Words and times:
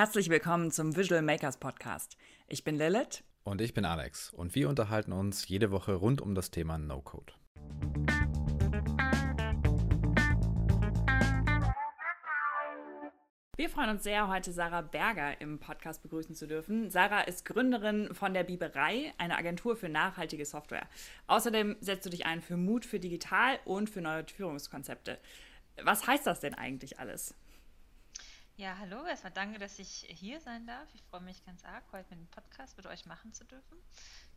Herzlich 0.00 0.30
willkommen 0.30 0.70
zum 0.70 0.96
Visual 0.96 1.20
Makers 1.20 1.58
Podcast. 1.58 2.16
Ich 2.48 2.64
bin 2.64 2.76
Lilith. 2.76 3.22
Und 3.44 3.60
ich 3.60 3.74
bin 3.74 3.84
Alex. 3.84 4.30
Und 4.30 4.54
wir 4.54 4.70
unterhalten 4.70 5.12
uns 5.12 5.46
jede 5.46 5.70
Woche 5.70 5.92
rund 5.92 6.22
um 6.22 6.34
das 6.34 6.50
Thema 6.50 6.78
No-Code. 6.78 7.34
Wir 13.58 13.68
freuen 13.68 13.90
uns 13.90 14.02
sehr, 14.04 14.28
heute 14.28 14.52
Sarah 14.52 14.80
Berger 14.80 15.38
im 15.38 15.58
Podcast 15.58 16.02
begrüßen 16.02 16.34
zu 16.34 16.46
dürfen. 16.46 16.88
Sarah 16.88 17.20
ist 17.20 17.44
Gründerin 17.44 18.14
von 18.14 18.32
der 18.32 18.44
Biberei, 18.44 19.12
einer 19.18 19.36
Agentur 19.36 19.76
für 19.76 19.90
nachhaltige 19.90 20.46
Software. 20.46 20.88
Außerdem 21.26 21.76
setzt 21.82 22.06
du 22.06 22.10
dich 22.10 22.24
ein 22.24 22.40
für 22.40 22.56
Mut 22.56 22.86
für 22.86 23.00
digital 23.00 23.58
und 23.66 23.90
für 23.90 24.00
neue 24.00 24.24
Führungskonzepte. 24.24 25.18
Was 25.82 26.06
heißt 26.06 26.26
das 26.26 26.40
denn 26.40 26.54
eigentlich 26.54 26.98
alles? 26.98 27.34
Ja, 28.60 28.76
hallo, 28.78 29.06
erstmal 29.06 29.32
danke, 29.32 29.58
dass 29.58 29.78
ich 29.78 30.04
hier 30.10 30.38
sein 30.38 30.66
darf. 30.66 30.86
Ich 30.92 31.02
freue 31.04 31.22
mich 31.22 31.42
ganz 31.46 31.64
arg, 31.64 31.82
heute 31.92 32.10
mit 32.10 32.18
dem 32.18 32.26
Podcast 32.26 32.76
mit 32.76 32.84
euch 32.84 33.06
machen 33.06 33.32
zu 33.32 33.42
dürfen. 33.46 33.78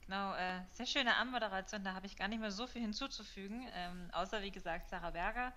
Genau, 0.06 0.34
äh, 0.36 0.62
sehr 0.72 0.86
schöne 0.86 1.18
Anmoderation, 1.18 1.84
da 1.84 1.94
habe 1.94 2.06
ich 2.06 2.16
gar 2.16 2.30
nicht 2.30 2.40
mehr 2.40 2.50
so 2.50 2.66
viel 2.66 2.82
hinzuzufügen, 2.82 3.68
ähm, 3.74 4.10
außer 4.14 4.42
wie 4.42 4.52
gesagt 4.52 4.90
Sarah 4.90 5.10
Berger, 5.10 5.52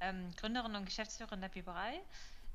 ähm, 0.00 0.34
Gründerin 0.34 0.74
und 0.74 0.86
Geschäftsführerin 0.86 1.40
der 1.40 1.50
Biberei. 1.50 2.00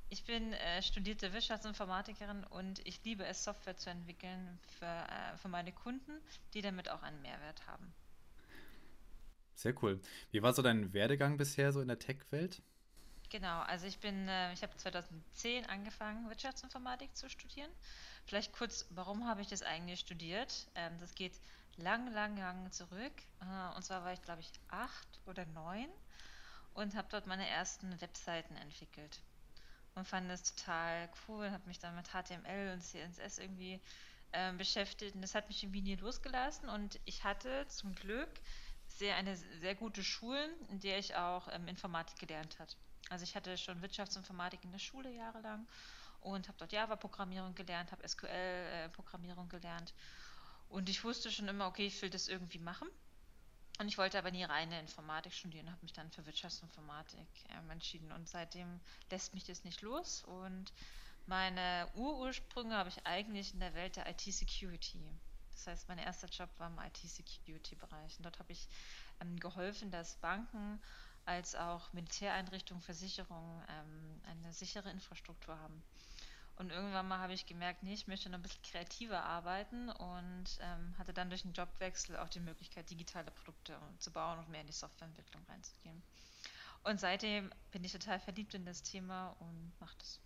Ich 0.09 0.26
bin 0.26 0.52
äh, 0.52 0.81
studierte 0.81 1.31
Wirtschaftsinformatikerin 1.31 2.44
und 2.44 2.86
ich 2.86 3.02
liebe 3.06 3.26
es, 3.26 3.45
Software 3.45 3.78
zu 3.78 3.90
entwickeln 3.90 4.59
für, 4.78 4.86
äh, 4.86 5.38
für 5.38 5.48
meine 5.48 5.72
Kunden, 5.72 6.20
die 6.53 6.64
damit 6.64 6.90
auch 6.90 7.02
einen 7.02 7.22
Mehrwert 7.22 7.66
haben. 7.66 7.94
Sehr 9.53 9.73
cool. 9.81 10.02
Wie 10.31 10.42
war 10.42 10.52
so 10.52 10.62
dein 10.62 10.92
Werdegang 10.92 11.38
bisher 11.38 11.72
so 11.72 11.80
in 11.80 11.88
der 11.88 12.00
Tech-Welt? 12.00 12.62
Genau, 13.30 13.60
also 13.62 13.86
ich 13.88 14.00
bin, 14.00 14.28
äh, 14.28 14.54
ich 14.54 14.64
habe 14.64 14.76
2010 14.78 15.66
angefangen, 15.68 16.28
Wirtschaftsinformatik 16.30 17.16
zu 17.16 17.30
studieren. 17.30 17.70
Vielleicht 18.26 18.54
kurz, 18.54 18.86
warum 18.92 19.28
habe 19.28 19.42
ich 19.42 19.48
das 19.48 19.62
eigentlich 19.64 20.00
studiert? 20.00 20.67
Ähm, 20.76 20.98
das 21.00 21.14
geht 21.16 21.40
lang, 21.78 22.12
lang, 22.14 22.38
lang 22.38 22.72
zurück. 22.72 23.14
Äh, 23.42 23.76
und 23.76 23.84
zwar 23.84 24.04
war 24.04 24.14
ich, 24.14 24.22
glaube 24.22 24.42
ich, 24.42 24.52
acht 24.70 25.20
oder 25.26 25.45
neun 25.48 25.90
und 26.73 26.95
habe 26.95 27.08
dort 27.12 27.28
meine 27.28 27.48
ersten 27.50 28.00
Webseiten 28.02 28.56
entwickelt 28.58 29.22
und 29.95 30.08
fand 30.08 30.30
das 30.30 30.44
total 30.56 31.10
cool, 31.28 31.52
habe 31.52 31.67
mich 31.67 31.80
dann 31.80 31.95
mit 31.95 32.10
HTML 32.14 32.73
und 32.73 32.82
CSS 32.82 33.39
irgendwie 33.39 33.82
äh, 34.32 34.54
beschäftigt 34.54 35.16
und 35.16 35.22
das 35.22 35.36
hat 35.36 35.48
mich 35.50 35.64
irgendwie 35.64 35.82
nie 35.82 35.95
losgelassen 35.95 36.70
und 36.70 37.00
ich 37.06 37.23
hatte 37.23 37.67
zum 37.70 37.95
Glück 37.95 38.30
sehr 38.88 39.16
eine 39.16 39.36
sehr 39.38 39.76
gute 39.76 40.04
Schule, 40.04 40.50
in 40.70 40.80
der 40.80 41.00
ich 41.00 41.16
auch 41.16 41.48
ähm, 41.52 41.67
Informatik 41.67 42.20
gelernt 42.20 42.60
habe. 42.60 42.72
Also 43.09 43.23
ich 43.23 43.36
hatte 43.36 43.58
schon 43.58 43.81
Wirtschaftsinformatik 43.81 44.64
in 44.64 44.72
der 44.72 44.80
Schule 44.80 45.11
jahrelang 45.11 45.67
und 46.22 46.48
habe 46.48 46.58
dort 46.58 46.72
Java-Programmierung 46.72 47.53
gelernt, 47.56 47.92
habe 47.92 48.08
SQL-Programmierung 48.08 49.45
äh, 49.45 49.50
gelernt 49.50 49.94
und 50.70 50.89
ich 50.89 51.03
wusste 51.03 51.31
schon 51.31 51.48
immer, 51.48 51.67
okay, 51.67 51.86
ich 51.86 52.02
will 52.02 52.09
das 52.09 52.28
irgendwie 52.28 52.59
machen 52.59 52.89
und 53.80 53.89
ich 53.89 53.98
wollte 53.98 54.17
aber 54.17 54.31
nie 54.31 54.44
reine 54.44 54.80
Informatik 54.80 55.33
studieren, 55.33 55.70
habe 55.70 55.81
mich 55.81 55.94
dann 55.94 56.09
für 56.11 56.26
Wirtschaftsinformatik 56.26 57.28
ähm, 57.50 57.70
entschieden. 57.70 58.11
Und 58.11 58.30
seitdem 58.30 58.80
lässt 59.11 59.33
mich 59.33 59.44
das 59.44 59.66
nicht 59.66 59.81
los. 59.81 60.23
Und 60.23 60.72
meine 61.26 61.89
Urursprünge 61.95 62.76
habe 62.76 62.89
ich 62.89 63.06
eigentlich 63.06 63.53
in 63.53 63.59
der 63.59 63.73
Welt 63.73 63.98
der 63.98 64.09
IT-Security. 64.09 65.03
Das 65.52 65.67
heißt, 65.67 65.89
mein 65.89 65.98
erster 65.98 66.28
Job 66.28 66.50
war 66.58 66.67
im 66.67 66.80
IT-Security-Bereich. 66.80 68.17
Und 68.17 68.23
dort 68.23 68.39
habe 68.39 68.53
ich 68.53 68.67
ähm, 69.20 69.38
geholfen, 69.39 69.92
dass 69.92 70.16
Banken 70.17 70.81
als 71.26 71.56
auch 71.56 71.92
Militäreinrichtungen, 71.94 72.81
Versicherungen 72.81 73.64
ähm, 73.70 74.22
eine 74.26 74.54
sichere 74.54 74.90
Infrastruktur 74.92 75.59
haben. 75.59 75.84
Und 76.58 76.72
irgendwann 76.72 77.08
mal 77.08 77.20
habe 77.20 77.34
ich 77.34 77.45
gemerkt, 77.45 77.84
nee, 77.84 77.94
ich 77.94 78.08
möchte 78.08 78.30
noch 78.30 78.40
ein 78.40 78.42
bisschen 78.42 78.64
kreativer 78.64 79.23
arbeiten 79.23 79.90
und 79.90 80.45
ähm, 80.62 80.98
hatte 80.98 81.14
dann 81.14 81.30
durch 81.30 81.44
einen 81.44 81.54
Jobwechsel 81.54 82.16
auch 82.17 82.30
die 82.30 82.40
Möglichkeit, 82.40 82.90
digitale 82.90 83.30
Produkte 83.32 83.78
zu 84.00 84.12
bauen 84.12 84.40
und 84.40 84.50
mehr 84.50 84.61
in 84.61 84.67
die 84.67 84.73
Softwareentwicklung 84.73 85.44
reinzugehen. 85.49 86.02
Und 86.83 86.99
seitdem 86.99 87.52
bin 87.72 87.83
ich 87.83 87.92
total 87.92 88.20
verliebt 88.20 88.54
in 88.54 88.66
das 88.66 88.83
Thema 88.83 89.36
und 89.39 89.73
mache 89.80 89.95
das. 89.98 90.22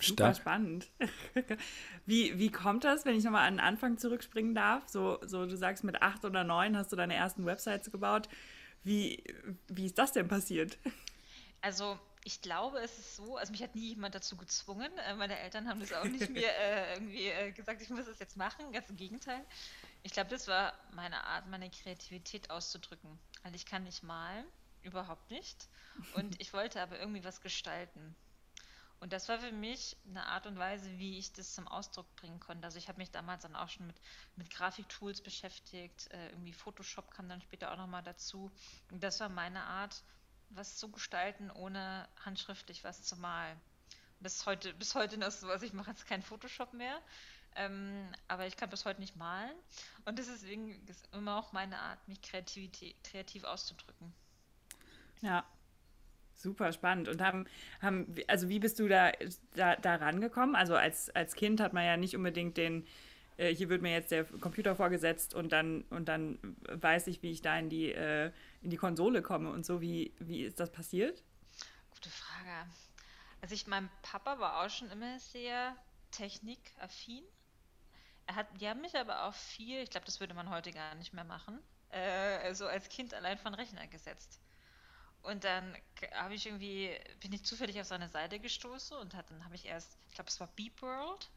Super 0.00 0.32
Stark. 0.32 0.36
spannend. 0.36 0.90
Wie, 2.06 2.38
wie 2.38 2.50
kommt 2.50 2.84
das, 2.84 3.04
wenn 3.04 3.14
ich 3.16 3.24
nochmal 3.24 3.46
an 3.46 3.54
den 3.54 3.60
Anfang 3.60 3.98
zurückspringen 3.98 4.54
darf? 4.54 4.88
So, 4.88 5.18
so, 5.22 5.46
du 5.46 5.56
sagst, 5.56 5.84
mit 5.84 6.00
acht 6.02 6.24
oder 6.24 6.44
neun 6.44 6.76
hast 6.76 6.92
du 6.92 6.96
deine 6.96 7.14
ersten 7.14 7.44
Websites 7.44 7.90
gebaut. 7.90 8.28
Wie, 8.86 9.20
wie 9.66 9.86
ist 9.86 9.98
das 9.98 10.12
denn 10.12 10.28
passiert? 10.28 10.78
Also 11.60 11.98
ich 12.22 12.40
glaube, 12.40 12.78
es 12.78 12.96
ist 12.96 13.16
so, 13.16 13.36
also 13.36 13.50
mich 13.50 13.60
hat 13.60 13.74
nie 13.74 13.88
jemand 13.88 14.14
dazu 14.14 14.36
gezwungen. 14.36 14.96
Äh, 14.98 15.14
meine 15.16 15.36
Eltern 15.36 15.68
haben 15.68 15.80
das 15.80 15.92
auch 15.92 16.04
nicht 16.04 16.30
mir 16.30 16.48
äh, 16.48 16.94
irgendwie 16.94 17.26
äh, 17.26 17.50
gesagt, 17.50 17.82
ich 17.82 17.90
muss 17.90 18.06
das 18.06 18.20
jetzt 18.20 18.36
machen. 18.36 18.70
Ganz 18.70 18.88
im 18.88 18.96
Gegenteil. 18.96 19.44
Ich 20.04 20.12
glaube, 20.12 20.30
das 20.30 20.46
war 20.46 20.72
meine 20.92 21.24
Art, 21.24 21.48
meine 21.48 21.68
Kreativität 21.68 22.48
auszudrücken. 22.50 23.18
Weil 23.42 23.56
ich 23.56 23.66
kann 23.66 23.82
nicht 23.82 24.04
malen, 24.04 24.46
überhaupt 24.82 25.32
nicht. 25.32 25.66
Und 26.14 26.36
ich 26.40 26.52
wollte 26.52 26.80
aber 26.80 26.96
irgendwie 27.00 27.24
was 27.24 27.40
gestalten. 27.40 28.14
Und 29.00 29.12
das 29.12 29.28
war 29.28 29.38
für 29.38 29.52
mich 29.52 29.96
eine 30.08 30.26
Art 30.26 30.46
und 30.46 30.58
Weise, 30.58 30.98
wie 30.98 31.18
ich 31.18 31.32
das 31.32 31.54
zum 31.54 31.68
Ausdruck 31.68 32.06
bringen 32.16 32.40
konnte. 32.40 32.64
Also 32.64 32.78
ich 32.78 32.88
habe 32.88 32.98
mich 32.98 33.10
damals 33.10 33.42
dann 33.42 33.54
auch 33.54 33.68
schon 33.68 33.86
mit, 33.86 33.96
mit 34.36 34.50
Grafiktools 34.50 35.20
beschäftigt. 35.20 36.10
Äh, 36.12 36.30
irgendwie 36.30 36.52
Photoshop 36.52 37.10
kam 37.10 37.28
dann 37.28 37.42
später 37.42 37.72
auch 37.72 37.76
nochmal 37.76 38.02
dazu. 38.02 38.50
Und 38.90 39.02
das 39.02 39.20
war 39.20 39.28
meine 39.28 39.62
Art, 39.62 40.02
was 40.50 40.76
zu 40.76 40.90
gestalten, 40.90 41.50
ohne 41.50 42.08
handschriftlich 42.24 42.84
was 42.84 43.02
zu 43.02 43.16
malen. 43.16 43.60
Bis 44.20 44.46
heute, 44.46 44.72
bis 44.74 44.94
heute 44.94 45.18
noch 45.18 45.30
so, 45.30 45.48
also 45.48 45.66
ich 45.66 45.74
mache 45.74 45.90
jetzt 45.90 46.06
kein 46.06 46.22
Photoshop 46.22 46.72
mehr, 46.72 46.98
ähm, 47.54 48.10
aber 48.28 48.46
ich 48.46 48.56
kann 48.56 48.70
bis 48.70 48.86
heute 48.86 49.00
nicht 49.00 49.16
malen. 49.16 49.54
Und 50.06 50.18
deswegen 50.18 50.86
ist 50.86 51.06
immer 51.12 51.36
auch 51.36 51.52
meine 51.52 51.78
Art, 51.78 52.08
mich 52.08 52.22
kreativ 52.22 53.44
auszudrücken. 53.44 54.14
Ja, 55.20 55.44
super 56.42 56.72
spannend. 56.72 57.08
Und 57.08 57.22
haben, 57.22 57.46
haben 57.80 58.14
also 58.28 58.48
wie 58.48 58.58
bist 58.58 58.78
du 58.78 58.88
da, 58.88 59.12
da, 59.54 59.76
da 59.76 59.96
rangekommen? 59.96 60.54
Also 60.54 60.74
als, 60.74 61.10
als 61.10 61.34
Kind 61.34 61.60
hat 61.60 61.72
man 61.72 61.84
ja 61.84 61.96
nicht 61.96 62.16
unbedingt 62.16 62.56
den 62.56 62.86
äh, 63.36 63.54
hier 63.54 63.68
wird 63.68 63.82
mir 63.82 63.92
jetzt 63.92 64.10
der 64.10 64.24
Computer 64.24 64.74
vorgesetzt 64.74 65.34
und 65.34 65.52
dann, 65.52 65.82
und 65.90 66.06
dann 66.06 66.38
weiß 66.68 67.06
ich, 67.08 67.22
wie 67.22 67.30
ich 67.30 67.42
da 67.42 67.58
in 67.58 67.68
die, 67.68 67.92
äh, 67.92 68.32
in 68.62 68.70
die 68.70 68.76
Konsole 68.76 69.22
komme 69.22 69.50
und 69.50 69.66
so. 69.66 69.80
Wie, 69.80 70.14
wie 70.18 70.44
ist 70.44 70.60
das 70.60 70.72
passiert? 70.72 71.22
Gute 71.90 72.10
Frage. 72.10 72.70
Also 73.42 73.54
ich, 73.54 73.66
mein 73.66 73.90
Papa 74.02 74.38
war 74.38 74.64
auch 74.64 74.70
schon 74.70 74.90
immer 74.90 75.18
sehr 75.18 75.76
technikaffin. 76.10 77.24
Er 78.26 78.34
hat, 78.34 78.46
die 78.60 78.68
haben 78.68 78.80
mich 78.80 78.96
aber 78.96 79.24
auch 79.24 79.34
viel, 79.34 79.82
ich 79.82 79.90
glaube, 79.90 80.06
das 80.06 80.18
würde 80.18 80.34
man 80.34 80.50
heute 80.50 80.72
gar 80.72 80.94
nicht 80.96 81.12
mehr 81.12 81.24
machen, 81.24 81.60
äh, 81.90 82.38
also 82.42 82.66
als 82.66 82.88
Kind 82.88 83.14
allein 83.14 83.38
von 83.38 83.54
Rechner 83.54 83.86
gesetzt. 83.86 84.40
Und 85.26 85.44
dann 85.44 85.76
habe 86.12 86.34
ich 86.34 86.46
irgendwie, 86.46 86.96
bin 87.20 87.32
ich 87.32 87.44
zufällig 87.44 87.80
auf 87.80 87.86
seine 87.86 88.08
Seite 88.08 88.38
gestoßen 88.38 88.96
und 88.96 89.14
hat, 89.14 89.30
dann 89.30 89.44
habe 89.44 89.54
ich 89.54 89.66
erst, 89.66 89.98
ich 90.08 90.14
glaube, 90.14 90.30
es 90.30 90.40
war 90.40 90.46
Beep 90.56 90.80
World, 90.82 91.28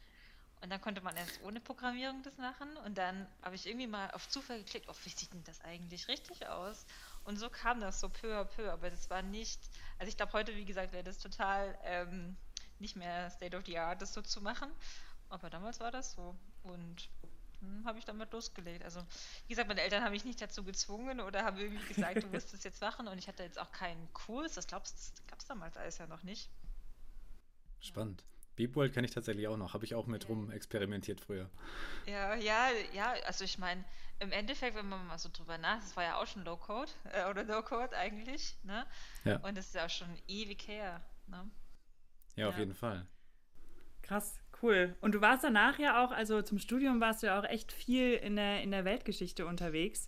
und 0.62 0.70
dann 0.70 0.82
konnte 0.82 1.02
man 1.02 1.16
erst 1.16 1.42
ohne 1.44 1.62
Programmierung 1.62 2.22
das 2.24 2.38
machen. 2.38 2.76
Und 2.86 2.98
dann 2.98 3.28
habe 3.42 3.56
ich 3.56 3.66
irgendwie 3.66 3.88
mal 3.88 4.12
auf 4.12 4.28
Zufall 4.28 4.60
geklickt, 4.60 4.88
oh, 4.90 4.96
wie 5.04 5.10
sieht 5.10 5.34
denn 5.34 5.44
das 5.46 5.62
eigentlich 5.62 6.08
richtig 6.08 6.48
aus? 6.48 6.86
Und 7.24 7.38
so 7.38 7.50
kam 7.50 7.80
das 7.80 8.00
so 8.02 8.10
peu 8.10 8.38
à 8.38 8.44
peu. 8.44 8.70
Aber 8.70 8.90
das 8.90 9.10
war 9.10 9.22
nicht, 9.22 9.60
also 10.00 10.10
ich 10.10 10.18
glaube 10.18 10.34
heute, 10.34 10.56
wie 10.56 10.66
gesagt, 10.66 10.92
wäre 10.92 11.04
das 11.04 11.20
total 11.20 11.78
ähm, 11.84 12.36
nicht 12.80 12.96
mehr 12.96 13.30
State 13.30 13.56
of 13.56 13.66
the 13.66 13.78
Art, 13.78 14.02
das 14.02 14.14
so 14.14 14.22
zu 14.22 14.42
machen. 14.42 14.70
Aber 15.30 15.50
damals 15.50 15.80
war 15.80 15.92
das 15.92 16.12
so. 16.12 16.36
Und 16.64 17.10
hm, 17.62 17.86
habe 17.86 18.00
ich 18.00 18.06
damit 18.06 18.32
losgelegt. 18.32 18.84
Also, 18.84 19.02
wie 19.48 19.50
gesagt, 19.50 19.68
meine 19.68 19.82
Eltern 19.82 20.04
haben 20.04 20.12
mich 20.12 20.26
nicht 20.26 20.42
dazu 20.42 20.64
gezwungen 20.64 21.20
oder 21.20 21.44
haben 21.44 21.58
irgendwie 21.58 21.94
gesagt, 21.94 22.24
du 22.24 22.28
musst 22.32 22.54
es 22.54 22.64
jetzt 22.64 22.82
machen. 22.82 23.08
Und 23.08 23.18
ich 23.18 23.28
hatte 23.28 23.44
jetzt 23.44 23.60
auch 23.60 23.72
keinen 23.72 24.12
Kurs. 24.14 24.54
Das 24.54 24.68
glaubst 24.68 25.20
du, 25.20 25.24
gab 25.30 25.40
es 25.40 25.46
damals 25.46 25.78
alles 25.78 25.98
ja 25.98 26.08
noch 26.08 26.24
nicht. 26.24 26.50
Spannend. 27.80 28.24
Beepworld 28.56 28.94
kenne 28.94 29.08
ich 29.08 29.14
tatsächlich 29.14 29.48
auch 29.48 29.56
noch, 29.56 29.74
habe 29.74 29.86
ich 29.86 29.96
auch 29.96 30.06
mit 30.06 30.28
rum 30.28 30.52
experimentiert 30.52 31.22
früher. 31.22 31.50
Ja, 32.06 32.36
ja, 32.36 32.68
ja, 32.94 33.14
also 33.26 33.46
ich 33.46 33.58
meine, 33.58 33.86
im 34.20 34.34
Endeffekt, 34.34 34.76
wenn 34.76 34.90
man 34.90 35.08
mal 35.08 35.18
so 35.18 35.30
drüber 35.32 35.58
nachdenkt, 35.58 35.86
das 35.86 35.96
war 35.96 36.04
ja 36.04 36.22
auch 36.22 36.28
schon 36.28 36.44
Low-Code 36.44 36.92
äh, 37.14 37.30
oder 37.30 37.46
No-Code 37.46 37.96
eigentlich, 37.96 38.58
ne? 38.64 38.86
Ja. 39.24 39.38
Und 39.38 39.58
das 39.58 39.68
ist 39.68 39.76
ja 39.76 39.86
auch 39.86 39.90
schon 39.90 40.14
ewig 40.28 40.68
her, 40.68 41.02
ne? 41.28 41.50
Ja, 42.36 42.44
ja, 42.44 42.50
auf 42.50 42.58
jeden 42.58 42.76
Fall. 42.76 43.08
Krass, 44.02 44.38
cool. 44.62 44.96
Und 45.02 45.14
du 45.14 45.22
warst 45.22 45.44
danach 45.44 45.80
ja 45.80 46.04
auch, 46.04 46.12
also 46.12 46.42
zum 46.42 46.60
Studium 46.60 47.00
warst 47.02 47.24
du 47.24 47.28
ja 47.28 47.40
auch 47.40 47.44
echt 47.44 47.72
viel 47.72 48.14
in 48.14 48.36
der, 48.36 48.62
in 48.62 48.72
der 48.72 48.86
Weltgeschichte 48.86 49.46
unterwegs. 49.46 50.08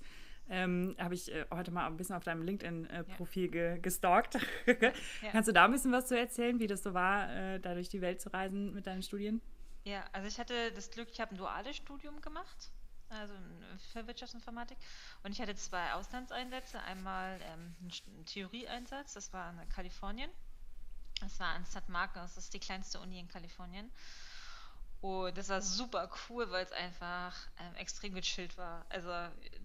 Ähm, 0.50 0.96
Habe 1.00 1.14
ich 1.14 1.32
äh, 1.34 1.46
heute 1.52 1.72
mal 1.72 1.88
ein 1.88 1.96
bisschen 1.96 2.16
auf 2.16 2.24
deinem 2.24 2.42
LinkedIn-Profil 2.42 3.44
äh, 3.44 3.46
ja. 3.46 3.74
ge 3.74 3.80
gestalkt. 3.82 4.34
ja. 4.66 4.92
Kannst 5.32 5.48
du 5.48 5.54
da 5.54 5.66
ein 5.66 5.72
bisschen 5.72 5.92
was 5.92 6.08
zu 6.08 6.18
erzählen, 6.18 6.60
wie 6.60 6.68
das 6.68 6.84
so 6.84 6.94
war, 6.94 7.32
äh, 7.34 7.60
da 7.60 7.74
durch 7.74 7.90
die 7.90 8.02
Welt 8.02 8.20
zu 8.20 8.34
reisen 8.34 8.74
mit 8.74 8.86
deinen 8.86 9.02
Studien? 9.02 9.42
Ja, 9.84 10.04
also 10.12 10.28
ich 10.28 10.38
hatte 10.40 10.72
das 10.74 10.92
Glück, 10.92 11.08
ich 11.12 11.22
habe 11.22 11.34
ein 11.34 11.38
duales 11.38 11.76
Studium 11.76 12.22
gemacht, 12.22 12.72
also 13.10 13.34
für 13.94 14.06
Wirtschaftsinformatik. 14.06 14.78
Und 15.24 15.32
ich 15.32 15.42
hatte 15.42 15.56
zwei 15.56 15.94
Auslandseinsätze. 15.94 16.82
Einmal 16.84 17.40
ähm, 17.44 17.76
einen 17.82 18.26
Theorieeinsatz, 18.26 19.14
das 19.14 19.32
war 19.34 19.52
in 19.52 19.70
Kalifornien. 19.70 20.30
Das 21.22 21.40
war 21.40 21.56
in 21.56 21.66
San 21.66 21.84
Marcos, 21.88 22.36
das 22.36 22.46
ist 22.46 22.54
die 22.54 22.60
kleinste 22.60 23.00
Uni 23.00 23.20
in 23.20 23.28
Kalifornien. 23.28 23.92
Und 25.02 25.36
das 25.36 25.50
war 25.50 25.62
super 25.62 26.10
cool, 26.30 26.52
weil 26.52 26.64
es 26.64 26.72
einfach 26.72 27.36
ähm, 27.60 27.76
extrem 27.76 28.14
gechillt 28.14 28.56
war. 28.58 28.86
Also, 28.90 29.10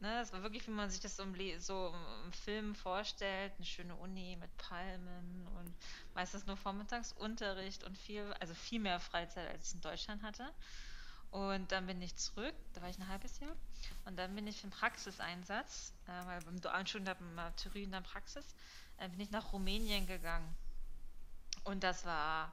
ne, 0.00 0.21
es 0.23 0.33
war 0.33 0.43
wirklich, 0.43 0.67
wie 0.67 0.71
man 0.71 0.88
sich 0.88 1.00
das 1.00 1.17
so 1.17 1.25
im, 1.25 1.35
so 1.61 1.94
im 2.25 2.33
Film 2.33 2.75
vorstellt, 2.75 3.53
eine 3.56 3.67
schöne 3.67 3.94
Uni 3.97 4.37
mit 4.41 4.56
Palmen 4.56 5.47
und 5.59 5.75
meistens 6.15 6.47
nur 6.47 6.56
Vormittagsunterricht 6.56 7.85
und 7.85 7.99
viel, 7.99 8.33
also 8.41 8.55
viel 8.55 8.81
mehr 8.81 8.99
Freizeit, 8.99 9.47
als 9.50 9.69
ich 9.69 9.75
in 9.75 9.83
Deutschland 9.83 10.23
hatte. 10.23 10.50
Und 11.31 11.71
dann 11.71 11.87
bin 11.87 12.00
ich 12.00 12.17
zurück, 12.17 12.55
da 12.73 12.81
war 12.81 12.88
ich 12.88 12.99
ein 12.99 13.09
halbes 13.09 13.38
Jahr. 13.41 13.55
Und 14.06 14.17
dann 14.17 14.35
bin 14.35 14.47
ich 14.47 14.56
für 14.56 14.65
einen 14.65 14.73
Praxiseinsatz, 14.73 15.93
äh, 16.06 16.27
weil 16.27 16.41
beim 16.41 16.62
dualen 16.62 16.87
Studium 16.87 17.15
habe 17.38 17.55
Theorie 17.56 17.87
dann 17.88 18.05
Praxis, 18.05 18.55
äh, 18.97 19.09
bin 19.11 19.21
ich 19.21 19.31
nach 19.31 19.53
Rumänien 19.53 20.06
gegangen. 20.06 20.56
Und 21.65 21.83
das 21.83 22.06
war 22.06 22.53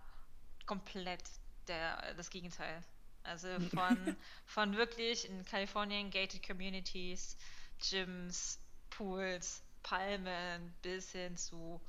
komplett 0.65 1.23
der, 1.67 2.13
das 2.15 2.29
Gegenteil. 2.29 2.81
Also 3.23 3.47
von, 3.75 4.15
von 4.45 4.77
wirklich 4.77 5.29
in 5.29 5.45
Kalifornien 5.45 6.09
gated 6.09 6.45
Communities, 6.45 7.37
Gyms, 7.89 8.59
Pools, 8.89 9.63
Palmen 9.81 10.73
bis 10.81 11.11
hin 11.11 11.35
zu 11.37 11.81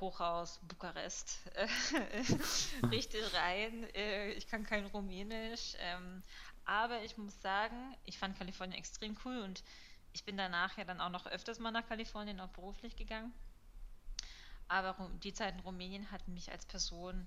Hochhaus 0.00 0.60
Bukarest. 0.62 1.40
Richtig 2.90 3.22
rein. 3.34 3.84
Äh, 3.94 4.30
ich 4.32 4.46
kann 4.46 4.64
kein 4.64 4.86
Rumänisch. 4.86 5.74
Ähm, 5.80 6.22
aber 6.64 7.02
ich 7.02 7.16
muss 7.16 7.40
sagen, 7.40 7.96
ich 8.04 8.18
fand 8.18 8.38
Kalifornien 8.38 8.78
extrem 8.78 9.16
cool 9.24 9.38
und 9.40 9.64
ich 10.12 10.24
bin 10.24 10.36
danach 10.36 10.76
ja 10.76 10.84
dann 10.84 11.00
auch 11.00 11.10
noch 11.10 11.26
öfters 11.26 11.58
mal 11.58 11.70
nach 11.70 11.86
Kalifornien, 11.86 12.40
auch 12.40 12.50
beruflich 12.50 12.96
gegangen. 12.96 13.32
Aber 14.68 15.10
die 15.22 15.32
Zeit 15.32 15.54
in 15.54 15.60
Rumänien 15.60 16.10
hat 16.10 16.28
mich 16.28 16.50
als 16.52 16.66
Person 16.66 17.26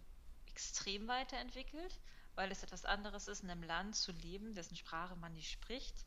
extrem 0.61 1.07
weiterentwickelt, 1.07 1.99
weil 2.35 2.51
es 2.51 2.61
etwas 2.61 2.85
anderes 2.85 3.27
ist, 3.27 3.43
in 3.43 3.49
einem 3.49 3.63
Land 3.63 3.95
zu 3.95 4.11
leben, 4.11 4.53
dessen 4.53 4.75
Sprache 4.75 5.15
man 5.15 5.33
nicht 5.33 5.51
spricht 5.51 6.05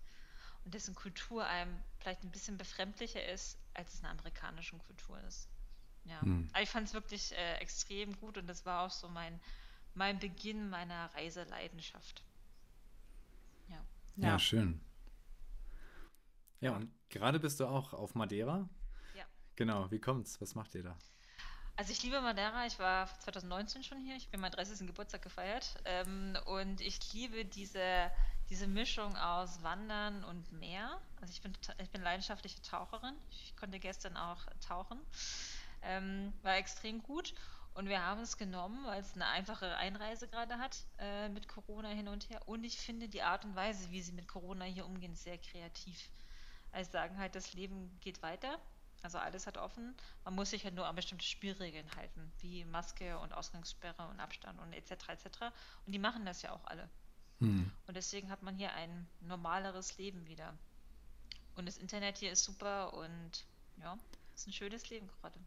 und 0.65 0.75
dessen 0.75 0.95
Kultur 0.95 1.45
einem 1.45 1.77
vielleicht 1.99 2.23
ein 2.23 2.31
bisschen 2.31 2.57
befremdlicher 2.57 3.25
ist, 3.27 3.59
als 3.75 3.93
es 3.93 4.01
in 4.01 4.07
einer 4.07 4.19
amerikanischen 4.19 4.79
Kultur 4.79 5.21
ist. 5.23 5.49
Ja, 6.05 6.21
hm. 6.21 6.49
aber 6.53 6.63
ich 6.63 6.71
fand 6.71 6.87
es 6.87 6.95
wirklich 6.95 7.33
äh, 7.33 7.57
extrem 7.57 8.15
gut 8.21 8.39
und 8.39 8.47
das 8.47 8.65
war 8.65 8.87
auch 8.87 8.91
so 8.91 9.09
mein, 9.09 9.41
mein 9.95 10.19
Beginn 10.19 10.71
meiner 10.71 11.13
Reiseleidenschaft. 11.15 12.23
Ja. 13.69 13.85
ja, 14.17 14.29
ja 14.29 14.39
schön. 14.39 14.81
Ja, 16.61 16.77
und 16.77 16.93
gerade 17.09 17.41
bist 17.41 17.59
du 17.59 17.67
auch 17.67 17.93
auf 17.93 18.15
Madeira. 18.15 18.69
Ja. 19.15 19.25
Genau, 19.57 19.91
wie 19.91 19.99
kommt's? 19.99 20.41
Was 20.41 20.55
macht 20.55 20.75
ihr 20.75 20.83
da? 20.83 20.97
Also 21.77 21.91
ich 21.91 22.03
liebe 22.05 22.21
Madeira. 22.21 22.67
Ich 22.67 22.79
war 22.79 23.09
2019 23.21 23.83
schon 23.83 23.99
hier. 23.99 24.15
Ich 24.17 24.29
bin 24.29 24.41
meinen 24.41 24.53
30. 24.53 24.87
Geburtstag 24.87 25.23
gefeiert. 25.23 25.75
Ähm, 25.85 26.39
und 26.47 26.81
ich 26.81 27.13
liebe 27.13 27.45
diese, 27.45 28.11
diese 28.49 28.69
Mischung 28.69 29.17
aus 29.17 29.61
Wandern 29.65 30.23
und 30.25 30.53
Meer. 30.53 31.01
Also 31.21 31.33
ich 31.33 31.43
bin, 31.43 31.53
ich 31.79 31.91
bin 31.91 32.03
leidenschaftliche 32.03 32.63
Taucherin. 32.63 33.15
Ich 33.31 33.57
konnte 33.57 33.81
gestern 33.81 34.17
auch 34.17 34.39
tauchen. 34.67 35.01
Ähm, 35.83 36.33
war 36.43 36.57
extrem 36.57 37.03
gut. 37.03 37.35
Und 37.75 37.89
wir 37.89 38.05
haben 38.05 38.21
es 38.21 38.37
genommen, 38.37 38.87
weil 38.87 39.01
es 39.01 39.15
eine 39.17 39.27
einfache 39.27 39.77
Einreise 39.77 40.29
gerade 40.29 40.59
hat 40.59 40.77
äh, 41.01 41.29
mit 41.29 41.49
Corona 41.49 41.89
hin 41.89 42.07
und 42.07 42.31
her. 42.31 42.41
Und 42.47 42.63
ich 42.63 42.79
finde 42.79 43.09
die 43.09 43.23
Art 43.23 43.45
und 43.45 43.57
Weise, 43.57 43.91
wie 43.91 44.01
sie 44.01 44.13
mit 44.13 44.29
Corona 44.29 44.65
hier 44.65 44.87
umgehen, 44.87 45.17
sehr 45.17 45.39
kreativ. 45.39 46.09
Also 46.71 46.93
sagen 46.93 47.19
halt, 47.19 47.35
das 47.35 47.53
Leben 47.53 47.91
geht 48.01 48.23
weiter 48.23 48.61
also 49.05 49.19
alles 49.19 49.47
hat 49.47 49.59
offen. 49.59 49.95
Man 50.25 50.35
muss 50.35 50.51
sich 50.51 50.65
halt 50.65 50.75
nur 50.75 50.87
an 50.87 50.97
bestimmte 50.97 51.25
Spielregeln 51.25 51.95
halten, 51.95 52.33
wie 52.41 52.65
Maske 52.65 53.19
und 53.19 53.33
Ausgangssperre 53.33 54.09
und 54.09 54.19
Abstand 54.19 54.59
und 54.61 54.73
etc. 54.73 54.93
etc. 55.09 55.27
Und 55.87 55.93
die 55.93 55.99
machen 55.99 56.25
das 56.25 56.43
ja 56.43 56.53
auch 56.53 56.65
alle. 56.65 56.89
Hm. 57.41 57.71
Und 57.87 57.97
deswegen 57.97 58.31
hat 58.31 58.43
man 58.43 58.57
hier 58.57 58.73
ein 58.73 59.07
normaleres 59.21 59.99
Leben 59.99 60.27
wieder. 60.27 60.57
Und 61.57 61.67
das 61.67 61.77
Internet 61.77 62.19
hier 62.19 62.33
ist 62.33 62.45
super 62.45 62.95
und 62.95 63.45
ja, 63.77 63.99
ist 64.35 64.47
ein 64.47 64.53
schönes 64.53 64.89
Leben 64.89 65.09
gerade. 65.21 65.39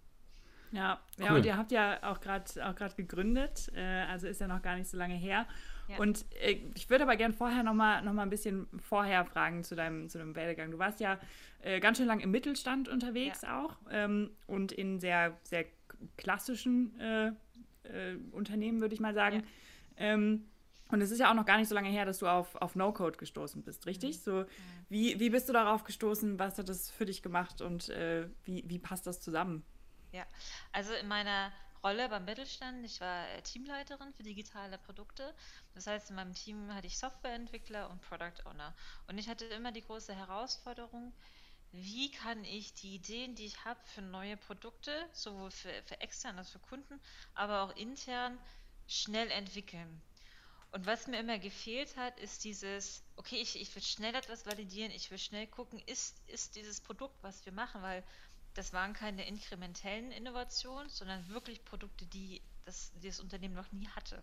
Ja, 0.72 1.00
cool. 1.18 1.25
ja, 1.25 1.36
und 1.36 1.46
ihr 1.46 1.58
habt 1.58 1.72
ja 1.72 2.00
auch 2.04 2.19
gerade 2.19 2.46
auch 2.66 2.96
gegründet, 2.96 3.72
äh, 3.75 4.04
also 4.10 4.28
ist 4.28 4.42
ja 4.42 4.48
noch 4.48 4.62
gar 4.62 4.75
nicht 4.75 4.90
so 4.90 4.98
lange 4.98 5.16
her. 5.16 5.46
Ja. 5.88 5.98
Und 6.00 6.25
äh, 6.42 6.58
ich 6.75 6.90
würde 6.90 7.04
aber 7.04 7.16
gerne 7.16 7.34
vorher 7.34 7.64
noch 7.64 7.74
mal, 7.74 8.02
noch 8.02 8.14
mal 8.14 8.24
ein 8.24 8.30
bisschen 8.30 8.68
vorher 8.81 9.25
fragen 9.25 9.64
zu 9.64 9.75
deinem, 9.75 10.10
zu 10.10 10.18
deinem 10.18 10.36
Werdegang. 10.36 10.72
Du 10.72 10.80
warst 10.80 11.00
ja 11.00 11.19
äh, 11.62 11.80
ganz 11.80 11.98
schön 11.98 12.08
lang 12.08 12.19
im 12.19 12.31
Mittelstand 12.31 12.90
unterwegs 12.90 13.42
ja. 13.44 13.64
auch 13.64 13.78
ähm, 13.90 14.31
und 14.48 14.72
in 14.72 15.00
sehr, 15.00 15.38
sehr 15.44 15.66
klassischen 16.18 17.00
äh, 17.00 17.28
äh 17.84 18.18
Unternehmen, 18.31 18.81
würde 18.81 18.94
ich 18.94 19.00
mal 19.00 19.14
sagen. 19.14 19.38
Ja. 19.98 20.14
Ähm, 20.14 20.46
und 20.90 21.02
es 21.02 21.12
ist 21.12 21.19
ja 21.19 21.30
auch 21.30 21.36
noch 21.36 21.46
gar 21.46 21.58
nicht 21.58 21.68
so 21.68 21.75
lange 21.75 21.90
her, 21.90 22.06
dass 22.06 22.19
du 22.19 22.28
auf, 22.28 22.56
auf 22.56 22.75
No-Code 22.75 23.18
gestoßen 23.18 23.62
bist, 23.64 23.86
richtig? 23.88 24.18
Mhm. 24.18 24.22
So, 24.22 24.46
wie, 24.90 25.19
wie 25.19 25.30
bist 25.30 25.50
du 25.50 25.54
darauf 25.54 25.84
gestoßen? 25.84 26.40
Was 26.40 26.58
hat 26.58 26.69
das 26.69 26.90
für 26.90 27.06
dich 27.06 27.22
gemacht 27.22 27.62
und 27.62 27.90
äh, 27.90 28.30
wie, 28.46 28.64
wie 28.68 28.80
passt 28.80 29.06
das 29.06 29.19
zusammen? 29.19 29.64
Ja, 30.12 30.25
also 30.71 30.94
in 30.94 31.07
meiner 31.07 31.51
Rolle 31.83 32.09
beim 32.09 32.25
Mittelstand, 32.25 32.83
ich 32.86 33.00
war 33.01 33.30
äh, 33.30 33.42
Teamleiterin 33.44 34.13
für 34.13 34.24
digitale 34.24 34.77
Produkte. 34.77 35.33
Das 35.74 35.88
heißt, 35.88 36.09
in 36.09 36.15
meinem 36.15 36.33
Team 36.33 36.74
hatte 36.74 36.88
ich 36.88 36.98
Softwareentwickler 36.98 37.89
und 37.89 38.01
Product 38.01 38.45
Owner. 38.45 38.75
Und 39.07 39.18
ich 39.18 39.30
hatte 39.30 39.45
immer 39.45 39.71
die 39.71 39.83
große 39.83 40.15
Herausforderung, 40.15 41.13
wie 41.71 42.12
kann 42.12 42.44
ich 42.44 42.74
die 42.74 42.95
Ideen, 42.95 43.36
die 43.36 43.45
ich 43.45 43.63
habe 43.65 43.80
für 43.86 44.01
neue 44.01 44.38
Produkte, 44.38 44.92
sowohl 45.13 45.51
für, 45.51 45.71
für 45.83 46.00
extern 46.01 46.38
als 46.38 46.50
für 46.50 46.59
Kunden, 46.59 47.00
aber 47.36 47.62
auch 47.63 47.75
intern, 47.75 48.39
schnell 48.88 49.30
entwickeln. 49.31 50.01
Und 50.71 50.86
was 50.86 51.07
mir 51.07 51.19
immer 51.19 51.39
gefehlt 51.39 51.95
hat, 51.98 52.19
ist 52.19 52.44
dieses, 52.44 53.04
okay, 53.15 53.38
ich, 53.38 53.59
ich 53.59 53.74
will 53.75 53.83
schnell 53.83 54.15
etwas 54.15 54.45
validieren, 54.45 54.92
ich 54.92 55.09
will 55.12 55.18
schnell 55.18 55.48
gucken, 55.48 55.80
ist, 55.86 56.21
ist 56.27 56.56
dieses 56.56 56.81
Produkt, 56.81 57.15
was 57.24 57.45
wir 57.45 57.54
machen, 57.54 57.81
weil 57.81 58.04
das 58.57 58.74
waren 58.74 58.94
keine 58.94 59.25
inkrementellen 59.27 60.12
Innovationen, 60.12 60.89
sondern 60.89 61.27
wirklich 61.27 61.63
Produkte, 61.63 62.06
die 62.07 62.42
das, 62.65 62.92
die 63.01 63.07
das 63.07 63.19
Unternehmen 63.19 63.54
noch 63.54 63.71
nie 63.71 63.88
hatte. 63.89 64.21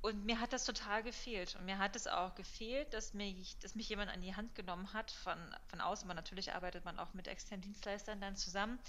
Und 0.00 0.24
mir 0.24 0.40
hat 0.40 0.52
das 0.52 0.64
total 0.64 1.02
gefehlt. 1.02 1.54
Und 1.54 1.66
mir 1.66 1.78
hat 1.78 1.94
es 1.94 2.08
auch 2.08 2.34
gefehlt, 2.34 2.92
dass 2.92 3.14
mich, 3.14 3.56
dass 3.58 3.76
mich 3.76 3.88
jemand 3.88 4.10
an 4.10 4.20
die 4.20 4.34
Hand 4.34 4.54
genommen 4.54 4.92
hat 4.92 5.10
von, 5.10 5.38
von 5.68 5.80
außen. 5.80 6.06
Aber 6.06 6.14
natürlich 6.14 6.52
arbeitet 6.52 6.84
man 6.84 6.98
auch 6.98 7.14
mit 7.14 7.28
externen 7.28 7.62
Dienstleistern 7.62 8.20
dann 8.20 8.34
zusammen, 8.34 8.80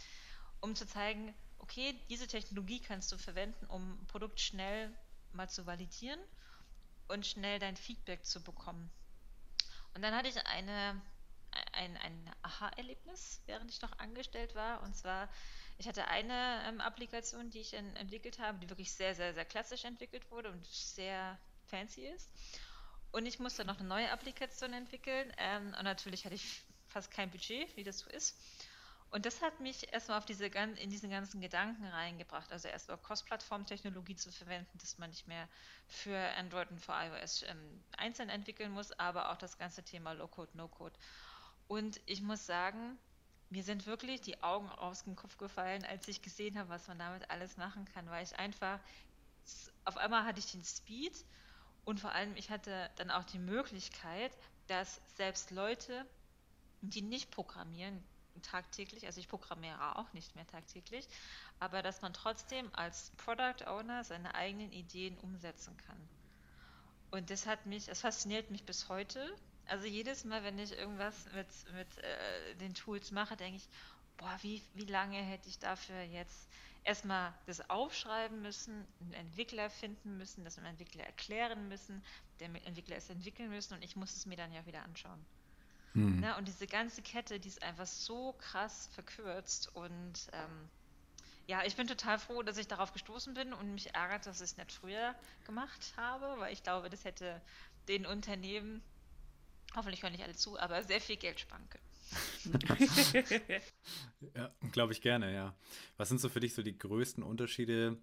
um 0.62 0.76
zu 0.76 0.88
zeigen, 0.88 1.36
okay, 1.60 2.00
diese 2.10 2.28
Technologie 2.28 2.80
kannst 2.80 3.12
du 3.12 3.18
verwenden, 3.18 3.66
um 3.68 4.02
ein 4.02 4.08
Produkt 4.08 4.40
schnell 4.40 4.90
mal 5.34 5.50
zu 5.50 5.66
validieren 5.66 6.20
und 7.10 7.28
schnell 7.28 7.60
dein 7.60 7.76
Feedback 7.76 8.26
zu 8.26 8.42
bekommen. 8.42 8.90
Und 9.94 10.02
dann 10.02 10.16
hatte 10.16 10.30
ich 10.30 10.48
eine, 10.48 11.00
ein, 11.74 11.98
ein 11.98 12.32
Aha-Erlebnis, 12.42 13.42
während 13.46 13.70
ich 13.70 13.82
noch 13.82 13.98
angestellt 14.00 14.56
war. 14.56 14.82
Und 14.84 14.96
zwar, 14.96 15.30
ich 15.78 15.88
hatte 15.88 16.08
eine 16.08 16.64
ähm, 16.68 16.82
Applikation, 16.82 17.50
die 17.50 17.60
ich 17.60 17.74
in, 17.74 17.96
entwickelt 17.96 18.40
habe, 18.40 18.60
die 18.60 18.70
wirklich 18.70 18.92
sehr, 18.94 19.16
sehr, 19.16 19.34
sehr 19.34 19.46
klassisch 19.46 19.86
entwickelt 19.86 20.30
wurde 20.32 20.52
und 20.52 20.66
sehr 20.66 21.38
fancy 21.66 22.08
ist. 22.08 22.30
Und 23.12 23.26
ich 23.26 23.40
musste 23.40 23.66
noch 23.66 23.80
eine 23.80 23.88
neue 23.88 24.12
Applikation 24.12 24.74
entwickeln. 24.74 25.32
Ähm, 25.38 25.68
und 25.78 25.84
natürlich 25.84 26.26
hatte 26.26 26.36
ich 26.36 26.64
fast 26.88 27.12
kein 27.12 27.30
Budget, 27.30 27.76
wie 27.76 27.84
das 27.84 28.00
so 28.00 28.10
ist. 28.10 28.38
Und 29.14 29.28
das 29.28 29.44
hat 29.44 29.60
mich 29.60 29.94
erstmal 29.94 30.18
auf 30.18 30.26
diese, 30.26 30.48
in 30.48 30.90
diesen 30.90 31.12
ganzen 31.12 31.40
Gedanken 31.40 31.86
reingebracht. 31.86 32.52
Also 32.52 32.68
erstmal 32.68 32.98
Cross-Plattform-Technologie 32.98 34.16
zu 34.16 34.32
verwenden, 34.32 34.76
dass 34.80 34.98
man 34.98 35.12
nicht 35.12 35.28
mehr 35.28 35.48
für 35.88 36.18
Android 36.36 36.72
und 36.72 36.80
für 36.80 36.94
iOS 36.94 37.44
ähm, 37.44 37.84
einzeln 37.96 38.30
entwickeln 38.30 38.72
muss, 38.72 38.92
aber 38.94 39.32
auch 39.32 39.38
das 39.38 39.60
ganze 39.60 39.84
Thema 39.84 40.14
Low-Code, 40.14 40.58
No-Code. 40.58 40.96
Und 41.74 42.00
ich 42.06 42.22
muss 42.22 42.46
sagen, 42.46 43.00
mir 43.50 43.64
sind 43.64 43.88
wirklich 43.88 44.22
die 44.22 44.44
Augen 44.44 44.70
aus 44.70 45.06
dem 45.06 45.16
Kopf 45.16 45.38
gefallen, 45.38 45.84
als 45.86 46.08
ich 46.08 46.22
gesehen 46.22 46.60
habe, 46.60 46.70
was 46.70 46.88
man 46.88 47.00
damit 47.00 47.32
alles 47.32 47.58
machen 47.58 47.86
kann, 47.86 48.08
weil 48.12 48.24
ich 48.24 48.38
einfach, 48.38 48.80
auf 49.84 49.98
einmal 49.98 50.24
hatte 50.24 50.38
ich 50.38 50.52
den 50.52 50.64
Speed 50.64 51.26
und 51.84 52.00
vor 52.00 52.12
allem 52.12 52.36
ich 52.36 52.52
hatte 52.52 52.92
dann 52.98 53.10
auch 53.10 53.24
die 53.24 53.40
Möglichkeit, 53.40 54.32
dass 54.68 55.02
selbst 55.16 55.50
Leute, 55.50 56.06
die 56.82 57.02
nicht 57.02 57.32
programmieren 57.32 58.04
tagtäglich, 58.44 59.08
also 59.08 59.20
ich 59.20 59.28
programmiere 59.28 59.98
auch 59.98 60.14
nicht 60.14 60.36
mehr 60.36 60.46
tagtäglich, 60.46 61.08
aber 61.60 61.82
dass 61.82 62.04
man 62.04 62.14
trotzdem 62.14 62.70
als 62.76 63.10
Product 63.18 63.66
Owner 63.66 64.04
seine 64.04 64.36
eigenen 64.36 64.72
Ideen 64.72 65.18
umsetzen 65.18 65.76
kann. 65.88 66.10
Und 67.10 67.32
das 67.32 67.48
hat 67.48 67.66
mich, 67.66 67.88
es 67.88 68.02
fasziniert 68.02 68.52
mich 68.52 68.64
bis 68.64 68.90
heute, 68.90 69.36
also 69.68 69.88
jedes 69.88 70.26
Mal, 70.26 70.44
wenn 70.44 70.60
ich 70.60 70.72
irgendwas 70.74 71.26
mit, 71.34 71.48
mit 71.74 71.98
äh, 72.00 72.56
den 72.56 72.74
Tools 72.74 73.12
mache, 73.12 73.36
denke 73.38 73.58
ich, 73.58 73.70
boah, 74.18 74.38
wie, 74.42 74.64
wie 74.74 74.86
lange 74.86 75.18
hätte 75.18 75.50
ich 75.50 75.60
dafür 75.60 76.02
jetzt 76.04 76.50
erstmal 76.84 77.34
das 77.46 77.70
aufschreiben 77.70 78.42
müssen, 78.42 78.88
einen 79.00 79.14
Entwickler 79.14 79.70
finden 79.70 80.18
müssen, 80.18 80.44
das 80.44 80.58
einem 80.58 80.68
Entwickler 80.68 81.06
erklären 81.06 81.68
müssen, 81.70 82.04
der 82.40 82.50
Entwickler 82.66 82.98
es 82.98 83.10
entwickeln 83.10 83.50
müssen 83.50 83.74
und 83.76 83.84
ich 83.84 83.96
muss 83.96 84.16
es 84.16 84.26
mir 84.26 84.38
dann 84.38 84.52
ja 84.54 84.66
wieder 84.66 84.84
anschauen. 84.84 85.26
Hm. 85.94 86.20
Na, 86.20 86.38
und 86.38 86.48
diese 86.48 86.68
ganze 86.68 87.02
Kette, 87.04 87.40
die 87.40 87.48
ist 87.50 87.64
einfach 87.64 87.88
so 87.88 88.34
krass 88.34 88.88
verkürzt 88.94 89.70
und 89.76 90.30
ähm, 90.34 90.70
Ja, 91.48 91.64
ich 91.66 91.76
bin 91.76 91.88
total 91.88 92.20
froh, 92.20 92.42
dass 92.44 92.58
ich 92.58 92.68
darauf 92.68 92.94
gestoßen 92.94 93.34
bin 93.34 93.54
und 93.54 93.74
mich 93.74 93.94
ärgert, 93.96 94.26
dass 94.26 94.40
ich 94.42 94.52
es 94.52 94.58
nicht 94.58 94.72
früher 94.72 95.16
gemacht 95.44 95.94
habe, 95.98 96.40
weil 96.40 96.54
ich 96.54 96.64
glaube, 96.64 96.90
das 96.90 97.04
hätte 97.06 97.42
den 97.88 98.06
Unternehmen, 98.06 98.82
hoffentlich 99.76 100.04
hören 100.04 100.14
nicht 100.14 100.24
alle 100.24 100.36
zu, 100.36 100.60
aber 100.60 100.84
sehr 100.84 101.02
viel 101.02 101.18
Geld 101.18 101.40
sparen 101.40 101.68
können. 101.70 101.84
ja, 104.36 104.52
glaube 104.72 104.94
ich 104.94 105.02
gerne, 105.02 105.34
ja. 105.34 105.56
Was 105.98 106.10
sind 106.10 106.20
so 106.20 106.30
für 106.30 106.40
dich 106.40 106.54
so 106.54 106.62
die 106.62 106.78
größten 106.78 107.24
Unterschiede 107.24 107.98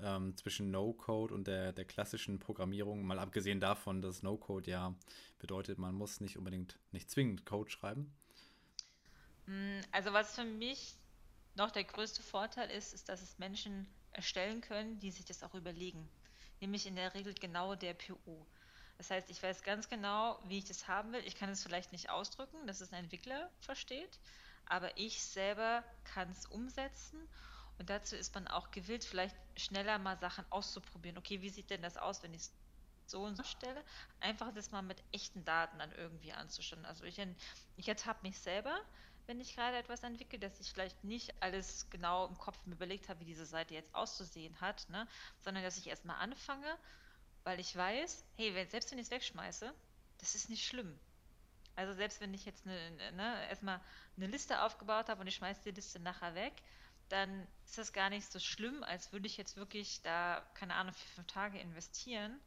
ähm, 0.00 0.36
zwischen 0.36 0.70
No-Code 0.70 1.32
und 1.34 1.46
der, 1.46 1.72
der 1.72 1.84
klassischen 1.84 2.38
Programmierung? 2.38 3.04
Mal 3.04 3.18
abgesehen 3.18 3.60
davon, 3.60 4.02
dass 4.02 4.22
No-Code 4.22 4.70
ja 4.70 4.94
bedeutet, 5.38 5.78
man 5.78 5.94
muss 5.94 6.20
nicht 6.20 6.36
unbedingt, 6.36 6.78
nicht 6.90 7.10
zwingend 7.10 7.46
Code 7.46 7.70
schreiben. 7.70 8.12
Mm, 9.46 9.80
also 9.92 10.12
was 10.12 10.34
für 10.34 10.44
mich 10.44 10.96
noch 11.54 11.70
der 11.70 11.84
größte 11.84 12.22
Vorteil 12.22 12.70
ist, 12.70 12.92
ist, 12.92 13.08
dass 13.08 13.22
es 13.22 13.38
Menschen 13.38 13.86
erstellen 14.12 14.60
können, 14.60 14.98
die 14.98 15.10
sich 15.10 15.24
das 15.24 15.42
auch 15.42 15.54
überlegen. 15.54 16.08
Nämlich 16.60 16.86
in 16.86 16.96
der 16.96 17.14
Regel 17.14 17.34
genau 17.34 17.74
der 17.74 17.94
PO. 17.94 18.46
Das 18.96 19.10
heißt, 19.10 19.30
ich 19.30 19.42
weiß 19.42 19.62
ganz 19.62 19.88
genau, 19.88 20.38
wie 20.44 20.58
ich 20.58 20.64
das 20.64 20.88
haben 20.88 21.12
will. 21.12 21.22
Ich 21.26 21.36
kann 21.36 21.50
es 21.50 21.62
vielleicht 21.62 21.92
nicht 21.92 22.10
ausdrücken, 22.10 22.66
dass 22.66 22.80
es 22.80 22.92
ein 22.92 23.04
Entwickler 23.04 23.50
versteht, 23.60 24.20
aber 24.66 24.96
ich 24.96 25.22
selber 25.22 25.84
kann 26.04 26.30
es 26.30 26.46
umsetzen 26.46 27.28
und 27.78 27.90
dazu 27.90 28.16
ist 28.16 28.34
man 28.34 28.46
auch 28.48 28.70
gewillt, 28.70 29.04
vielleicht 29.04 29.36
schneller 29.56 29.98
mal 29.98 30.18
Sachen 30.18 30.44
auszuprobieren. 30.50 31.18
Okay, 31.18 31.40
wie 31.42 31.50
sieht 31.50 31.70
denn 31.70 31.82
das 31.82 31.96
aus, 31.96 32.22
wenn 32.22 32.34
ich 32.34 32.42
es 32.42 32.54
so 33.06 33.22
und 33.22 33.36
so 33.36 33.42
stelle? 33.42 33.84
Einfach 34.20 34.52
das 34.54 34.70
mal 34.70 34.82
mit 34.82 35.02
echten 35.12 35.44
Daten 35.44 35.78
dann 35.78 35.92
irgendwie 35.92 36.32
anzuschauen. 36.32 36.84
Also 36.84 37.04
ich, 37.04 37.20
ich 37.76 37.88
ertappe 37.88 38.22
mich 38.22 38.38
selber, 38.38 38.78
wenn 39.26 39.40
ich 39.40 39.56
gerade 39.56 39.76
etwas 39.76 40.02
entwickle, 40.02 40.38
dass 40.38 40.60
ich 40.60 40.70
vielleicht 40.72 41.02
nicht 41.02 41.42
alles 41.42 41.88
genau 41.90 42.26
im 42.26 42.38
Kopf 42.38 42.64
mir 42.66 42.74
überlegt 42.74 43.08
habe, 43.08 43.20
wie 43.20 43.24
diese 43.24 43.46
Seite 43.46 43.74
jetzt 43.74 43.94
auszusehen 43.94 44.60
hat, 44.60 44.88
ne? 44.88 45.08
sondern 45.40 45.64
dass 45.64 45.78
ich 45.78 45.86
erstmal 45.88 46.16
anfange 46.16 46.78
weil 47.44 47.60
ich 47.60 47.76
weiß, 47.76 48.24
hey, 48.36 48.54
wenn, 48.54 48.68
selbst 48.68 48.90
wenn 48.90 48.98
ich 48.98 49.06
es 49.06 49.10
wegschmeiße, 49.10 49.72
das 50.18 50.34
ist 50.34 50.48
nicht 50.48 50.66
schlimm. 50.66 50.98
Also 51.76 51.92
selbst 51.92 52.20
wenn 52.20 52.32
ich 52.34 52.44
jetzt 52.44 52.66
eine, 52.66 53.12
ne, 53.12 53.48
erstmal 53.48 53.80
eine 54.16 54.26
Liste 54.26 54.62
aufgebaut 54.62 55.08
habe 55.08 55.20
und 55.20 55.26
ich 55.26 55.34
schmeiße 55.36 55.62
die 55.64 55.72
Liste 55.72 55.98
nachher 56.00 56.34
weg, 56.34 56.52
dann 57.08 57.46
ist 57.64 57.78
das 57.78 57.92
gar 57.92 58.10
nicht 58.10 58.30
so 58.30 58.38
schlimm, 58.38 58.82
als 58.84 59.12
würde 59.12 59.26
ich 59.26 59.36
jetzt 59.36 59.56
wirklich 59.56 60.00
da, 60.02 60.42
keine 60.54 60.74
Ahnung, 60.74 60.94
vier, 60.94 61.14
fünf 61.14 61.26
Tage 61.26 61.58
investieren 61.58 62.40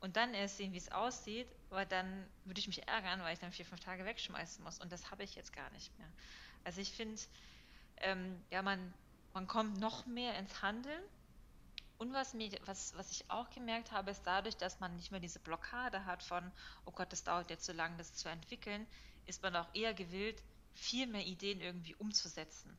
und 0.00 0.16
dann 0.16 0.34
erst 0.34 0.58
sehen, 0.58 0.72
wie 0.72 0.78
es 0.78 0.92
aussieht, 0.92 1.48
weil 1.70 1.86
dann 1.86 2.28
würde 2.44 2.60
ich 2.60 2.66
mich 2.66 2.86
ärgern, 2.86 3.20
weil 3.20 3.32
ich 3.32 3.38
dann 3.38 3.52
vier, 3.52 3.64
fünf 3.64 3.80
Tage 3.80 4.04
wegschmeißen 4.04 4.62
muss 4.62 4.80
und 4.80 4.92
das 4.92 5.10
habe 5.10 5.22
ich 5.24 5.34
jetzt 5.34 5.52
gar 5.52 5.70
nicht 5.70 5.96
mehr. 5.98 6.12
Also 6.64 6.80
ich 6.80 6.92
finde, 6.92 7.20
ähm, 7.98 8.44
ja, 8.50 8.62
man, 8.62 8.92
man 9.32 9.46
kommt 9.46 9.78
noch 9.78 10.04
mehr 10.06 10.36
ins 10.38 10.60
Handeln 10.60 11.02
und 11.98 12.12
was, 12.12 12.34
mir, 12.34 12.50
was, 12.66 12.96
was 12.96 13.10
ich 13.10 13.30
auch 13.30 13.48
gemerkt 13.50 13.92
habe, 13.92 14.10
ist 14.10 14.22
dadurch, 14.24 14.56
dass 14.56 14.80
man 14.80 14.94
nicht 14.96 15.10
mehr 15.10 15.20
diese 15.20 15.38
Blockade 15.38 16.04
hat 16.04 16.22
von, 16.22 16.50
oh 16.84 16.90
Gott, 16.90 17.12
das 17.12 17.24
dauert 17.24 17.50
jetzt 17.50 17.64
so 17.64 17.72
lange, 17.72 17.96
das 17.96 18.14
zu 18.14 18.28
entwickeln, 18.28 18.86
ist 19.26 19.42
man 19.42 19.56
auch 19.56 19.68
eher 19.74 19.94
gewillt, 19.94 20.42
viel 20.74 21.06
mehr 21.06 21.26
Ideen 21.26 21.60
irgendwie 21.60 21.94
umzusetzen. 21.94 22.76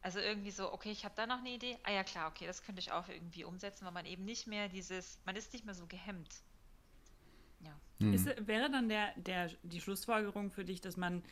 Also 0.00 0.20
irgendwie 0.20 0.50
so, 0.50 0.72
okay, 0.72 0.90
ich 0.90 1.04
habe 1.04 1.14
da 1.16 1.26
noch 1.26 1.38
eine 1.38 1.50
Idee. 1.50 1.76
Ah 1.82 1.92
ja, 1.92 2.04
klar, 2.04 2.28
okay, 2.28 2.46
das 2.46 2.62
könnte 2.62 2.80
ich 2.80 2.92
auch 2.92 3.08
irgendwie 3.08 3.44
umsetzen, 3.44 3.84
weil 3.84 3.92
man 3.92 4.06
eben 4.06 4.24
nicht 4.24 4.46
mehr 4.46 4.68
dieses, 4.68 5.18
man 5.24 5.36
ist 5.36 5.52
nicht 5.52 5.64
mehr 5.64 5.74
so 5.74 5.86
gehemmt. 5.86 6.42
Ja. 7.60 7.78
Mhm. 7.98 8.14
Ist, 8.14 8.26
wäre 8.46 8.70
dann 8.70 8.88
der, 8.88 9.12
der, 9.16 9.50
die 9.62 9.80
Schlussfolgerung 9.80 10.50
für 10.50 10.64
dich, 10.64 10.80
dass 10.80 10.96
man, 10.96 11.24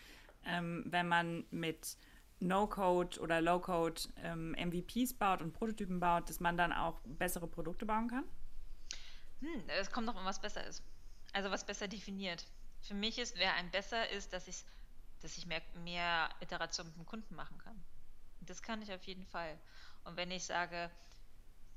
ähm, 0.44 0.84
wenn 0.86 1.06
man 1.08 1.44
mit 1.50 1.96
No-Code 2.40 3.18
oder 3.20 3.40
Low-Code 3.40 4.02
ähm, 4.22 4.52
MVPs 4.52 5.14
baut 5.14 5.40
und 5.42 5.52
Prototypen 5.52 6.00
baut, 6.00 6.28
dass 6.28 6.40
man 6.40 6.56
dann 6.56 6.72
auch 6.72 7.00
bessere 7.04 7.46
Produkte 7.46 7.86
bauen 7.86 8.08
kann? 8.08 8.24
Hm, 9.40 9.62
es 9.68 9.90
kommt 9.90 10.06
noch 10.06 10.16
um 10.16 10.24
was 10.24 10.40
besser 10.40 10.66
ist. 10.66 10.82
Also 11.32 11.50
was 11.50 11.64
besser 11.64 11.88
definiert. 11.88 12.46
Für 12.82 12.94
mich 12.94 13.18
ist, 13.18 13.36
wer 13.38 13.54
ein 13.54 13.70
besser 13.70 14.08
ist, 14.10 14.32
dass 14.32 14.48
ich, 14.48 14.64
dass 15.20 15.36
ich 15.36 15.46
mehr, 15.46 15.62
mehr 15.82 16.28
Iterationen 16.40 16.92
mit 16.92 16.98
dem 16.98 17.06
Kunden 17.06 17.34
machen 17.34 17.58
kann. 17.58 17.82
Das 18.40 18.62
kann 18.62 18.82
ich 18.82 18.92
auf 18.92 19.04
jeden 19.04 19.26
Fall. 19.26 19.58
Und 20.04 20.16
wenn 20.16 20.30
ich 20.30 20.44
sage, 20.44 20.90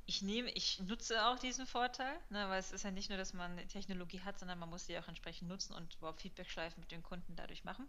ich 0.05 0.21
nehme, 0.21 0.49
ich 0.51 0.79
nutze 0.81 1.25
auch 1.25 1.39
diesen 1.39 1.65
Vorteil, 1.67 2.19
ne, 2.29 2.49
weil 2.49 2.59
es 2.59 2.71
ist 2.71 2.83
ja 2.83 2.91
nicht 2.91 3.09
nur, 3.09 3.17
dass 3.17 3.33
man 3.33 3.57
Technologie 3.67 4.21
hat, 4.21 4.39
sondern 4.39 4.59
man 4.59 4.69
muss 4.69 4.85
sie 4.85 4.97
auch 4.97 5.07
entsprechend 5.07 5.47
nutzen 5.47 5.73
und 5.73 5.95
überhaupt 5.95 6.21
Feedback-Schleifen 6.21 6.79
mit 6.79 6.91
den 6.91 7.03
Kunden 7.03 7.35
dadurch 7.35 7.63
machen. 7.63 7.87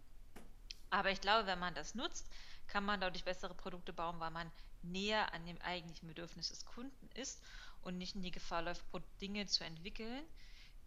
Aber 0.90 1.10
ich 1.10 1.20
glaube, 1.20 1.46
wenn 1.46 1.58
man 1.58 1.74
das 1.74 1.94
nutzt, 1.94 2.28
kann 2.66 2.84
man 2.84 3.00
dadurch 3.00 3.24
bessere 3.24 3.54
Produkte 3.54 3.92
bauen, 3.92 4.20
weil 4.20 4.30
man 4.30 4.50
näher 4.82 5.32
an 5.34 5.44
dem 5.46 5.60
eigentlichen 5.62 6.08
Bedürfnis 6.08 6.50
des 6.50 6.64
Kunden 6.64 7.08
ist 7.14 7.42
und 7.82 7.98
nicht 7.98 8.14
in 8.14 8.22
die 8.22 8.30
Gefahr 8.30 8.62
läuft, 8.62 8.84
Dinge 9.20 9.46
zu 9.46 9.64
entwickeln, 9.64 10.24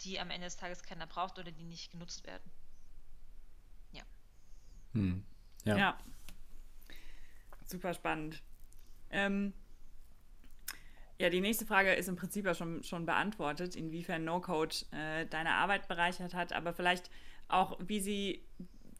die 0.01 0.19
am 0.19 0.29
Ende 0.29 0.45
des 0.45 0.57
Tages 0.57 0.83
keiner 0.83 1.07
braucht 1.07 1.39
oder 1.39 1.51
die 1.51 1.63
nicht 1.63 1.91
genutzt 1.91 2.25
werden. 2.25 2.51
Ja. 3.91 4.03
Hm. 4.93 5.25
Ja. 5.65 5.77
ja. 5.77 5.99
Super 7.65 7.93
spannend. 7.93 8.41
Ähm, 9.09 9.53
ja, 11.19 11.29
die 11.29 11.41
nächste 11.41 11.65
Frage 11.65 11.93
ist 11.93 12.09
im 12.09 12.15
Prinzip 12.15 12.45
ja 12.45 12.53
schon, 12.53 12.83
schon 12.83 13.05
beantwortet, 13.05 13.75
inwiefern 13.75 14.25
No-Code 14.25 14.75
äh, 14.91 15.25
deine 15.27 15.51
Arbeit 15.51 15.87
bereichert 15.87 16.33
hat, 16.33 16.53
aber 16.53 16.73
vielleicht 16.73 17.09
auch, 17.47 17.77
wie 17.79 17.99
sie, 17.99 18.45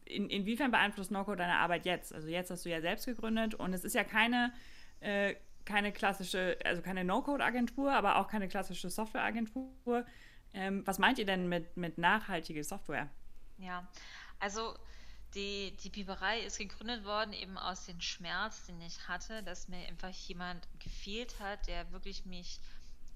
in, 0.04 0.28
inwiefern 0.28 0.70
beeinflusst 0.70 1.10
Norco 1.10 1.34
deine 1.34 1.56
Arbeit 1.56 1.86
jetzt? 1.86 2.12
Also 2.12 2.28
jetzt 2.28 2.50
hast 2.50 2.64
du 2.64 2.70
ja 2.70 2.80
selbst 2.80 3.06
gegründet 3.06 3.54
und 3.54 3.72
es 3.72 3.84
ist 3.84 3.94
ja 3.94 4.04
keine, 4.04 4.52
äh, 5.00 5.34
keine 5.64 5.92
klassische, 5.92 6.58
also 6.64 6.82
keine 6.82 7.04
No-Code-Agentur, 7.04 7.92
aber 7.92 8.16
auch 8.16 8.28
keine 8.28 8.48
klassische 8.48 8.90
Software-Agentur. 8.90 10.06
Ähm, 10.52 10.86
was 10.86 10.98
meint 10.98 11.18
ihr 11.18 11.26
denn 11.26 11.48
mit, 11.48 11.76
mit 11.76 11.98
nachhaltige 11.98 12.62
Software? 12.62 13.08
Ja, 13.58 13.88
also 14.38 14.74
die, 15.34 15.76
die 15.82 15.90
Biberei 15.90 16.40
ist 16.40 16.58
gegründet 16.58 17.04
worden 17.04 17.32
eben 17.32 17.58
aus 17.58 17.86
dem 17.86 18.00
Schmerz, 18.00 18.66
den 18.66 18.80
ich 18.80 19.08
hatte, 19.08 19.42
dass 19.42 19.68
mir 19.68 19.78
einfach 19.88 20.10
jemand 20.10 20.66
gefehlt 20.78 21.40
hat, 21.40 21.66
der 21.66 21.90
wirklich 21.92 22.24
mich, 22.24 22.60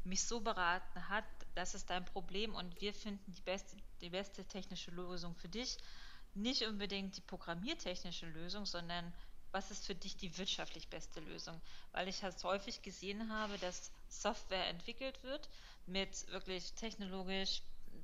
mich 0.04 0.24
so 0.24 0.40
beraten 0.40 1.08
hat, 1.08 1.24
das 1.54 1.74
ist 1.74 1.90
dein 1.90 2.04
Problem 2.04 2.54
und 2.54 2.80
wir 2.80 2.92
finden 2.92 3.32
die 3.32 3.42
beste, 3.42 3.76
die 4.00 4.10
beste 4.10 4.44
technische 4.44 4.90
Lösung 4.90 5.34
für 5.36 5.48
dich 5.48 5.78
nicht 6.38 6.62
unbedingt 6.62 7.16
die 7.16 7.20
programmiertechnische 7.20 8.26
Lösung, 8.26 8.66
sondern 8.66 9.12
was 9.50 9.70
ist 9.70 9.86
für 9.86 9.94
dich 9.94 10.16
die 10.16 10.36
wirtschaftlich 10.36 10.88
beste 10.88 11.20
Lösung? 11.20 11.60
Weil 11.92 12.08
ich 12.08 12.22
halt 12.22 12.42
häufig 12.44 12.82
gesehen 12.82 13.32
habe, 13.32 13.56
dass 13.58 13.90
Software 14.08 14.68
entwickelt 14.68 15.22
wird 15.22 15.48
mit 15.86 16.28
wirklich 16.30 16.72
technologisch 16.74 17.62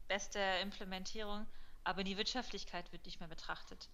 bester 0.08 0.60
Implementierung, 0.60 1.46
aber 1.84 2.02
die 2.02 2.16
Wirtschaftlichkeit 2.16 2.90
wird 2.92 3.04
nicht 3.04 3.20
mehr 3.20 3.28
betrachtet. 3.28 3.88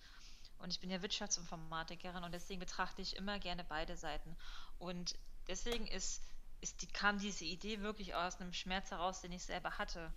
Und 0.59 0.71
ich 0.73 0.81
bin 0.81 0.91
ja 0.91 1.03
Wirtschaftsinformatikerin 1.03 2.23
und 2.23 2.33
deswegen 2.33 2.61
betrachte 2.61 3.03
ich 3.03 3.17
immer 3.17 3.39
gerne 3.39 3.65
beide 3.65 3.97
Seiten. 3.97 4.37
Und 4.79 5.15
deswegen 5.49 5.87
ist, 5.87 6.23
ist 6.61 6.83
die, 6.83 6.87
kam 6.87 7.19
diese 7.19 7.45
Idee 7.45 7.81
wirklich 7.81 8.15
aus 8.15 8.41
einem 8.41 8.53
Schmerz 8.53 8.91
heraus, 8.91 9.23
den 9.23 9.33
ich 9.33 9.43
selber 9.43 9.79
hatte. 9.79 10.13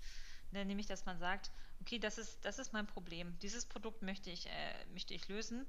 Ne, 0.53 0.65
nämlich, 0.65 0.85
dass 0.85 1.05
man 1.05 1.17
sagt, 1.17 1.49
okay, 1.81 1.97
das 1.97 2.19
ist, 2.19 2.45
das 2.45 2.59
ist 2.59 2.73
mein 2.73 2.85
Problem. 2.85 3.37
Dieses 3.39 3.65
Produkt 3.65 4.03
möchte 4.03 4.29
ich, 4.29 4.45
äh, 4.45 4.85
möchte 4.91 5.15
ich 5.15 5.27
lösen 5.27 5.65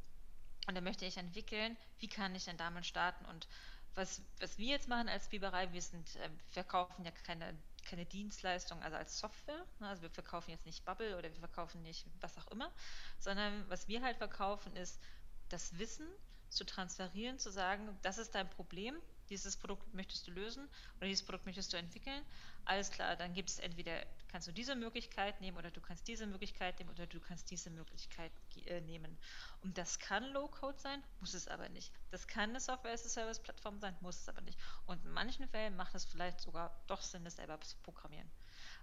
und 0.66 0.74
dann 0.74 0.84
möchte 0.84 1.06
ich 1.06 1.16
entwickeln. 1.16 1.74
Wie 2.00 2.08
kann 2.08 2.34
ich 2.34 2.44
denn 2.44 2.58
damit 2.58 2.84
starten? 2.84 3.24
Und 3.24 3.48
was, 3.94 4.20
was 4.40 4.58
wir 4.58 4.68
jetzt 4.68 4.88
machen 4.88 5.08
als 5.08 5.28
Biberei, 5.28 5.72
wir 5.72 5.80
sind, 5.80 6.16
äh, 6.16 6.28
verkaufen 6.50 7.02
ja 7.02 7.12
keine, 7.12 7.56
keine 7.86 8.04
Dienstleistung, 8.04 8.82
also 8.82 8.98
als 8.98 9.18
Software. 9.18 9.64
Ne? 9.80 9.88
Also 9.88 10.02
wir 10.02 10.10
verkaufen 10.10 10.50
jetzt 10.50 10.66
nicht 10.66 10.84
Bubble 10.84 11.16
oder 11.16 11.30
wir 11.30 11.40
verkaufen 11.40 11.82
nicht 11.82 12.04
was 12.20 12.36
auch 12.36 12.48
immer, 12.48 12.70
sondern 13.18 13.66
was 13.70 13.88
wir 13.88 14.02
halt 14.02 14.18
verkaufen 14.18 14.76
ist 14.76 15.00
das 15.48 15.78
Wissen 15.78 16.06
zu 16.50 16.64
transferieren, 16.64 17.38
zu 17.38 17.50
sagen, 17.50 17.88
das 18.02 18.18
ist 18.18 18.34
dein 18.34 18.50
Problem, 18.50 19.00
dieses 19.30 19.56
Produkt 19.56 19.94
möchtest 19.94 20.26
du 20.26 20.30
lösen 20.30 20.68
oder 20.98 21.06
dieses 21.06 21.24
Produkt 21.24 21.46
möchtest 21.46 21.72
du 21.72 21.78
entwickeln. 21.78 22.22
Alles 22.66 22.90
klar, 22.90 23.16
dann 23.16 23.32
gibt 23.32 23.48
es 23.48 23.58
entweder 23.58 24.04
kannst 24.34 24.48
du 24.48 24.52
diese 24.52 24.74
Möglichkeit 24.74 25.40
nehmen 25.40 25.56
oder 25.56 25.70
du 25.70 25.80
kannst 25.80 26.08
diese 26.08 26.26
Möglichkeit 26.26 26.80
nehmen 26.80 26.90
oder 26.90 27.06
du 27.06 27.20
kannst 27.20 27.52
diese 27.52 27.70
Möglichkeit 27.70 28.32
äh, 28.66 28.80
nehmen. 28.80 29.16
Und 29.62 29.78
das 29.78 30.00
kann 30.00 30.24
Low-Code 30.32 30.76
sein, 30.76 31.00
muss 31.20 31.34
es 31.34 31.46
aber 31.46 31.68
nicht. 31.68 31.92
Das 32.10 32.26
kann 32.26 32.50
eine 32.50 32.58
Software-as-a-Service-Plattform 32.58 33.78
sein, 33.78 33.96
muss 34.00 34.22
es 34.22 34.28
aber 34.28 34.40
nicht. 34.40 34.58
Und 34.86 35.04
in 35.04 35.12
manchen 35.12 35.46
Fällen 35.46 35.76
macht 35.76 35.94
es 35.94 36.04
vielleicht 36.04 36.40
sogar 36.40 36.76
doch 36.88 37.00
Sinn, 37.00 37.24
das 37.24 37.36
selber 37.36 37.60
zu 37.60 37.76
programmieren. 37.84 38.28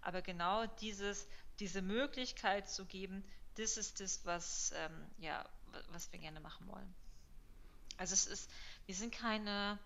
Aber 0.01 0.21
genau 0.21 0.67
dieses, 0.79 1.27
diese 1.59 1.81
Möglichkeit 1.81 2.69
zu 2.69 2.85
geben, 2.85 3.21
das 3.55 3.75
ist 3.75 3.99
das, 3.99 4.25
was, 4.25 4.71
ähm, 4.73 5.05
ja, 5.17 5.45
was 5.89 6.09
wir 6.13 6.19
gerne 6.19 6.39
machen 6.39 6.65
wollen. 6.69 6.95
Also 7.97 8.13
es 8.13 8.25
ist, 8.25 8.49
wir 8.85 8.95
sind 8.95 9.13
keine, 9.13 9.77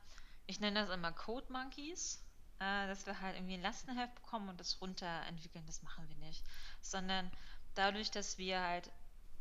ich 0.46 0.60
nenne 0.60 0.82
das 0.82 0.92
immer 0.92 1.12
Code 1.12 1.52
Monkeys, 1.52 2.24
äh, 2.60 2.88
dass 2.88 3.06
wir 3.06 3.20
halt 3.22 3.36
irgendwie 3.36 3.56
ein 3.56 3.62
Lastenheft 3.62 4.16
bekommen 4.16 4.50
und 4.50 4.60
das 4.60 4.82
runterentwickeln, 4.82 5.66
das 5.66 5.84
machen 5.84 6.08
wir 6.08 6.16
nicht. 6.18 6.44
Sondern 6.82 7.30
dadurch, 7.74 8.12
dass 8.12 8.38
wir 8.38 8.62
halt 8.62 8.92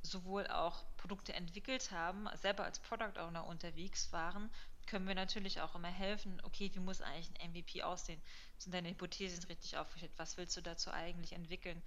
sowohl 0.02 0.46
auch 0.48 0.84
Produkte 0.96 1.32
entwickelt 1.32 1.90
haben, 1.90 2.28
selber 2.34 2.64
als 2.64 2.78
Product 2.78 3.18
Owner 3.18 3.46
unterwegs 3.46 4.12
waren, 4.12 4.50
können 4.86 5.08
wir 5.08 5.14
natürlich 5.14 5.60
auch 5.60 5.74
immer 5.74 5.88
helfen, 5.88 6.40
okay, 6.44 6.70
wie 6.74 6.80
muss 6.80 7.00
eigentlich 7.00 7.30
ein 7.40 7.50
MVP 7.50 7.82
aussehen? 7.82 8.20
Sind 8.58 8.74
deine 8.74 8.90
Hypothesen 8.90 9.44
richtig 9.44 9.76
aufgestellt? 9.78 10.12
Was 10.16 10.36
willst 10.36 10.56
du 10.56 10.60
dazu 10.60 10.90
eigentlich 10.90 11.32
entwickeln? 11.32 11.82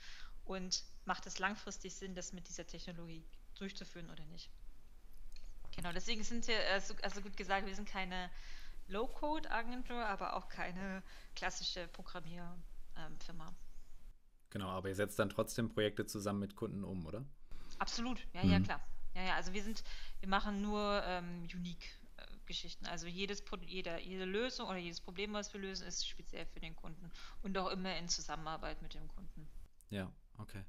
Und 0.46 0.84
macht 1.06 1.26
es 1.28 1.40
langfristig 1.40 1.94
Sinn, 1.94 2.16
das 2.16 2.34
mit 2.34 2.48
dieser 2.48 2.66
Technologie 2.66 3.24
durchzuführen 3.56 4.10
oder 4.10 4.26
nicht? 4.26 4.50
Genau, 5.76 5.92
deswegen 5.92 6.24
sind 6.24 6.48
wir, 6.48 6.60
also, 6.72 6.96
also 7.04 7.22
gut 7.22 7.38
gesagt, 7.38 7.68
wir 7.68 7.76
sind 7.76 7.88
keine 7.88 8.32
Low-Code-Agentur, 8.88 10.06
aber 10.06 10.36
auch 10.36 10.50
keine 10.50 11.04
klassische 11.36 11.88
Programmierfirma. 11.90 13.54
Genau, 14.50 14.70
aber 14.70 14.90
ihr 14.90 14.96
setzt 14.96 15.20
dann 15.20 15.30
trotzdem 15.30 15.70
Projekte 15.70 16.06
zusammen 16.06 16.40
mit 16.40 16.56
Kunden 16.56 16.84
um, 16.84 17.06
oder? 17.06 17.26
Absolut, 17.80 18.26
ja, 18.34 18.44
mhm. 18.44 18.52
ja, 18.52 18.60
klar. 18.60 18.82
Ja, 19.14 19.24
ja, 19.24 19.36
also 19.36 19.54
wir 19.54 19.64
sind, 19.64 19.84
wir 20.20 20.30
machen 20.30 20.62
nur 20.62 21.04
ähm, 21.06 21.48
Unique-Geschichten. 21.54 22.86
Äh, 22.86 22.90
also 22.90 23.08
jedes 23.08 23.44
jeder, 23.66 24.00
jede 24.00 24.26
Lösung 24.26 24.68
oder 24.68 24.78
jedes 24.78 25.02
Problem, 25.02 25.34
was 25.34 25.54
wir 25.54 25.60
lösen, 25.60 25.88
ist 25.88 26.08
speziell 26.08 26.46
für 26.46 26.60
den 26.60 26.76
Kunden 26.76 27.12
und 27.42 27.58
auch 27.58 27.70
immer 27.70 27.98
in 27.98 28.08
Zusammenarbeit 28.08 28.82
mit 28.82 28.94
dem 28.94 29.08
Kunden. 29.08 29.48
Ja, 29.90 30.12
okay. 30.38 30.64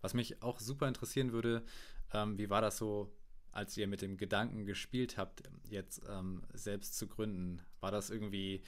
Was 0.00 0.14
mich 0.14 0.42
auch 0.42 0.60
super 0.60 0.86
interessieren 0.86 1.32
würde, 1.32 1.64
ähm, 2.12 2.38
wie 2.38 2.48
war 2.48 2.60
das 2.60 2.78
so, 2.78 3.12
als 3.52 3.76
ihr 3.76 3.86
mit 3.86 4.02
dem 4.02 4.16
Gedanken 4.16 4.64
gespielt 4.64 5.16
habt, 5.16 5.42
jetzt 5.68 6.02
ähm, 6.08 6.42
selbst 6.52 6.98
zu 6.98 7.06
gründen? 7.06 7.62
War 7.80 7.90
das 7.90 8.10
irgendwie, 8.10 8.62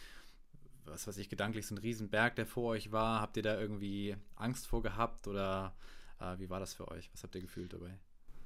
was 0.85 1.07
weiß 1.07 1.17
ich, 1.19 1.29
gedanklich 1.29 1.67
so 1.67 1.75
ein 1.75 1.79
Riesenberg, 1.79 2.37
der 2.37 2.47
vor 2.47 2.71
euch 2.71 2.93
war? 2.93 3.21
Habt 3.21 3.37
ihr 3.37 3.43
da 3.43 3.59
irgendwie 3.59 4.17
Angst 4.37 4.67
vor 4.67 4.83
gehabt 4.83 5.27
oder 5.27 5.75
äh, 6.21 6.39
wie 6.39 6.51
war 6.51 6.61
das 6.61 6.75
für 6.75 6.89
euch? 6.89 7.11
Was 7.13 7.23
habt 7.23 7.35
ihr 7.35 7.41
gefühlt 7.41 7.73
dabei? 7.73 7.99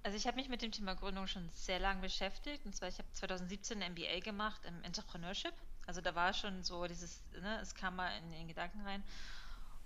Also 0.05 0.17
ich 0.17 0.27
habe 0.27 0.37
mich 0.37 0.49
mit 0.49 0.63
dem 0.63 0.73
Thema 0.73 0.95
Gründung 0.95 1.27
schon 1.27 1.49
sehr 1.51 1.81
lange 1.81 2.01
beschäftigt. 2.01 2.65
Und 2.65 2.75
zwar, 2.75 2.89
ich 2.89 2.99
habe 2.99 3.09
2017 3.13 3.83
ein 3.83 3.93
MBA 3.93 4.21
gemacht 4.21 4.63
im 4.65 4.83
Entrepreneurship. 4.83 5.53
Also 5.87 6.01
da 6.01 6.15
war 6.15 6.33
schon 6.33 6.63
so 6.63 6.87
dieses, 6.87 7.25
ne, 7.33 7.59
es 7.61 7.75
kam 7.75 7.97
mal 7.97 8.17
in 8.19 8.31
den 8.31 8.49
Gedanken 8.49 8.81
rein. 8.83 9.03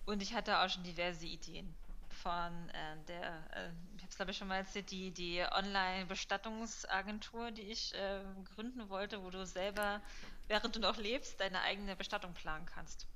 Und 0.04 0.20
ich 0.20 0.34
hatte 0.34 0.58
auch 0.58 0.68
schon 0.68 0.82
diverse 0.82 1.26
Ideen 1.26 1.74
von 2.22 2.68
äh, 2.70 2.96
der, 3.08 3.34
äh, 3.54 3.70
ich 3.96 4.02
habe 4.02 4.10
es 4.10 4.16
glaube 4.16 4.30
ich 4.30 4.38
schon 4.38 4.48
mal 4.48 4.56
erzählt, 4.56 4.90
die, 4.90 5.10
die 5.10 5.42
Online-Bestattungsagentur, 5.42 7.50
die 7.50 7.62
ich 7.62 7.94
äh, 7.94 8.20
gründen 8.54 8.88
wollte, 8.88 9.22
wo 9.22 9.30
du 9.30 9.44
selber, 9.44 10.00
während 10.48 10.76
du 10.76 10.80
noch 10.80 10.96
lebst, 10.96 11.40
deine 11.40 11.60
eigene 11.62 11.96
Bestattung 11.96 12.32
planen 12.34 12.66
kannst. 12.66 13.06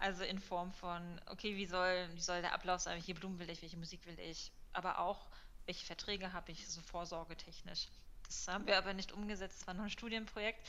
Also 0.00 0.24
in 0.24 0.38
Form 0.38 0.72
von, 0.72 1.20
okay, 1.26 1.56
wie 1.56 1.66
soll, 1.66 2.08
wie 2.14 2.20
soll 2.20 2.40
der 2.40 2.54
Ablauf 2.54 2.80
sein, 2.80 2.94
welche 2.94 3.14
Blumen 3.14 3.38
will 3.38 3.50
ich, 3.50 3.62
welche 3.62 3.76
Musik 3.76 4.06
will 4.06 4.18
ich, 4.18 4.52
aber 4.72 5.00
auch, 5.00 5.26
welche 5.66 5.84
Verträge 5.84 6.32
habe 6.32 6.52
ich, 6.52 6.68
so 6.68 6.80
vorsorgetechnisch. 6.80 7.88
Das 8.26 8.48
haben 8.48 8.66
wir 8.66 8.78
aber 8.78 8.94
nicht 8.94 9.12
umgesetzt, 9.12 9.60
es 9.60 9.66
war 9.66 9.74
noch 9.74 9.84
ein 9.84 9.90
Studienprojekt. 9.90 10.66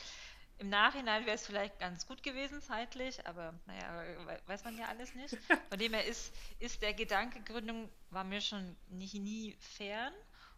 Im 0.60 0.68
Nachhinein 0.68 1.26
wäre 1.26 1.36
es 1.36 1.46
vielleicht 1.46 1.80
ganz 1.80 2.06
gut 2.06 2.22
gewesen 2.22 2.62
zeitlich, 2.62 3.26
aber 3.26 3.54
naja, 3.66 4.04
weiß 4.46 4.66
man 4.66 4.78
ja 4.78 4.88
alles 4.88 5.16
nicht. 5.16 5.38
Von 5.70 5.80
dem 5.80 5.94
her 5.94 6.06
ist, 6.06 6.34
ist 6.60 6.82
der 6.82 6.94
Gedanke 6.94 7.42
Gründung 7.42 7.90
war 8.10 8.26
mir 8.26 8.42
schon 8.42 8.76
nicht, 8.90 9.14
nie 9.14 9.56
fern. 9.60 10.14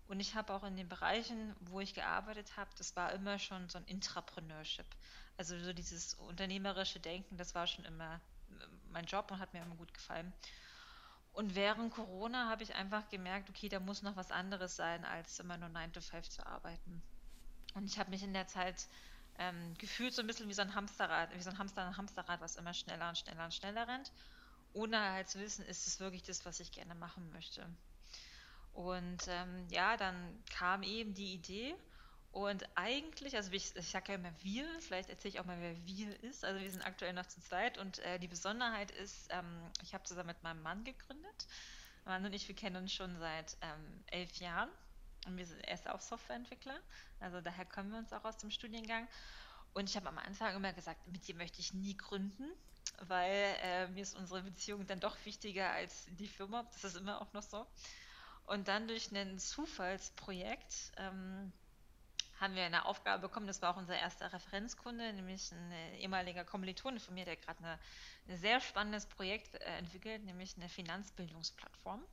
Und 0.08 0.20
ich 0.20 0.34
habe 0.34 0.54
auch 0.54 0.64
in 0.64 0.76
den 0.76 0.90
Bereichen, 0.90 1.56
wo 1.60 1.80
ich 1.80 1.94
gearbeitet 1.94 2.58
habe, 2.58 2.72
das 2.78 2.96
war 2.96 3.14
immer 3.14 3.38
schon 3.38 3.70
so 3.70 3.78
ein 3.78 3.86
Intrapreneurship. 3.86 4.88
Also 5.38 5.58
so 5.60 5.72
dieses 5.72 6.16
unternehmerische 6.16 7.00
Denken, 7.00 7.38
das 7.38 7.54
war 7.54 7.68
schon 7.68 7.86
immer 7.86 8.20
mein 8.90 9.06
Job 9.06 9.30
und 9.30 9.40
hat 9.40 9.54
mir 9.54 9.62
immer 9.62 9.76
gut 9.76 9.94
gefallen. 9.94 10.34
Und 11.34 11.54
während 11.56 11.94
Corona 11.94 12.50
habe 12.50 12.64
ich 12.64 12.74
einfach 12.74 13.08
gemerkt, 13.10 13.50
okay, 13.50 13.70
da 13.70 13.80
muss 13.80 14.02
noch 14.02 14.16
was 14.16 14.32
anderes 14.32 14.76
sein, 14.76 15.06
als 15.06 15.40
immer 15.40 15.58
nur 15.58 15.70
9 15.70 15.94
to 15.94 16.02
5 16.02 16.28
zu 16.28 16.46
arbeiten. 16.46 17.02
Und 17.76 17.86
ich 17.86 18.00
habe 18.00 18.10
mich 18.10 18.24
in 18.24 18.34
der 18.34 18.48
Zeit 18.48 18.88
ähm, 19.42 19.74
gefühlt 19.80 20.14
so 20.14 20.22
ein 20.22 20.28
bisschen 20.28 20.48
wie 20.50 20.54
so 20.54 20.62
ein 20.62 20.76
Hamsterrad, 20.76 21.36
wie 21.36 21.42
so 21.42 21.50
ein 21.50 21.58
Hamster 21.58 21.86
ein 21.86 21.98
Hamsterrad, 21.98 22.42
was 22.42 22.56
immer 22.56 22.74
schneller 22.74 23.10
und 23.10 23.18
schneller 23.18 23.46
und 23.46 23.54
schneller 23.54 23.88
rennt, 23.88 24.12
ohne 24.74 25.00
halt 25.00 25.30
zu 25.30 25.40
wissen, 25.40 25.66
ist 25.66 25.88
es 25.88 26.00
wirklich 26.00 26.22
das, 26.24 26.46
was 26.46 26.60
ich 26.60 26.72
gerne 26.72 26.94
machen 26.94 27.32
möchte. 27.32 27.68
Und 28.74 29.28
ähm, 29.28 29.68
ja, 29.70 29.98
dann 29.98 30.16
kam 30.50 30.84
eben 30.84 31.14
die 31.14 31.34
Idee 31.34 31.76
und 32.32 32.66
eigentlich, 32.76 33.36
also 33.36 33.52
ich, 33.52 33.76
ich 33.76 33.90
sage 33.90 34.14
ja 34.14 34.20
immer 34.20 34.32
wir, 34.42 34.66
vielleicht 34.80 35.10
erzähle 35.10 35.34
ich 35.34 35.40
auch 35.40 35.46
mal, 35.46 35.60
wer 35.60 35.76
wir 35.86 36.24
ist. 36.24 36.46
Also 36.46 36.62
wir 36.62 36.72
sind 36.72 36.86
aktuell 36.86 37.14
noch 37.14 37.26
zu 37.26 37.42
zweit 37.42 37.78
und 37.78 38.00
äh, 38.00 38.20
die 38.20 38.30
Besonderheit 38.30 38.92
ist, 38.92 39.28
ähm, 39.32 39.70
ich 39.82 39.94
habe 39.94 40.04
zusammen 40.06 40.28
mit 40.28 40.44
meinem 40.44 40.62
Mann 40.62 40.84
gegründet. 40.84 41.48
Mein 42.06 42.22
Mann 42.22 42.32
und 42.32 42.36
ich, 42.36 42.48
wir 42.48 42.56
kennen 42.56 42.78
uns 42.78 42.94
schon 42.94 43.18
seit 43.20 43.58
ähm, 43.62 44.04
elf 44.08 44.34
Jahren 44.36 44.70
und 45.28 45.36
wir 45.38 45.46
sind, 45.46 45.60
er 45.62 45.74
ist 45.74 45.90
auch 45.90 46.00
Softwareentwickler, 46.00 46.80
also 47.20 47.42
daher 47.42 47.66
kommen 47.66 47.92
wir 47.92 48.00
uns 48.00 48.14
auch 48.14 48.24
aus 48.24 48.38
dem 48.38 48.50
Studiengang. 48.50 49.08
Und 49.74 49.90
ich 49.90 49.96
habe 49.96 50.10
am 50.10 50.18
Anfang 50.18 50.56
immer 50.56 50.74
gesagt, 50.74 51.08
mit 51.08 51.28
dir 51.28 51.36
möchte 51.36 51.60
ich 51.60 51.74
nie 51.74 51.96
gründen, 51.96 52.50
weil 53.08 53.56
äh, 53.62 53.88
mir 53.88 54.02
ist 54.02 54.16
unsere 54.16 54.42
Beziehung 54.42 54.86
dann 54.86 55.00
doch 55.00 55.16
wichtiger 55.26 55.72
als 55.72 56.08
die 56.20 56.28
Firma. 56.28 56.64
Das 56.74 56.84
ist 56.84 56.98
immer 56.98 57.22
auch 57.22 57.32
noch 57.34 57.44
so. 57.44 57.66
Und 58.46 58.68
dann 58.68 58.88
durch 58.88 59.12
ein 59.12 59.40
Zufallsprojekt 59.40 60.92
ähm, 60.98 61.54
haben 62.40 62.56
wir 62.56 62.64
eine 62.64 62.86
Aufgabe 62.86 63.28
bekommen, 63.28 63.48
das 63.48 63.62
war 63.62 63.74
auch 63.74 63.78
unser 63.78 63.98
erster 63.98 64.34
Referenzkunde, 64.34 65.14
nämlich 65.14 65.52
ein 65.52 65.72
ehemaliger 66.00 66.44
Kommilitone 66.44 67.00
von 67.00 67.14
mir, 67.14 67.24
der 67.24 67.38
gerade 67.38 67.64
ein 67.64 68.38
sehr 68.38 68.60
spannendes 68.60 69.06
Projekt 69.06 69.56
äh, 69.56 69.78
entwickelt, 69.78 70.26
nämlich 70.26 70.58
eine 70.58 70.68
Finanzbildungsplattform 70.68 72.04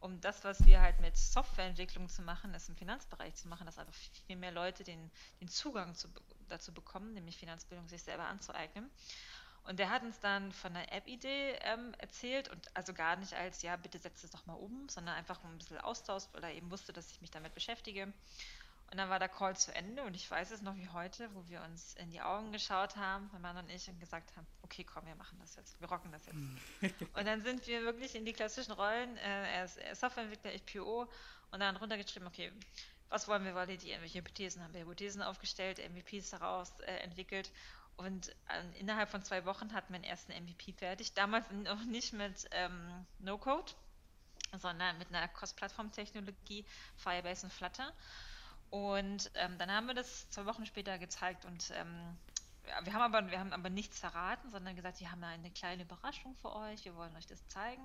um 0.00 0.20
das, 0.20 0.44
was 0.44 0.64
wir 0.66 0.80
halt 0.80 1.00
mit 1.00 1.16
Softwareentwicklung 1.16 2.08
zu 2.08 2.22
machen, 2.22 2.54
ist 2.54 2.68
im 2.68 2.76
Finanzbereich 2.76 3.34
zu 3.34 3.48
machen, 3.48 3.66
dass 3.66 3.78
einfach 3.78 3.94
viel 4.26 4.36
mehr 4.36 4.52
Leute 4.52 4.82
den, 4.82 5.10
den 5.40 5.48
Zugang 5.48 5.94
zu, 5.94 6.08
dazu 6.48 6.72
bekommen, 6.72 7.14
nämlich 7.14 7.36
Finanzbildung 7.36 7.88
sich 7.88 8.02
selber 8.02 8.24
anzueignen. 8.24 8.90
Und 9.64 9.78
der 9.78 9.90
hat 9.90 10.02
uns 10.02 10.18
dann 10.20 10.52
von 10.52 10.74
einer 10.74 10.90
App-Idee 10.90 11.52
ähm, 11.62 11.92
erzählt 11.98 12.48
und 12.48 12.74
also 12.74 12.94
gar 12.94 13.16
nicht 13.16 13.34
als, 13.34 13.62
ja, 13.62 13.76
bitte 13.76 13.98
setzt 13.98 14.24
es 14.24 14.30
doch 14.30 14.46
mal 14.46 14.54
um, 14.54 14.88
sondern 14.88 15.14
einfach 15.14 15.44
um 15.44 15.50
ein 15.50 15.58
bisschen 15.58 15.78
Austausch, 15.78 16.24
weil 16.32 16.44
er 16.44 16.54
eben 16.54 16.70
wusste, 16.70 16.92
dass 16.92 17.10
ich 17.10 17.20
mich 17.20 17.30
damit 17.30 17.54
beschäftige. 17.54 18.12
Und 18.90 18.98
dann 18.98 19.08
war 19.08 19.20
der 19.20 19.28
Call 19.28 19.56
zu 19.56 19.72
Ende 19.72 20.02
und 20.02 20.14
ich 20.14 20.28
weiß 20.28 20.50
es 20.50 20.62
noch 20.62 20.74
wie 20.76 20.88
heute, 20.88 21.32
wo 21.34 21.46
wir 21.48 21.62
uns 21.62 21.94
in 21.94 22.10
die 22.10 22.20
Augen 22.20 22.50
geschaut 22.50 22.96
haben, 22.96 23.30
mein 23.32 23.42
Mann 23.42 23.56
und 23.56 23.70
ich, 23.70 23.88
und 23.88 24.00
gesagt 24.00 24.36
haben, 24.36 24.46
okay, 24.62 24.82
komm, 24.82 25.06
wir 25.06 25.14
machen 25.14 25.38
das 25.40 25.54
jetzt, 25.54 25.80
wir 25.80 25.88
rocken 25.88 26.10
das 26.10 26.26
jetzt. 26.26 27.00
und 27.16 27.24
dann 27.24 27.42
sind 27.42 27.66
wir 27.68 27.82
wirklich 27.82 28.16
in 28.16 28.24
die 28.24 28.32
klassischen 28.32 28.72
Rollen, 28.72 29.16
äh, 29.18 29.58
er 29.58 29.64
ist 29.64 29.78
Softwareentwickler, 29.94 30.52
ich 30.52 30.66
PO, 30.66 31.08
und 31.52 31.60
dann 31.60 31.76
runtergeschrieben, 31.76 32.26
okay, 32.26 32.52
was 33.10 33.26
wollen 33.28 33.44
wir? 33.44 33.54
Validieren, 33.54 34.00
welche 34.00 34.18
Hypothesen 34.18 34.62
haben? 34.62 34.72
Wir 34.72 34.82
Hypothesen 34.82 35.22
aufgestellt, 35.22 35.78
MVPs 35.78 36.30
daraus 36.30 36.78
äh, 36.80 36.96
entwickelt. 36.98 37.52
Und 37.96 38.30
äh, 38.48 38.78
innerhalb 38.78 39.10
von 39.10 39.22
zwei 39.22 39.44
Wochen 39.44 39.74
hatten 39.74 39.92
wir 39.92 40.00
den 40.00 40.08
ersten 40.08 40.32
MVP 40.32 40.72
fertig, 40.72 41.12
damals 41.12 41.50
noch 41.50 41.84
nicht 41.84 42.12
mit 42.12 42.48
ähm, 42.52 43.06
No-Code, 43.18 43.72
sondern 44.58 44.96
mit 44.98 45.08
einer 45.08 45.28
Cross-Plattform-Technologie, 45.28 46.64
Firebase 46.96 47.46
und 47.46 47.52
Flutter. 47.52 47.92
Und 48.70 49.30
ähm, 49.34 49.58
dann 49.58 49.70
haben 49.70 49.88
wir 49.88 49.94
das 49.94 50.30
zwei 50.30 50.46
Wochen 50.46 50.64
später 50.64 50.96
gezeigt 50.98 51.44
und 51.44 51.72
ähm, 51.74 52.16
wir, 52.84 52.92
haben 52.92 53.14
aber, 53.14 53.30
wir 53.30 53.40
haben 53.40 53.52
aber 53.52 53.68
nichts 53.68 53.98
verraten, 53.98 54.48
sondern 54.50 54.76
gesagt, 54.76 55.00
wir 55.00 55.10
haben 55.10 55.24
eine 55.24 55.50
kleine 55.50 55.82
Überraschung 55.82 56.36
für 56.36 56.54
euch, 56.54 56.84
wir 56.84 56.94
wollen 56.94 57.14
euch 57.16 57.26
das 57.26 57.46
zeigen. 57.48 57.84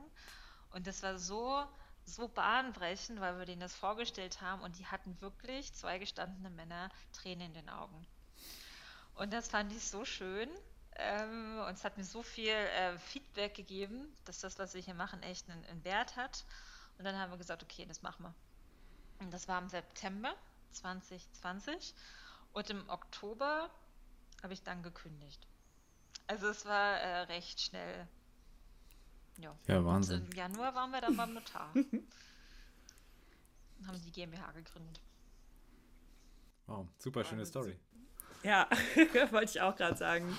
Und 0.72 0.86
das 0.86 1.02
war 1.02 1.18
so, 1.18 1.66
so 2.06 2.28
bahnbrechend, 2.28 3.20
weil 3.20 3.40
wir 3.40 3.46
denen 3.46 3.62
das 3.62 3.76
vorgestellt 3.76 4.42
haben 4.42 4.62
und 4.62 4.78
die 4.78 4.86
hatten 4.86 5.20
wirklich 5.22 5.74
zwei 5.74 5.98
gestandene 5.98 6.52
Männer 6.52 6.90
Tränen 7.14 7.48
in 7.48 7.54
den 7.54 7.70
Augen. 7.70 8.06
Und 9.16 9.34
das 9.34 9.48
fand 9.48 9.72
ich 9.72 9.88
so 9.88 10.06
schön. 10.06 10.50
Ähm, 10.98 11.60
und 11.68 11.74
es 11.74 11.84
hat 11.84 11.98
mir 11.98 12.04
so 12.04 12.22
viel 12.22 12.54
äh, 12.54 12.98
Feedback 13.00 13.56
gegeben, 13.56 14.16
dass 14.26 14.40
das, 14.40 14.60
was 14.60 14.74
wir 14.76 14.82
hier 14.82 14.94
machen, 14.94 15.24
echt 15.24 15.50
einen, 15.50 15.66
einen 15.66 15.84
Wert 15.84 16.16
hat. 16.16 16.46
Und 16.98 17.06
dann 17.06 17.18
haben 17.18 17.32
wir 17.32 17.38
gesagt, 17.38 17.64
okay, 17.64 17.86
das 17.86 18.02
machen 18.02 18.24
wir. 18.24 18.34
Und 19.20 19.34
das 19.34 19.48
war 19.48 19.60
im 19.60 19.68
September 19.68 20.36
2020 20.76 21.94
und 22.54 22.70
im 22.70 22.88
Oktober 22.90 23.70
habe 24.44 24.54
ich 24.54 24.64
dann 24.64 24.84
gekündigt. 24.84 25.48
Also 26.28 26.48
es 26.48 26.66
war 26.66 26.98
äh, 26.98 27.22
recht 27.24 27.62
schnell. 27.62 28.08
Ja, 29.38 29.56
ja 29.68 29.84
Wahnsinn. 29.84 30.22
Und 30.22 30.34
Im 30.34 30.38
Januar 30.38 30.74
waren 30.76 30.92
wir 30.92 31.02
dann 31.02 31.18
beim 31.18 31.34
Notar. 31.34 31.70
und 31.76 32.08
haben 33.88 34.02
die 34.02 34.12
GmbH 34.12 34.52
gegründet. 34.52 35.02
Wow, 36.68 36.88
super 36.98 37.24
schöne 37.24 37.46
Story. 37.46 37.78
Ja, 38.44 38.70
wollte 39.32 39.52
ich 39.52 39.62
auch 39.62 39.76
gerade 39.76 39.98
sagen. 39.98 40.38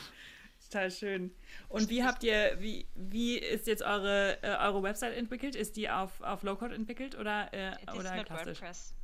Total 0.65 0.91
schön. 0.91 1.33
Und 1.69 1.91
wie 1.91 2.03
habt 2.03 2.25
ihr, 2.25 2.57
wie, 2.59 2.89
wie 2.95 3.39
ist 3.39 3.69
jetzt 3.69 3.83
eure, 3.83 4.43
äh, 4.43 4.57
eure 4.57 4.83
Website 4.83 5.15
entwickelt? 5.15 5.55
Ist 5.55 5.77
die 5.77 5.91
auf, 5.91 6.21
auf 6.23 6.43
Low-Code 6.43 6.75
entwickelt 6.75 7.15
oder, 7.15 7.53
äh, 7.53 7.77
die 7.83 7.99
oder 7.99 8.25
klassisch? 8.25 8.61
WordPress. 8.61 8.95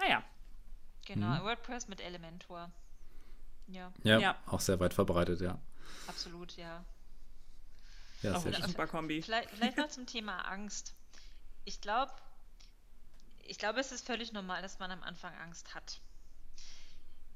Ah 0.00 0.08
ja, 0.08 0.24
Genau, 1.04 1.40
mhm. 1.40 1.44
WordPress 1.44 1.88
mit 1.88 2.00
Elementor. 2.00 2.70
Ja. 3.66 3.92
ja. 4.02 4.18
ja. 4.18 4.38
auch 4.46 4.60
sehr 4.60 4.78
weit 4.80 4.94
verbreitet, 4.94 5.40
ja. 5.40 5.58
Absolut, 6.06 6.56
ja. 6.56 6.84
Ja, 8.22 8.36
auch 8.36 8.44
eine 8.44 8.66
super 8.66 8.86
Kombi. 8.86 9.22
Vielleicht, 9.22 9.50
vielleicht 9.50 9.76
noch 9.76 9.88
zum 9.90 10.06
Thema 10.06 10.40
Angst. 10.48 10.94
Ich 11.64 11.80
glaube, 11.80 12.12
ich 13.42 13.58
glaube, 13.58 13.80
es 13.80 13.92
ist 13.92 14.06
völlig 14.06 14.32
normal, 14.32 14.62
dass 14.62 14.78
man 14.78 14.90
am 14.90 15.02
Anfang 15.02 15.34
Angst 15.38 15.74
hat. 15.74 16.00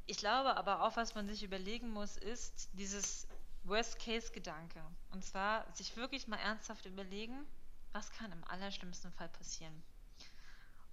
ich 0.07 0.17
glaube 0.17 0.57
aber 0.57 0.83
auch, 0.83 0.97
was 0.97 1.15
man 1.15 1.29
sich 1.29 1.43
überlegen 1.43 1.91
muss, 1.91 2.17
ist 2.17 2.71
dieses 2.73 3.27
Worst-Case-Gedanke. 3.65 4.81
Und 5.13 5.25
zwar 5.25 5.67
sich 5.75 5.97
wirklich 5.97 6.29
mal 6.29 6.39
ernsthaft 6.39 6.87
überlegen, 6.87 7.47
was 7.93 8.11
kann 8.13 8.33
im 8.33 8.45
allerschlimmsten 8.45 9.13
Fall 9.13 9.29
passieren. 9.29 9.83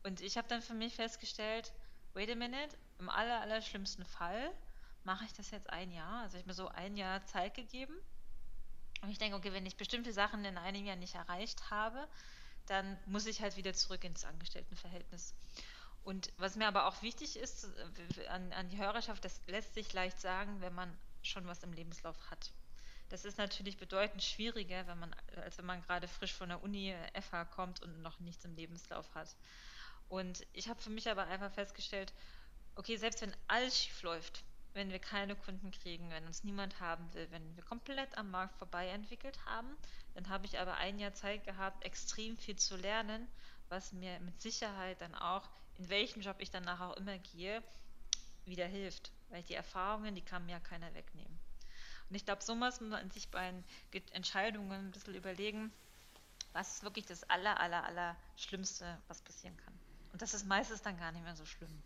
Und 0.03 0.21
ich 0.21 0.37
habe 0.37 0.47
dann 0.47 0.61
für 0.61 0.73
mich 0.73 0.95
festgestellt, 0.95 1.71
wait 2.15 2.31
a 2.31 2.35
minute, 2.35 2.77
im 2.99 3.09
aller, 3.09 3.41
allerschlimmsten 3.41 4.05
Fall 4.05 4.51
mache 5.03 5.25
ich 5.25 5.33
das 5.33 5.51
jetzt 5.51 5.69
ein 5.69 5.91
Jahr. 5.91 6.23
Also 6.23 6.37
ich 6.37 6.43
habe 6.43 6.49
mir 6.49 6.55
so 6.55 6.67
ein 6.69 6.97
Jahr 6.97 7.23
Zeit 7.25 7.53
gegeben. 7.53 7.95
Und 9.01 9.11
ich 9.11 9.17
denke, 9.17 9.37
okay, 9.37 9.53
wenn 9.53 9.65
ich 9.65 9.77
bestimmte 9.77 10.13
Sachen 10.13 10.43
in 10.45 10.57
einem 10.57 10.85
Jahr 10.85 10.95
nicht 10.95 11.15
erreicht 11.15 11.69
habe, 11.69 12.07
dann 12.65 12.97
muss 13.05 13.27
ich 13.27 13.41
halt 13.41 13.57
wieder 13.57 13.73
zurück 13.73 14.03
ins 14.03 14.25
Angestelltenverhältnis. 14.25 15.35
Und 16.03 16.31
was 16.37 16.55
mir 16.55 16.67
aber 16.67 16.87
auch 16.87 17.01
wichtig 17.01 17.37
ist 17.37 17.67
äh, 18.17 18.27
an, 18.27 18.53
an 18.53 18.69
die 18.69 18.77
Hörerschaft, 18.77 19.25
das 19.25 19.41
lässt 19.47 19.73
sich 19.73 19.91
leicht 19.93 20.19
sagen, 20.19 20.61
wenn 20.61 20.73
man 20.73 20.95
schon 21.21 21.45
was 21.47 21.63
im 21.63 21.73
Lebenslauf 21.73 22.31
hat. 22.31 22.51
Das 23.09 23.25
ist 23.25 23.37
natürlich 23.37 23.77
bedeutend 23.77 24.23
schwieriger, 24.23 24.87
wenn 24.87 24.99
man, 24.99 25.15
als 25.35 25.57
wenn 25.57 25.65
man 25.65 25.81
gerade 25.81 26.07
frisch 26.07 26.33
von 26.33 26.49
der 26.49 26.63
Uni 26.63 26.95
FH 27.13 27.41
äh, 27.41 27.45
kommt 27.45 27.81
und 27.81 28.01
noch 28.01 28.19
nichts 28.19 28.45
im 28.45 28.55
Lebenslauf 28.55 29.13
hat. 29.13 29.35
Und 30.09 30.45
ich 30.53 30.69
habe 30.69 30.81
für 30.81 30.89
mich 30.89 31.09
aber 31.09 31.25
einfach 31.27 31.51
festgestellt, 31.51 32.13
okay, 32.75 32.97
selbst 32.97 33.21
wenn 33.21 33.35
alles 33.47 33.77
schief 33.79 34.03
läuft, 34.03 34.43
wenn 34.73 34.91
wir 34.91 34.99
keine 34.99 35.35
Kunden 35.35 35.71
kriegen, 35.71 36.09
wenn 36.09 36.25
uns 36.27 36.43
niemand 36.43 36.79
haben 36.79 37.11
will, 37.13 37.27
wenn 37.31 37.55
wir 37.55 37.63
komplett 37.63 38.17
am 38.17 38.29
Markt 38.29 38.57
vorbei 38.57 38.89
entwickelt 38.89 39.37
haben, 39.45 39.75
dann 40.13 40.27
habe 40.29 40.45
ich 40.45 40.59
aber 40.59 40.75
ein 40.75 40.99
Jahr 40.99 41.13
Zeit 41.13 41.45
gehabt, 41.45 41.83
extrem 41.83 42.37
viel 42.37 42.57
zu 42.57 42.75
lernen, 42.75 43.27
was 43.69 43.93
mir 43.93 44.19
mit 44.19 44.41
Sicherheit 44.41 44.99
dann 45.01 45.15
auch, 45.15 45.47
in 45.77 45.89
welchen 45.89 46.21
Job 46.21 46.35
ich 46.39 46.51
danach 46.51 46.81
auch 46.81 46.97
immer 46.97 47.17
gehe, 47.19 47.63
wieder 48.45 48.67
hilft. 48.67 49.11
Weil 49.29 49.43
die 49.43 49.55
Erfahrungen, 49.55 50.13
die 50.13 50.21
kann 50.21 50.45
mir 50.45 50.53
ja 50.53 50.59
keiner 50.59 50.93
wegnehmen. 50.93 51.39
Und 52.09 52.15
ich 52.15 52.25
glaube, 52.25 52.43
so 52.43 52.53
muss 52.53 52.79
man 52.81 53.09
sich 53.11 53.29
bei 53.29 53.53
Entscheidungen 54.11 54.87
ein 54.87 54.91
bisschen 54.91 55.15
überlegen, 55.15 55.73
was 56.53 56.75
ist 56.75 56.83
wirklich 56.83 57.05
das 57.05 57.23
aller, 57.29 57.59
aller, 57.59 57.83
aller 57.83 58.15
Schlimmste, 58.37 58.97
was 59.07 59.21
passieren 59.21 59.57
kann. 59.57 59.73
Und 60.15 60.21
das 60.21 60.33
ist 60.33 60.47
meistens 60.47 60.81
dann 60.81 60.97
gar 60.97 61.11
nicht 61.11 61.25
mehr 61.25 61.35
so 61.35 61.43
schlimm. 61.43 61.83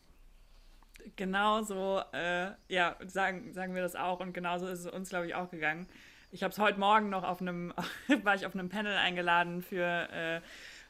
Genau 1.15 1.63
so, 1.63 1.99
äh, 2.13 2.51
ja, 2.67 2.95
sagen, 3.07 3.51
sagen 3.53 3.73
wir 3.73 3.81
das 3.81 3.95
auch. 3.95 4.19
Und 4.19 4.33
genauso 4.33 4.67
ist 4.67 4.81
es 4.81 4.85
uns, 4.85 5.09
glaube 5.09 5.25
ich, 5.25 5.33
auch 5.33 5.49
gegangen. 5.49 5.87
Ich 6.29 6.43
habe 6.43 6.51
es 6.51 6.59
heute 6.59 6.79
Morgen 6.79 7.09
noch 7.09 7.23
auf 7.23 7.41
einem, 7.41 7.73
war 8.21 8.35
ich 8.35 8.45
auf 8.45 8.53
einem 8.53 8.69
Panel 8.69 8.95
eingeladen 8.95 9.63
für, 9.63 9.83
äh, 10.11 10.35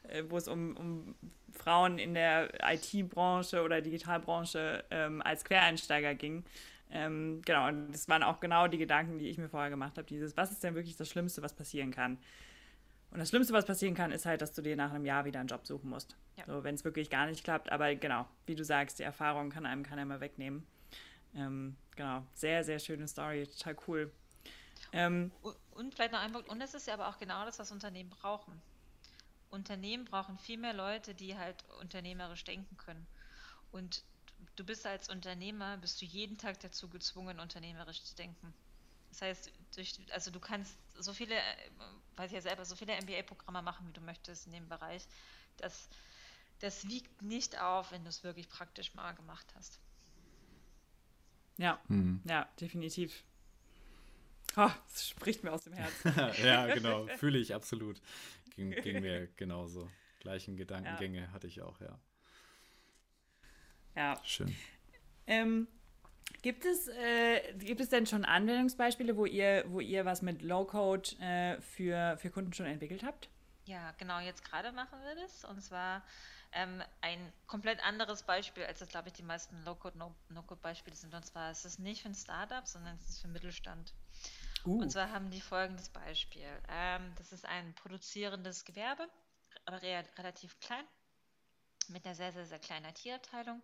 äh 0.06 0.24
wo 0.28 0.36
es 0.36 0.48
um, 0.48 0.76
um 0.76 1.14
Frauen 1.50 1.98
in 1.98 2.12
der 2.12 2.50
IT-Branche 2.62 3.62
oder 3.62 3.80
Digitalbranche 3.80 4.84
ähm, 4.90 5.22
als 5.22 5.42
Quereinsteiger 5.42 6.14
ging. 6.14 6.44
Ähm, 6.90 7.40
genau, 7.46 7.68
und 7.68 7.90
das 7.90 8.06
waren 8.10 8.22
auch 8.22 8.40
genau 8.40 8.66
die 8.66 8.76
Gedanken, 8.76 9.18
die 9.18 9.30
ich 9.30 9.38
mir 9.38 9.48
vorher 9.48 9.70
gemacht 9.70 9.96
habe. 9.96 10.06
Dieses, 10.06 10.36
was 10.36 10.52
ist 10.52 10.62
denn 10.62 10.74
wirklich 10.74 10.98
das 10.98 11.08
Schlimmste, 11.08 11.40
was 11.40 11.54
passieren 11.54 11.90
kann? 11.90 12.18
Und 13.10 13.18
das 13.18 13.28
Schlimmste, 13.30 13.52
was 13.52 13.66
passieren 13.66 13.94
kann, 13.94 14.12
ist 14.12 14.24
halt, 14.24 14.40
dass 14.40 14.52
du 14.52 14.62
dir 14.62 14.76
nach 14.76 14.92
einem 14.92 15.04
Jahr 15.04 15.24
wieder 15.24 15.40
einen 15.40 15.48
Job 15.48 15.66
suchen 15.66 15.90
musst. 15.90 16.16
Ja. 16.36 16.44
So, 16.46 16.62
wenn 16.62 16.76
es 16.76 16.84
wirklich 16.84 17.10
gar 17.10 17.26
nicht 17.26 17.42
klappt. 17.42 17.70
Aber 17.72 17.94
genau, 17.96 18.26
wie 18.46 18.54
du 18.54 18.64
sagst, 18.64 19.00
die 19.00 19.02
Erfahrung 19.02 19.50
kann 19.50 19.66
einem 19.66 19.82
keiner 19.82 20.04
mehr 20.04 20.20
wegnehmen. 20.20 20.66
Ähm, 21.34 21.76
genau, 21.96 22.24
sehr, 22.34 22.64
sehr 22.64 22.78
schöne 22.78 23.08
Story, 23.08 23.46
total 23.46 23.76
cool. 23.86 24.12
Ähm, 24.92 25.30
und 25.72 25.94
vielleicht 25.94 26.12
noch 26.12 26.20
ein 26.20 26.32
Punkt, 26.32 26.48
und 26.48 26.60
es 26.60 26.74
ist 26.74 26.86
ja 26.86 26.94
aber 26.94 27.08
auch 27.08 27.18
genau 27.18 27.44
das, 27.44 27.58
was 27.58 27.70
Unternehmen 27.70 28.10
brauchen. 28.10 28.60
Unternehmen 29.50 30.04
brauchen 30.04 30.38
viel 30.38 30.58
mehr 30.58 30.72
Leute, 30.72 31.14
die 31.14 31.36
halt 31.36 31.64
unternehmerisch 31.80 32.44
denken 32.44 32.76
können. 32.76 33.06
Und 33.72 34.04
du 34.56 34.64
bist 34.64 34.86
als 34.86 35.08
Unternehmer, 35.08 35.76
bist 35.76 36.00
du 36.00 36.06
jeden 36.06 36.38
Tag 36.38 36.60
dazu 36.60 36.88
gezwungen, 36.88 37.40
unternehmerisch 37.40 38.02
zu 38.02 38.14
denken. 38.14 38.54
Das 39.10 39.22
heißt, 39.22 39.50
durch, 39.74 39.98
also 40.12 40.30
du 40.30 40.40
kannst 40.40 40.76
so 40.96 41.12
viele, 41.12 41.34
äh, 41.34 41.70
weiß 42.16 42.30
ich 42.30 42.36
ja 42.36 42.40
selber, 42.40 42.64
so 42.64 42.76
viele 42.76 42.94
MBA-Programme 42.94 43.62
machen, 43.62 43.86
wie 43.88 43.92
du 43.92 44.00
möchtest 44.00 44.46
in 44.46 44.52
dem 44.52 44.68
Bereich. 44.68 45.06
Das, 45.58 45.88
das 46.60 46.88
wiegt 46.88 47.22
nicht 47.22 47.60
auf, 47.60 47.92
wenn 47.92 48.04
du 48.04 48.08
es 48.08 48.24
wirklich 48.24 48.48
praktisch 48.48 48.94
mal 48.94 49.12
gemacht 49.12 49.46
hast. 49.54 49.78
Ja, 51.58 51.80
mhm. 51.88 52.22
ja, 52.24 52.48
definitiv. 52.60 53.24
Oh, 54.56 54.70
das 54.88 55.08
spricht 55.08 55.44
mir 55.44 55.52
aus 55.52 55.64
dem 55.64 55.74
Herzen. 55.74 56.14
ja, 56.44 56.72
genau, 56.74 57.06
fühle 57.18 57.38
ich 57.38 57.54
absolut. 57.54 58.00
Ging, 58.54 58.70
ging 58.70 59.00
mir 59.00 59.26
genauso. 59.36 59.90
Gleichen 60.20 60.56
Gedankengänge 60.56 61.22
ja. 61.22 61.32
hatte 61.32 61.46
ich 61.46 61.62
auch, 61.62 61.80
ja. 61.80 61.98
Ja. 63.96 64.20
Schön. 64.24 64.54
Ähm, 65.26 65.68
Gibt 66.42 66.64
es, 66.64 66.88
äh, 66.88 67.54
gibt 67.58 67.80
es 67.80 67.90
denn 67.90 68.06
schon 68.06 68.24
Anwendungsbeispiele, 68.24 69.16
wo 69.16 69.26
ihr, 69.26 69.64
wo 69.68 69.80
ihr 69.80 70.04
was 70.04 70.22
mit 70.22 70.42
Low-Code 70.42 71.16
äh, 71.20 71.60
für, 71.60 72.16
für 72.16 72.30
Kunden 72.30 72.52
schon 72.52 72.66
entwickelt 72.66 73.02
habt? 73.02 73.28
Ja, 73.66 73.92
genau, 73.98 74.20
jetzt 74.20 74.44
gerade 74.44 74.72
machen 74.72 74.98
wir 75.02 75.14
das. 75.16 75.44
Und 75.44 75.60
zwar 75.62 76.02
ähm, 76.52 76.82
ein 77.02 77.32
komplett 77.46 77.84
anderes 77.84 78.22
Beispiel, 78.22 78.64
als 78.64 78.78
das, 78.78 78.88
glaube 78.88 79.08
ich, 79.08 79.14
die 79.14 79.22
meisten 79.22 79.62
Low-Code, 79.64 79.98
No-Code-Beispiele 80.30 80.96
sind. 80.96 81.14
Und 81.14 81.24
zwar 81.24 81.50
ist 81.50 81.64
es 81.64 81.78
nicht 81.78 82.02
für 82.02 82.08
ein 82.08 82.14
Startup, 82.14 82.66
sondern 82.66 82.96
es 82.96 83.08
ist 83.08 83.20
für 83.20 83.28
Mittelstand. 83.28 83.92
Uh. 84.64 84.80
Und 84.80 84.90
zwar 84.90 85.10
haben 85.12 85.30
die 85.30 85.40
folgendes 85.40 85.88
Beispiel. 85.90 86.48
Ähm, 86.68 87.12
das 87.16 87.32
ist 87.32 87.44
ein 87.44 87.74
produzierendes 87.74 88.64
Gewerbe, 88.64 89.08
aber 89.64 89.82
re 89.82 90.04
relativ 90.18 90.58
klein, 90.60 90.84
mit 91.88 92.04
einer 92.04 92.14
sehr, 92.14 92.32
sehr, 92.32 92.46
sehr 92.46 92.58
kleinen 92.58 92.86
IT-Abteilung. 92.86 93.62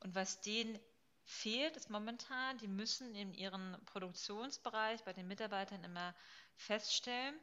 Und 0.00 0.14
was 0.14 0.40
denen 0.40 0.78
fehlt 1.28 1.76
es 1.76 1.90
momentan. 1.90 2.56
Die 2.58 2.68
müssen 2.68 3.14
in 3.14 3.34
ihrem 3.34 3.76
Produktionsbereich 3.84 5.04
bei 5.04 5.12
den 5.12 5.28
Mitarbeitern 5.28 5.84
immer 5.84 6.14
feststellen, 6.56 7.38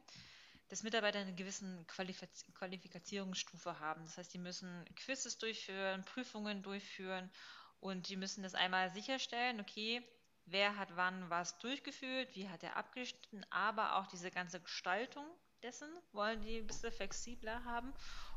dass 0.68 0.82
Mitarbeiter 0.82 1.20
eine 1.20 1.34
gewisse 1.34 1.84
Qualifaz 1.86 2.44
Qualifikationsstufe 2.54 3.78
haben. 3.78 4.04
Das 4.04 4.18
heißt, 4.18 4.34
die 4.34 4.38
müssen 4.38 4.84
Quizzes 4.96 5.38
durchführen, 5.38 6.04
Prüfungen 6.04 6.64
durchführen 6.64 7.30
und 7.78 8.08
die 8.08 8.16
müssen 8.16 8.42
das 8.42 8.56
einmal 8.56 8.90
sicherstellen, 8.92 9.60
okay, 9.60 10.02
wer 10.46 10.76
hat 10.76 10.96
wann 10.96 11.30
was 11.30 11.56
durchgeführt, 11.58 12.34
wie 12.34 12.48
hat 12.48 12.64
er 12.64 12.76
abgeschnitten, 12.76 13.46
aber 13.50 13.96
auch 13.96 14.08
diese 14.08 14.32
ganze 14.32 14.60
Gestaltung 14.60 15.26
dessen 15.62 15.88
wollen 16.12 16.42
die 16.42 16.58
ein 16.58 16.66
bisschen 16.66 16.92
flexibler 16.92 17.64
haben 17.64 17.94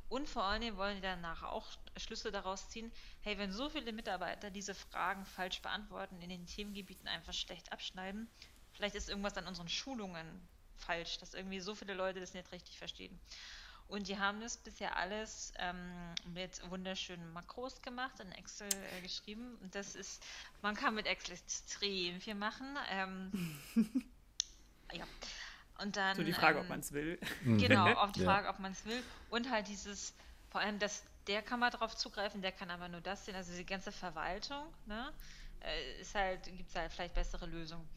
und 0.09 0.27
vor 0.27 0.43
allen 0.43 0.61
Dingen 0.61 0.77
wollen 0.77 0.95
die 0.95 1.01
danach 1.01 1.43
auch 1.43 1.67
Schlüsse 1.97 2.31
daraus 2.31 2.67
ziehen, 2.69 2.91
hey, 3.21 3.37
wenn 3.37 3.51
so 3.51 3.69
viele 3.69 3.93
Mitarbeiter 3.93 4.49
diese 4.49 4.73
Fragen 4.73 5.23
falsch 5.25 5.61
beantworten, 5.61 6.21
in 6.21 6.29
den 6.29 6.45
Themengebieten 6.45 7.07
einfach 7.07 7.33
schlecht 7.33 7.71
abschneiden, 7.71 8.27
vielleicht 8.73 8.95
ist 8.95 9.09
irgendwas 9.09 9.37
an 9.37 9.47
unseren 9.47 9.69
Schulungen 9.69 10.47
falsch, 10.77 11.19
dass 11.19 11.33
irgendwie 11.33 11.59
so 11.59 11.75
viele 11.75 11.93
Leute 11.93 12.19
das 12.19 12.33
nicht 12.33 12.51
richtig 12.51 12.77
verstehen. 12.77 13.19
Und 13.87 14.07
die 14.07 14.19
haben 14.19 14.39
das 14.39 14.57
bisher 14.57 14.97
alles 14.97 15.51
ähm, 15.57 15.91
mit 16.33 16.61
wunderschönen 16.69 17.33
Makros 17.33 17.81
gemacht, 17.81 18.19
in 18.19 18.31
Excel 18.33 18.69
äh, 18.71 19.01
geschrieben. 19.01 19.57
Und 19.61 19.73
das 19.73 19.95
ist, 19.95 20.23
man 20.61 20.75
kann 20.75 20.93
mit 20.93 21.07
Excel 21.07 21.33
extrem 21.33 22.21
viel 22.21 22.35
machen. 22.35 22.77
Ähm, 22.91 23.59
ja. 24.93 25.05
Und 25.81 25.95
dann, 25.95 26.15
so 26.15 26.23
die 26.23 26.33
Frage, 26.33 26.57
ähm, 26.57 26.63
ob 26.63 26.69
man 26.69 26.79
es 26.79 26.91
will. 26.91 27.19
Mhm. 27.43 27.57
Genau, 27.57 27.93
auf 27.95 28.11
die 28.11 28.23
Frage, 28.23 28.45
ja. 28.45 28.51
ob 28.51 28.59
man 28.59 28.71
es 28.71 28.85
will. 28.85 29.01
Und 29.29 29.49
halt 29.49 29.67
dieses, 29.67 30.13
vor 30.49 30.61
allem, 30.61 30.79
dass 30.79 31.03
der 31.27 31.41
kann 31.41 31.59
mal 31.59 31.69
darauf 31.69 31.95
zugreifen, 31.95 32.41
der 32.41 32.51
kann 32.51 32.69
aber 32.71 32.89
nur 32.89 33.01
das 33.01 33.25
sehen. 33.25 33.35
Also 33.35 33.55
die 33.55 33.65
ganze 33.65 33.91
Verwaltung, 33.91 34.65
ne, 34.85 35.13
äh, 35.61 36.01
ist 36.01 36.15
halt, 36.15 36.43
gibt 36.45 36.69
es 36.69 36.75
halt 36.75 36.91
vielleicht 36.91 37.13
bessere 37.13 37.45
Lösungen. 37.45 37.87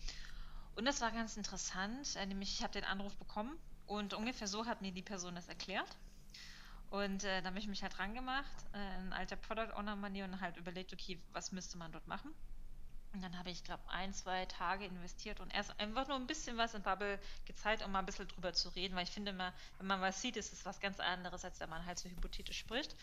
Und 0.74 0.84
das 0.84 1.00
war 1.00 1.10
ganz 1.10 1.36
interessant, 1.36 2.16
äh, 2.16 2.26
nämlich 2.26 2.52
ich 2.54 2.62
habe 2.62 2.72
den 2.72 2.84
Anruf 2.84 3.14
bekommen 3.16 3.58
und 3.86 4.14
ungefähr 4.14 4.48
so 4.48 4.66
hat 4.66 4.80
mir 4.80 4.92
die 4.92 5.02
Person 5.02 5.34
das 5.34 5.48
erklärt. 5.48 5.96
Und 6.90 7.24
äh, 7.24 7.40
da 7.40 7.48
habe 7.48 7.58
ich 7.58 7.66
mich 7.66 7.82
halt 7.82 7.96
dran 7.96 8.14
gemacht, 8.14 8.52
äh, 8.74 9.00
in 9.00 9.12
alter 9.12 9.36
Product 9.36 9.72
Owner 9.76 9.96
Manier 9.96 10.24
und 10.24 10.40
halt 10.40 10.58
überlegt, 10.58 10.92
okay, 10.92 11.18
was 11.32 11.50
müsste 11.52 11.78
man 11.78 11.90
dort 11.90 12.06
machen? 12.06 12.34
Und 13.12 13.22
dann 13.22 13.38
habe 13.38 13.50
ich, 13.50 13.62
glaube 13.62 13.82
ein, 13.88 14.14
zwei 14.14 14.46
Tage 14.46 14.86
investiert 14.86 15.40
und 15.40 15.52
erst 15.52 15.78
einfach 15.78 16.08
nur 16.08 16.16
ein 16.16 16.26
bisschen 16.26 16.56
was 16.56 16.72
in 16.74 16.82
Bubble 16.82 17.18
gezeigt, 17.44 17.84
um 17.84 17.92
mal 17.92 17.98
ein 17.98 18.06
bisschen 18.06 18.28
drüber 18.28 18.54
zu 18.54 18.70
reden, 18.70 18.96
weil 18.96 19.04
ich 19.04 19.10
finde 19.10 19.32
immer, 19.32 19.52
wenn 19.78 19.86
man 19.86 20.00
was 20.00 20.22
sieht, 20.22 20.36
ist 20.36 20.52
es 20.52 20.64
was 20.64 20.80
ganz 20.80 20.98
anderes, 20.98 21.44
als 21.44 21.60
wenn 21.60 21.68
man 21.68 21.84
halt 21.84 21.98
so 21.98 22.08
hypothetisch 22.08 22.58
spricht. 22.58 22.96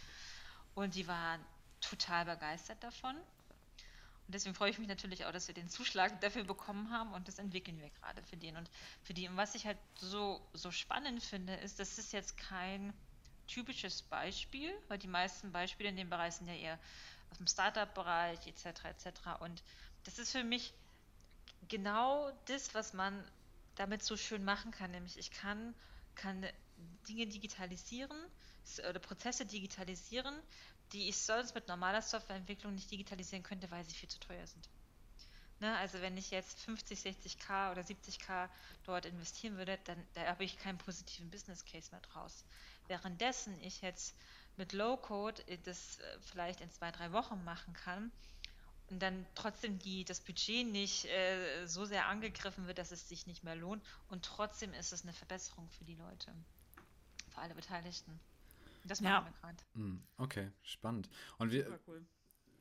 Und 0.74 0.96
die 0.96 1.08
waren 1.08 1.44
total 1.82 2.26
begeistert 2.26 2.84
davon. 2.84 3.16
Und 3.16 4.34
deswegen 4.34 4.56
freue 4.56 4.70
ich 4.70 4.80
mich 4.80 4.88
natürlich 4.88 5.26
auch, 5.26 5.32
dass 5.32 5.48
wir 5.48 5.56
den 5.56 5.70
Zuschlag 5.70 6.22
dafür 6.22 6.44
bekommen 6.44 6.92
haben 6.92 7.14
und 7.14 7.28
das 7.28 7.40
entwickeln 7.40 7.80
wir 7.80 7.90
gerade 7.90 8.22
für 8.24 8.38
den 8.38 8.58
und 8.58 8.70
für 9.04 9.14
die. 9.14 9.28
Und 9.28 9.38
was 9.38 9.56
ich 9.56 9.66
halt 9.66 9.78
so, 9.96 10.40
so 10.54 10.72
spannend 10.72 11.24
finde, 11.24 11.56
ist, 11.56 11.80
das 11.80 11.98
ist 11.98 12.14
jetzt 12.14 12.38
kein 12.38 12.94
typisches 13.48 14.04
Beispiel, 14.04 14.72
weil 14.88 15.00
die 15.00 15.08
meisten 15.08 15.52
Beispiele 15.52 15.90
in 15.90 15.96
dem 15.96 16.10
Bereich 16.10 16.36
sind 16.36 16.48
ja 16.48 16.54
eher 16.54 16.80
aus 17.32 17.38
dem 17.38 17.48
Startup-Bereich 17.48 18.46
etc. 18.48 18.86
etc. 18.86 19.08
Und 19.40 19.64
das 20.04 20.20
ist 20.20 20.32
für 20.32 20.44
mich 20.44 20.74
genau 21.68 22.32
das, 22.46 22.74
was 22.74 22.94
man 22.94 23.24
damit 23.76 24.04
so 24.04 24.18
schön 24.18 24.44
machen 24.44 24.72
kann. 24.72 24.92
Nämlich 24.92 25.18
ich 25.18 25.32
kann, 25.32 25.74
kann 26.16 26.46
Dinge 27.08 27.28
digitalisieren 27.28 28.18
oder 28.90 29.00
Prozesse 29.00 29.46
digitalisieren, 29.46 30.36
die 30.92 31.10
ich 31.10 31.18
sonst 31.18 31.56
mit 31.56 31.68
normaler 31.68 32.02
Softwareentwicklung 32.02 32.74
nicht 32.74 32.92
digitalisieren 32.92 33.44
könnte, 33.44 33.70
weil 33.72 33.84
sie 33.84 33.96
viel 33.96 34.10
zu 34.10 34.20
teuer 34.20 34.46
sind. 34.46 34.70
Ne? 35.60 35.78
Also 35.78 36.02
wenn 36.02 36.18
ich 36.18 36.32
jetzt 36.32 36.60
50, 36.62 37.00
60k 37.00 37.72
oder 37.72 37.82
70k 37.82 38.50
dort 38.84 39.06
investieren 39.06 39.58
würde, 39.58 39.78
dann 39.86 40.04
da 40.14 40.26
habe 40.26 40.44
ich 40.44 40.58
keinen 40.58 40.78
positiven 40.78 41.30
Business 41.30 41.66
Case 41.66 41.92
mehr 41.92 42.02
draus. 42.02 42.46
Währenddessen 42.88 43.60
ich 43.62 43.82
jetzt 43.82 44.16
mit 44.58 44.74
Low 44.74 44.98
Code 44.98 45.42
das 45.64 46.00
äh, 46.00 46.20
vielleicht 46.22 46.62
in 46.62 46.72
zwei, 46.72 46.92
drei 46.92 47.12
Wochen 47.12 47.44
machen 47.44 47.74
kann 47.74 48.12
und 48.92 49.00
dann 49.02 49.26
trotzdem 49.36 49.80
die, 49.80 50.06
das 50.06 50.20
Budget 50.20 50.68
nicht 50.68 51.06
äh, 51.06 51.66
so 51.66 51.86
sehr 51.86 52.08
angegriffen 52.08 52.68
wird, 52.68 52.78
dass 52.78 52.92
es 52.92 53.08
sich 53.08 53.28
nicht 53.28 53.44
mehr 53.44 53.56
lohnt 53.56 53.84
und 54.10 54.24
trotzdem 54.26 54.74
ist 54.74 54.92
es 54.94 55.04
eine 55.04 55.14
Verbesserung 55.14 55.70
für 55.70 55.84
die 55.86 55.96
Leute, 55.96 56.34
für 57.30 57.42
alle 57.42 57.56
Beteiligten. 57.56 58.20
Das 58.86 59.02
machen 59.02 59.12
ja. 59.12 59.26
wir 59.26 59.40
gerade. 59.40 59.58
Hm, 59.74 60.02
okay, 60.18 60.52
spannend. 60.64 61.10
Und 61.38 61.52
wir, 61.52 61.80
cool. 61.88 62.06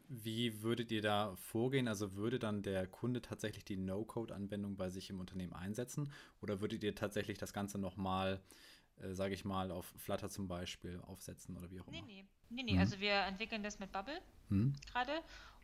Wie 0.08 0.62
würdet 0.62 0.90
ihr 0.90 1.02
da 1.02 1.36
vorgehen? 1.36 1.86
Also 1.86 2.14
würde 2.14 2.38
dann 2.38 2.62
der 2.62 2.86
Kunde 2.86 3.20
tatsächlich 3.20 3.64
die 3.64 3.76
No-Code-Anwendung 3.76 4.76
bei 4.76 4.88
sich 4.88 5.10
im 5.10 5.20
Unternehmen 5.20 5.52
einsetzen? 5.52 6.10
Oder 6.40 6.62
würdet 6.62 6.82
ihr 6.82 6.94
tatsächlich 6.94 7.36
das 7.36 7.52
Ganze 7.52 7.76
nochmal, 7.76 8.40
äh, 8.96 9.12
sage 9.12 9.34
ich 9.34 9.44
mal, 9.44 9.70
auf 9.70 9.92
Flutter 9.98 10.30
zum 10.30 10.48
Beispiel 10.48 10.98
aufsetzen 11.02 11.58
oder 11.58 11.70
wie 11.70 11.80
auch 11.80 11.88
immer? 11.88 12.00
Nee, 12.00 12.02
nee. 12.06 12.24
nee, 12.48 12.62
nee. 12.62 12.72
Mhm. 12.72 12.78
Also 12.78 12.98
wir 13.00 13.12
entwickeln 13.12 13.62
das 13.62 13.78
mit 13.78 13.92
Bubble 13.92 14.18
mhm. 14.48 14.74
gerade 14.90 15.12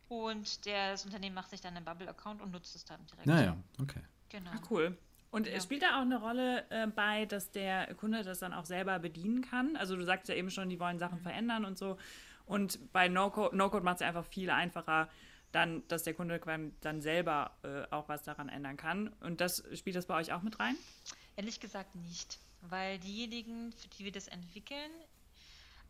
und 0.07 0.65
der, 0.65 0.91
das 0.91 1.05
Unternehmen 1.05 1.35
macht 1.35 1.49
sich 1.49 1.61
dann 1.61 1.75
einen 1.75 1.85
Bubble-Account 1.85 2.41
und 2.41 2.51
nutzt 2.51 2.75
es 2.75 2.85
dann 2.85 3.05
direkt. 3.07 3.25
Naja, 3.25 3.57
okay. 3.81 4.01
Genau. 4.29 4.51
Ach, 4.53 4.71
cool. 4.71 4.97
Und 5.31 5.47
ja. 5.47 5.59
spielt 5.59 5.81
da 5.81 5.97
auch 5.97 6.01
eine 6.01 6.19
Rolle 6.19 6.63
äh, 6.69 6.87
bei, 6.87 7.25
dass 7.25 7.51
der 7.51 7.93
Kunde 7.95 8.23
das 8.23 8.39
dann 8.39 8.53
auch 8.53 8.65
selber 8.65 8.99
bedienen 8.99 9.41
kann? 9.41 9.75
Also 9.75 9.95
du 9.95 10.03
sagst 10.05 10.29
ja 10.29 10.35
eben 10.35 10.49
schon, 10.49 10.69
die 10.69 10.79
wollen 10.79 10.97
Sachen 10.97 11.19
mhm. 11.19 11.23
verändern 11.23 11.65
und 11.65 11.77
so. 11.77 11.97
Und 12.45 12.93
bei 12.93 13.07
No-Code 13.09 13.55
no 13.55 13.69
macht 13.81 13.97
es 13.97 14.01
einfach 14.01 14.25
viel 14.25 14.49
einfacher, 14.49 15.09
dann, 15.51 15.87
dass 15.87 16.03
der 16.03 16.13
Kunde 16.13 16.39
dann 16.81 17.01
selber 17.01 17.51
äh, 17.63 17.83
auch 17.91 18.07
was 18.07 18.23
daran 18.23 18.49
ändern 18.49 18.77
kann. 18.77 19.09
Und 19.21 19.41
das 19.41 19.63
spielt 19.73 19.95
das 19.95 20.05
bei 20.05 20.15
euch 20.15 20.31
auch 20.31 20.41
mit 20.41 20.59
rein? 20.59 20.75
Ehrlich 21.35 21.59
gesagt 21.59 21.95
nicht, 21.95 22.39
weil 22.61 22.99
diejenigen, 22.99 23.71
für 23.73 23.87
die 23.89 24.05
wir 24.05 24.11
das 24.11 24.27
entwickeln, 24.27 24.91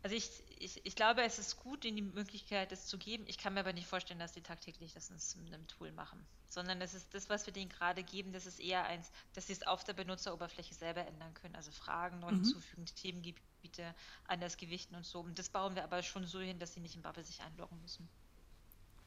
also 0.06 0.14
ich, 0.14 0.30
ich, 0.60 0.86
ich 0.86 0.94
glaube, 0.94 1.24
es 1.24 1.40
ist 1.40 1.56
gut, 1.56 1.84
ihnen 1.84 1.96
die 1.96 2.02
Möglichkeit, 2.02 2.70
das 2.70 2.86
zu 2.86 2.96
geben. 2.96 3.24
Ich 3.26 3.38
kann 3.38 3.54
mir 3.54 3.60
aber 3.60 3.72
nicht 3.72 3.88
vorstellen, 3.88 4.20
dass 4.20 4.34
sie 4.34 4.40
tagtäglich 4.40 4.94
das 4.94 5.10
in 5.10 5.52
einem 5.52 5.66
Tool 5.66 5.90
machen. 5.90 6.24
Sondern 6.48 6.78
das 6.78 6.94
ist 6.94 7.12
das, 7.12 7.28
was 7.28 7.44
wir 7.44 7.52
denen 7.52 7.70
gerade 7.70 8.04
geben, 8.04 8.32
das 8.32 8.46
ist 8.46 8.60
eher 8.60 8.84
eins, 8.86 9.10
dass 9.32 9.48
sie 9.48 9.54
es 9.54 9.64
auf 9.64 9.82
der 9.82 9.94
Benutzeroberfläche 9.94 10.74
selber 10.74 11.04
ändern 11.04 11.34
können. 11.34 11.56
Also 11.56 11.72
Fragen 11.72 12.20
neu 12.20 12.30
mhm. 12.30 12.36
hinzufügen, 12.36 12.86
Themengebiete 12.86 13.96
anders 14.28 14.56
gewichten 14.56 14.94
und 14.94 15.04
so. 15.04 15.18
Und 15.18 15.40
das 15.40 15.48
bauen 15.48 15.74
wir 15.74 15.82
aber 15.82 16.00
schon 16.04 16.24
so 16.24 16.38
hin, 16.38 16.60
dass 16.60 16.72
sie 16.72 16.78
nicht 16.78 16.94
in 16.94 17.02
Bubble 17.02 17.24
sich 17.24 17.40
einloggen 17.40 17.80
müssen. 17.82 18.08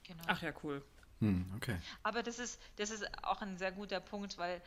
Genau. 0.04 0.24
Ach 0.28 0.42
ja, 0.42 0.52
cool. 0.64 0.84
Hm, 1.20 1.50
okay. 1.56 1.80
Aber 2.04 2.24
das 2.24 2.40
ist, 2.40 2.60
das 2.76 2.90
ist 2.90 3.06
auch 3.24 3.42
ein 3.42 3.58
sehr 3.58 3.72
guter 3.72 4.02
Punkt, 4.02 4.38
weil 4.38 4.62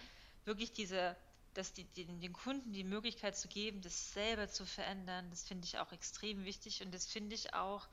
wirklich 0.47 0.73
diese 0.73 1.15
dass 1.55 1.73
die, 1.73 1.85
die, 1.85 2.07
den 2.07 2.33
Kunden 2.33 2.73
die 2.73 2.85
Möglichkeit 2.85 3.37
zu 3.37 3.49
geben, 3.49 3.81
das 3.83 4.13
selber 4.13 4.49
zu 4.49 4.65
verändern, 4.65 5.29
das 5.31 5.45
finde 5.45 5.67
ich 5.67 5.79
auch 5.79 5.93
extrem 5.93 6.45
wichtig 6.45 6.83
und 6.83 6.93
das 6.93 7.07
finde 7.07 7.35
ich 7.35 7.55
auch, 7.55 7.87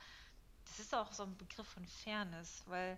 das 0.66 0.80
ist 0.80 0.96
auch 0.96 1.12
so 1.12 1.24
ein 1.24 1.38
Begriff 1.38 1.68
von 1.68 1.86
Fairness, 1.86 2.64
weil 2.68 2.98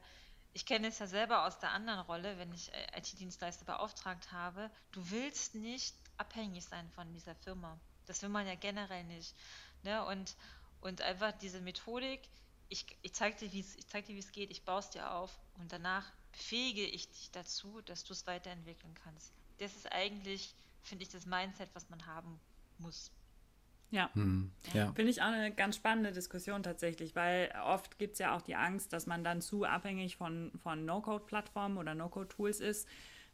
ich 0.54 0.66
kenne 0.66 0.88
es 0.88 1.00
ja 1.00 1.08
selber 1.08 1.46
aus 1.46 1.60
der 1.60 1.72
anderen 1.72 2.02
Rolle, 2.02 2.38
wenn 2.38 2.52
ich 2.54 2.72
äh, 2.74 2.98
IT-Dienstleister 2.98 3.66
beauftragt 3.66 4.32
habe, 4.32 4.70
du 4.92 5.10
willst 5.10 5.56
nicht 5.56 5.96
abhängig 6.18 6.66
sein 6.66 6.90
von 6.92 7.12
dieser 7.14 7.36
Firma. 7.36 7.80
Das 8.06 8.22
will 8.22 8.30
man 8.30 8.46
ja 8.46 8.56
generell 8.56 9.06
nicht. 9.06 9.34
Ne? 9.84 10.04
Und, 10.06 10.36
und 10.82 11.02
einfach 11.02 11.32
diese 11.32 11.62
Methodik, 11.62 12.22
ich, 12.68 12.86
ich 13.02 13.14
zeige 13.14 13.38
dir, 13.38 13.52
wie 13.52 13.64
zeig 13.64 14.10
es 14.10 14.32
geht, 14.32 14.52
ich 14.52 14.64
baue 14.64 14.80
es 14.80 14.90
dir 14.90 15.12
auf 15.12 15.32
und 15.58 15.72
danach 15.72 16.06
befähige 16.34 16.86
ich 16.86 17.10
dich 17.10 17.32
dazu, 17.32 17.82
dass 17.82 18.04
du 18.04 18.14
es 18.14 18.28
weiterentwickeln 18.28 18.94
kannst 19.04 19.34
das 19.62 19.76
ist 19.76 19.92
eigentlich, 19.92 20.54
finde 20.82 21.04
ich, 21.04 21.10
das 21.10 21.26
Mindset, 21.26 21.70
was 21.74 21.90
man 21.90 22.06
haben 22.06 22.40
muss. 22.80 23.12
Ja, 23.92 24.10
hm, 24.14 24.52
ja. 24.74 24.92
finde 24.94 25.12
ich 25.12 25.22
auch 25.22 25.28
eine 25.28 25.54
ganz 25.54 25.76
spannende 25.76 26.14
Diskussion 26.14 26.64
tatsächlich, 26.64 27.14
weil 27.16 27.54
oft 27.66 28.00
gibt 28.00 28.14
es 28.14 28.20
ja 28.20 28.36
auch 28.36 28.42
die 28.42 28.56
Angst, 28.56 28.94
dass 28.94 29.06
man 29.06 29.24
dann 29.24 29.42
zu 29.42 29.66
abhängig 29.66 30.16
von, 30.16 30.52
von 30.64 30.86
No-Code-Plattformen 30.86 31.78
oder 31.78 31.94
No-Code-Tools 31.94 32.62
ist. 32.62 32.88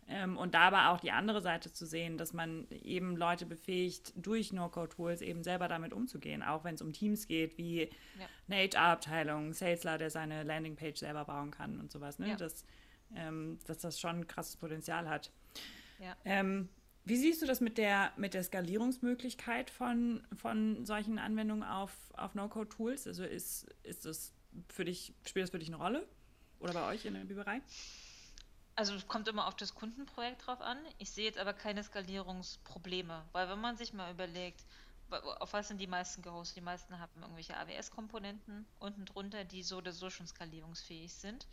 Ähm, 0.09 0.37
und 0.37 0.55
da 0.55 0.61
aber 0.61 0.89
auch 0.89 0.99
die 0.99 1.11
andere 1.11 1.41
Seite 1.41 1.71
zu 1.73 1.85
sehen, 1.85 2.17
dass 2.17 2.33
man 2.33 2.65
eben 2.71 3.17
Leute 3.17 3.45
befähigt, 3.45 4.13
durch 4.15 4.51
No-Code-Tools 4.51 5.21
eben 5.21 5.43
selber 5.43 5.67
damit 5.67 5.93
umzugehen, 5.93 6.41
auch 6.41 6.63
wenn 6.63 6.75
es 6.75 6.81
um 6.81 6.91
Teams 6.91 7.27
geht, 7.27 7.57
wie 7.57 7.81
ja. 7.81 7.89
eine 8.47 8.67
HR-Abteilung, 8.67 9.53
Salesler, 9.53 9.97
der 9.97 10.09
seine 10.09 10.43
Landingpage 10.43 10.97
selber 10.97 11.25
bauen 11.25 11.51
kann 11.51 11.79
und 11.79 11.91
sowas, 11.91 12.19
ne? 12.19 12.29
Ja. 12.29 12.35
dass, 12.35 12.65
ähm, 13.15 13.59
dass 13.67 13.79
das 13.79 13.99
schon 13.99 14.21
ein 14.21 14.27
krasses 14.27 14.55
Potenzial 14.55 15.07
hat. 15.09 15.29
Ja. 15.99 16.15
Ähm, 16.25 16.69
wie 17.05 17.15
siehst 17.15 17.41
du 17.41 17.45
das 17.45 17.61
mit 17.61 17.77
der, 17.77 18.11
mit 18.17 18.33
der 18.33 18.43
Skalierungsmöglichkeit 18.43 19.69
von, 19.69 20.27
von 20.35 20.85
solchen 20.85 21.19
Anwendungen 21.19 21.63
auf, 21.63 21.93
auf 22.17 22.35
No-Code-Tools? 22.35 23.07
Also 23.07 23.23
ist, 23.23 23.63
ist 23.83 24.05
das 24.05 24.33
für 24.67 24.83
dich, 24.83 25.13
spielt 25.25 25.43
das 25.43 25.51
für 25.51 25.59
dich 25.59 25.69
eine 25.69 25.77
Rolle? 25.77 26.07
Oder 26.59 26.73
bei 26.73 26.85
euch 26.87 27.05
in 27.05 27.13
der 27.13 27.21
Biberei? 27.21 27.61
Also 28.75 28.93
es 28.93 29.07
kommt 29.07 29.27
immer 29.27 29.47
auf 29.47 29.55
das 29.55 29.73
Kundenprojekt 29.73 30.45
drauf 30.45 30.61
an. 30.61 30.77
Ich 30.97 31.11
sehe 31.11 31.25
jetzt 31.25 31.39
aber 31.39 31.53
keine 31.53 31.83
Skalierungsprobleme, 31.83 33.25
weil 33.31 33.49
wenn 33.49 33.59
man 33.59 33.77
sich 33.77 33.93
mal 33.93 34.11
überlegt, 34.11 34.65
auf 35.39 35.53
was 35.53 35.69
sind 35.69 35.79
die 35.79 35.87
meisten 35.87 36.21
gehostet? 36.21 36.57
Die 36.57 36.61
meisten 36.61 36.99
haben 36.99 37.21
irgendwelche 37.21 37.55
AWS-Komponenten 37.57 38.65
unten 38.79 39.05
drunter, 39.05 39.45
die 39.45 39.63
so 39.63 39.77
oder 39.77 39.93
so 39.93 40.09
schon 40.09 40.27
skalierungsfähig 40.27 41.13
sind. 41.13 41.47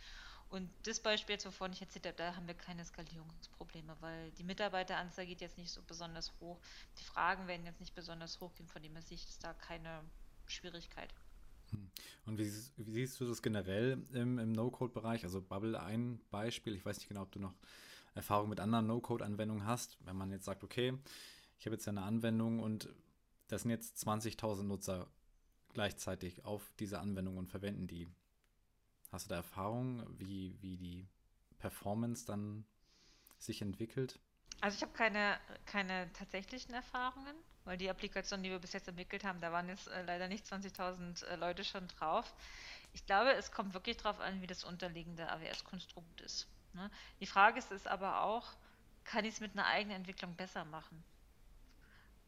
Und 0.54 0.70
das 0.84 1.00
Beispiel, 1.00 1.36
wovon 1.42 1.72
ich 1.72 1.80
erzählt 1.80 2.06
habe, 2.06 2.16
da 2.16 2.36
haben 2.36 2.46
wir 2.46 2.54
keine 2.54 2.84
Skalierungsprobleme, 2.84 3.96
weil 3.98 4.30
die 4.38 4.44
Mitarbeiteranzahl 4.44 5.26
geht 5.26 5.40
jetzt 5.40 5.58
nicht 5.58 5.72
so 5.72 5.82
besonders 5.82 6.32
hoch. 6.38 6.60
Die 7.00 7.02
Fragen 7.02 7.48
werden 7.48 7.66
jetzt 7.66 7.80
nicht 7.80 7.92
besonders 7.92 8.40
hoch 8.40 8.54
gehen, 8.54 8.68
von 8.68 8.80
dem 8.80 8.92
her 8.92 9.02
sehe 9.02 9.16
ich 9.16 9.26
da 9.40 9.52
keine 9.54 10.04
Schwierigkeit. 10.46 11.12
Hm. 11.70 11.90
Und 12.26 12.38
wie, 12.38 12.52
wie, 12.76 12.92
siehst 12.92 13.18
du 13.18 13.26
das 13.26 13.42
generell 13.42 14.00
im, 14.12 14.38
im 14.38 14.52
No-Code-Bereich? 14.52 15.24
Also 15.24 15.42
Bubble 15.42 15.82
ein 15.82 16.20
Beispiel, 16.30 16.76
ich 16.76 16.84
weiß 16.84 16.98
nicht 16.98 17.08
genau, 17.08 17.22
ob 17.22 17.32
du 17.32 17.40
noch 17.40 17.54
Erfahrung 18.14 18.48
mit 18.48 18.60
anderen 18.60 18.86
No-Code-Anwendungen 18.86 19.66
hast. 19.66 19.98
Wenn 20.06 20.14
man 20.14 20.30
jetzt 20.30 20.44
sagt, 20.44 20.62
okay, 20.62 20.96
ich 21.58 21.66
habe 21.66 21.74
jetzt 21.74 21.88
eine 21.88 22.02
Anwendung 22.02 22.60
und 22.60 22.94
das 23.48 23.62
sind 23.62 23.72
jetzt 23.72 24.06
20.000 24.06 24.62
Nutzer 24.62 25.08
gleichzeitig 25.72 26.44
auf 26.44 26.72
diese 26.78 27.00
Anwendung 27.00 27.38
und 27.38 27.48
verwenden 27.48 27.88
die. 27.88 28.06
Hast 29.14 29.26
du 29.26 29.28
da 29.28 29.36
Erfahrung, 29.36 30.04
wie, 30.18 30.60
wie 30.60 30.76
die 30.76 31.06
Performance 31.60 32.26
dann 32.26 32.64
sich 33.38 33.62
entwickelt? 33.62 34.18
Also 34.60 34.74
ich 34.76 34.82
habe 34.82 34.92
keine, 34.92 35.38
keine 35.66 36.12
tatsächlichen 36.14 36.74
Erfahrungen, 36.74 37.36
weil 37.62 37.78
die 37.78 37.88
Applikation, 37.88 38.42
die 38.42 38.50
wir 38.50 38.58
bis 38.58 38.72
jetzt 38.72 38.88
entwickelt 38.88 39.22
haben, 39.22 39.40
da 39.40 39.52
waren 39.52 39.68
jetzt 39.68 39.86
äh, 39.86 40.02
leider 40.02 40.26
nicht 40.26 40.44
20.000 40.44 41.26
äh, 41.26 41.36
Leute 41.36 41.62
schon 41.62 41.86
drauf. 41.86 42.34
Ich 42.92 43.06
glaube, 43.06 43.32
es 43.34 43.52
kommt 43.52 43.72
wirklich 43.72 43.98
darauf 43.98 44.18
an, 44.18 44.42
wie 44.42 44.48
das 44.48 44.64
unterliegende 44.64 45.30
AWS-Konstrukt 45.30 46.20
ist. 46.22 46.48
Ne? 46.72 46.90
Die 47.20 47.26
Frage 47.26 47.60
ist, 47.60 47.70
ist 47.70 47.86
aber 47.86 48.22
auch, 48.22 48.48
kann 49.04 49.24
ich 49.24 49.34
es 49.34 49.40
mit 49.40 49.52
einer 49.52 49.66
eigenen 49.66 49.98
Entwicklung 49.98 50.34
besser 50.34 50.64
machen? 50.64 51.04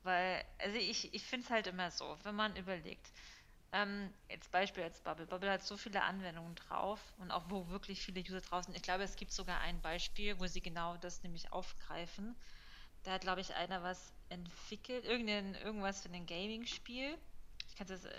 Weil, 0.04 0.44
also 0.58 0.76
ich, 0.76 1.12
ich 1.12 1.24
finde 1.24 1.46
es 1.46 1.50
halt 1.50 1.66
immer 1.66 1.90
so, 1.90 2.16
wenn 2.22 2.36
man 2.36 2.54
überlegt, 2.54 3.10
ähm, 3.72 4.12
jetzt 4.28 4.50
Beispiel 4.50 4.84
als 4.84 5.00
Bubble. 5.00 5.26
Bubble 5.26 5.50
hat 5.50 5.62
so 5.62 5.76
viele 5.76 6.02
Anwendungen 6.02 6.54
drauf 6.54 7.00
und 7.18 7.30
auch 7.30 7.44
wo 7.48 7.68
wirklich 7.68 8.00
viele 8.02 8.20
User 8.20 8.40
draußen. 8.40 8.74
Ich 8.74 8.82
glaube, 8.82 9.02
es 9.02 9.16
gibt 9.16 9.32
sogar 9.32 9.60
ein 9.60 9.80
Beispiel, 9.80 10.38
wo 10.38 10.46
sie 10.46 10.60
genau 10.60 10.96
das 10.96 11.22
nämlich 11.22 11.52
aufgreifen. 11.52 12.36
Da 13.02 13.12
hat, 13.12 13.22
glaube 13.22 13.40
ich, 13.40 13.54
einer 13.54 13.82
was 13.82 14.12
entwickelt, 14.28 15.04
irgendein, 15.04 15.54
irgendwas 15.56 16.02
für 16.02 16.08
ein 16.10 16.26
Gaming-Spiel. 16.26 17.16
Ich 17.68 17.76
kann 17.76 17.88
es 17.88 18.04
äh, 18.04 18.10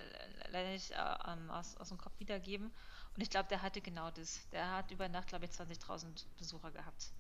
leider 0.52 0.70
nicht 0.70 0.92
äh, 0.92 1.16
ähm, 1.28 1.50
aus, 1.50 1.76
aus 1.78 1.90
dem 1.90 1.98
Kopf 1.98 2.20
wiedergeben. 2.20 2.72
Und 3.16 3.22
ich 3.22 3.30
glaube, 3.30 3.50
der 3.50 3.62
hatte 3.62 3.82
genau 3.82 4.12
das. 4.12 4.48
Der 4.52 4.72
hat 4.72 4.92
über 4.92 5.10
Nacht, 5.10 5.28
glaube 5.28 5.46
ich, 5.46 5.52
20.000 5.52 6.26
Besucher 6.38 6.72
gehabt. 6.72 7.12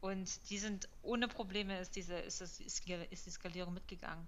Und 0.00 0.50
die 0.50 0.58
sind 0.58 0.88
ohne 1.02 1.28
Probleme 1.28 1.78
ist 1.78 1.94
diese 1.94 2.16
ist, 2.16 2.40
das, 2.40 2.58
ist 2.58 2.86
die 2.88 3.30
Skalierung 3.30 3.72
mitgegangen, 3.72 4.26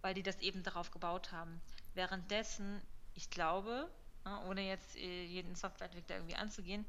weil 0.00 0.14
die 0.14 0.22
das 0.22 0.38
eben 0.38 0.62
darauf 0.62 0.92
gebaut 0.92 1.32
haben. 1.32 1.60
Währenddessen, 1.94 2.80
ich 3.14 3.30
glaube, 3.30 3.90
ne, 4.24 4.40
ohne 4.48 4.66
jetzt 4.66 4.96
äh, 4.96 5.24
jeden 5.24 5.54
Softwareentwickler 5.54 6.16
irgendwie 6.16 6.36
anzugehen, 6.36 6.84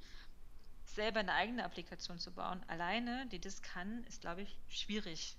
selber 0.86 1.20
eine 1.20 1.34
eigene 1.34 1.64
Applikation 1.64 2.20
zu 2.20 2.32
bauen, 2.32 2.64
alleine, 2.68 3.28
die 3.28 3.40
das 3.40 3.62
kann, 3.62 4.04
ist, 4.06 4.22
glaube 4.22 4.42
ich, 4.42 4.58
schwierig. 4.68 5.38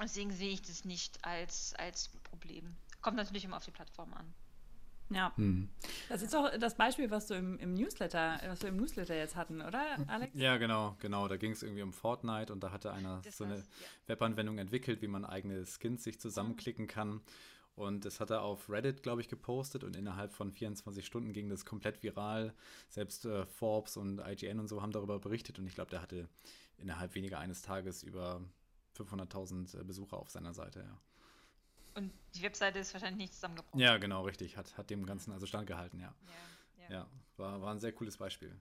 Deswegen 0.00 0.30
sehe 0.32 0.50
ich 0.50 0.62
das 0.62 0.84
nicht 0.84 1.24
als, 1.24 1.74
als 1.74 2.08
Problem. 2.24 2.76
Kommt 3.00 3.16
natürlich 3.16 3.44
immer 3.44 3.56
auf 3.56 3.64
die 3.64 3.70
Plattform 3.70 4.12
an. 4.14 4.32
Ja. 5.10 5.32
Hm. 5.36 5.68
Das 6.08 6.22
ist 6.22 6.36
auch 6.36 6.50
das 6.58 6.76
Beispiel, 6.76 7.10
was 7.10 7.26
du 7.26 7.34
im, 7.34 7.58
im, 7.58 7.74
Newsletter, 7.74 8.40
was 8.46 8.62
wir 8.62 8.68
im 8.68 8.76
Newsletter 8.76 9.14
jetzt 9.14 9.36
hatten, 9.36 9.62
oder, 9.62 9.82
Alex? 10.06 10.32
Ja, 10.34 10.58
genau, 10.58 10.96
genau. 11.00 11.28
Da 11.28 11.36
ging 11.36 11.52
es 11.52 11.62
irgendwie 11.62 11.82
um 11.82 11.92
Fortnite 11.92 12.52
und 12.52 12.60
da 12.62 12.70
hatte 12.70 12.92
einer 12.92 13.22
das 13.24 13.38
so 13.38 13.44
eine 13.44 13.56
ja. 13.56 13.62
Webanwendung 14.06 14.58
entwickelt, 14.58 15.00
wie 15.00 15.08
man 15.08 15.24
eigene 15.24 15.64
Skins 15.64 16.04
sich 16.04 16.20
zusammenklicken 16.20 16.86
kann. 16.88 17.22
Und 17.78 18.04
das 18.04 18.18
hat 18.18 18.30
er 18.30 18.42
auf 18.42 18.68
Reddit, 18.68 19.04
glaube 19.04 19.20
ich, 19.20 19.28
gepostet 19.28 19.84
und 19.84 19.94
innerhalb 19.94 20.32
von 20.32 20.50
24 20.50 21.06
Stunden 21.06 21.32
ging 21.32 21.48
das 21.48 21.64
komplett 21.64 22.02
viral. 22.02 22.52
Selbst 22.88 23.24
äh, 23.24 23.46
Forbes 23.46 23.96
und 23.96 24.18
IGN 24.18 24.58
und 24.58 24.66
so 24.66 24.82
haben 24.82 24.90
darüber 24.90 25.20
berichtet 25.20 25.60
und 25.60 25.66
ich 25.68 25.76
glaube, 25.76 25.90
der 25.90 26.02
hatte 26.02 26.28
innerhalb 26.78 27.14
weniger 27.14 27.38
eines 27.38 27.62
Tages 27.62 28.02
über 28.02 28.42
500.000 28.96 29.78
äh, 29.78 29.84
Besucher 29.84 30.16
auf 30.16 30.28
seiner 30.28 30.52
Seite, 30.54 30.80
ja. 30.80 31.00
Und 31.94 32.12
die 32.34 32.42
Webseite 32.42 32.80
ist 32.80 32.92
wahrscheinlich 32.94 33.18
nicht 33.18 33.34
zusammengebrochen. 33.34 33.78
Ja, 33.78 33.96
genau, 33.98 34.24
richtig. 34.24 34.56
Hat, 34.56 34.76
hat 34.76 34.90
dem 34.90 35.06
Ganzen 35.06 35.32
also 35.32 35.46
standgehalten, 35.46 36.00
ja. 36.00 36.12
Ja, 36.26 36.82
ja. 36.82 37.00
ja 37.00 37.06
war, 37.36 37.62
war 37.62 37.70
ein 37.72 37.78
sehr 37.78 37.92
cooles 37.92 38.16
Beispiel. 38.16 38.56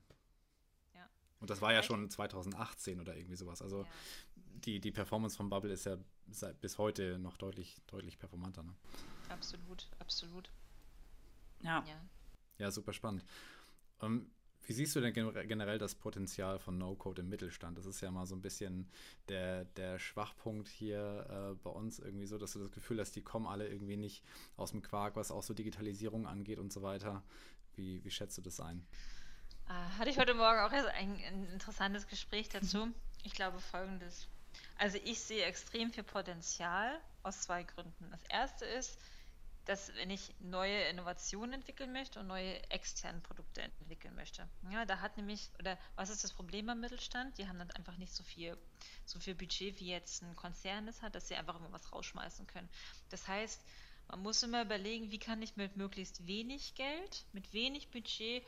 Und 1.40 1.50
das 1.50 1.62
war 1.62 1.74
ja 1.74 1.84
schon 1.84 2.10
2018 2.10 3.00
oder 3.00 3.16
irgendwie 3.16 3.36
sowas. 3.36 3.62
Also 3.62 3.84
ja. 3.84 3.88
die, 4.36 4.80
die 4.80 4.92
Performance 4.92 5.38
von 5.38 5.50
Bubble 5.50 5.72
ist 5.72 5.86
ja 5.86 5.98
bis 6.62 6.78
heute 6.78 7.20
noch 7.20 7.38
deutlich, 7.38 7.78
deutlich 7.88 8.18
performanter. 8.18 8.64
Ne? 8.64 8.74
Absolut, 9.30 9.88
absolut. 10.00 10.50
Ja. 11.62 11.84
Ja, 11.88 12.02
ja 12.58 12.72
super 12.72 12.94
spannend. 12.94 13.24
Ähm, 14.02 14.30
wie 14.68 14.74
siehst 14.74 14.96
du 14.98 15.00
denn 15.00 15.14
generell 15.14 15.78
das 15.78 15.96
Potenzial 15.96 16.60
von 16.60 16.78
No-Code 16.78 17.22
im 17.22 17.30
Mittelstand? 17.30 17.78
Das 17.78 17.86
ist 17.86 18.02
ja 18.02 18.12
mal 18.12 18.26
so 18.26 18.36
ein 18.36 18.42
bisschen 18.42 18.90
der, 19.30 19.64
der 19.64 19.98
Schwachpunkt 19.98 20.68
hier 20.68 21.26
äh, 21.30 21.56
bei 21.64 21.70
uns 21.70 22.00
irgendwie 22.00 22.26
so, 22.26 22.38
dass 22.38 22.52
du 22.52 22.60
das 22.60 22.72
Gefühl 22.72 23.00
hast, 23.00 23.16
die 23.16 23.22
kommen 23.22 23.48
alle 23.48 23.70
irgendwie 23.70 23.96
nicht 23.96 24.26
aus 24.58 24.72
dem 24.72 24.82
Quark, 24.82 25.16
was 25.16 25.32
auch 25.32 25.42
so 25.42 25.54
Digitalisierung 25.54 26.28
angeht 26.28 26.60
und 26.60 26.74
so 26.74 26.82
weiter. 26.82 27.24
Wie, 27.76 28.04
wie 28.04 28.12
schätzt 28.12 28.38
du 28.38 28.42
das 28.42 28.60
ein? 28.60 28.86
Äh, 29.70 30.00
hatte 30.00 30.10
ich 30.10 30.18
heute 30.18 30.34
Morgen 30.34 30.60
auch 30.60 30.72
ein, 30.72 31.22
ein 31.24 31.50
interessantes 31.52 32.08
Gespräch 32.08 32.50
dazu. 32.50 32.94
Ich 33.24 33.34
glaube 33.34 33.60
folgendes. 33.60 34.28
Also 34.78 34.98
ich 35.04 35.20
sehe 35.20 35.44
extrem 35.44 35.92
viel 35.92 36.04
Potenzial 36.04 37.00
aus 37.24 37.42
zwei 37.42 37.64
Gründen. 37.64 38.10
Das 38.12 38.24
erste 38.30 38.66
ist, 38.66 38.98
dass 39.66 39.94
wenn 39.96 40.10
ich 40.10 40.34
neue 40.40 40.84
Innovationen 40.84 41.54
entwickeln 41.54 41.92
möchte 41.92 42.22
und 42.22 42.28
neue 42.28 42.58
externe 42.70 43.20
Produkte 43.20 43.62
entwickeln 43.62 44.16
möchte. 44.16 44.48
Ja, 44.72 44.86
da 44.86 45.02
hat 45.02 45.18
nämlich, 45.18 45.50
oder 45.60 45.78
was 45.96 46.10
ist 46.10 46.24
das 46.24 46.32
Problem 46.32 46.70
am 46.70 46.80
Mittelstand? 46.80 47.38
Die 47.38 47.50
haben 47.50 47.60
dann 47.60 47.72
einfach 47.72 47.98
nicht 47.98 48.14
so 48.14 48.24
viel, 48.24 48.58
so 49.06 49.20
viel 49.20 49.36
Budget, 49.36 49.78
wie 49.82 49.90
jetzt 49.90 50.24
ein 50.24 50.38
Konzern 50.38 50.88
es 50.88 51.02
hat, 51.02 51.16
dass 51.16 51.28
sie 51.28 51.36
einfach 51.36 51.58
immer 51.58 51.72
was 51.74 51.92
rausschmeißen 51.92 52.48
können. 52.48 52.70
Das 53.10 53.28
heißt, 53.28 53.62
man 54.08 54.22
muss 54.22 54.42
immer 54.42 54.62
überlegen, 54.62 55.12
wie 55.12 55.20
kann 55.20 55.42
ich 55.42 55.58
mit 55.58 55.76
möglichst 55.76 56.26
wenig 56.26 56.76
Geld, 56.76 57.26
mit 57.34 57.52
wenig 57.52 57.90
Budget 57.90 58.46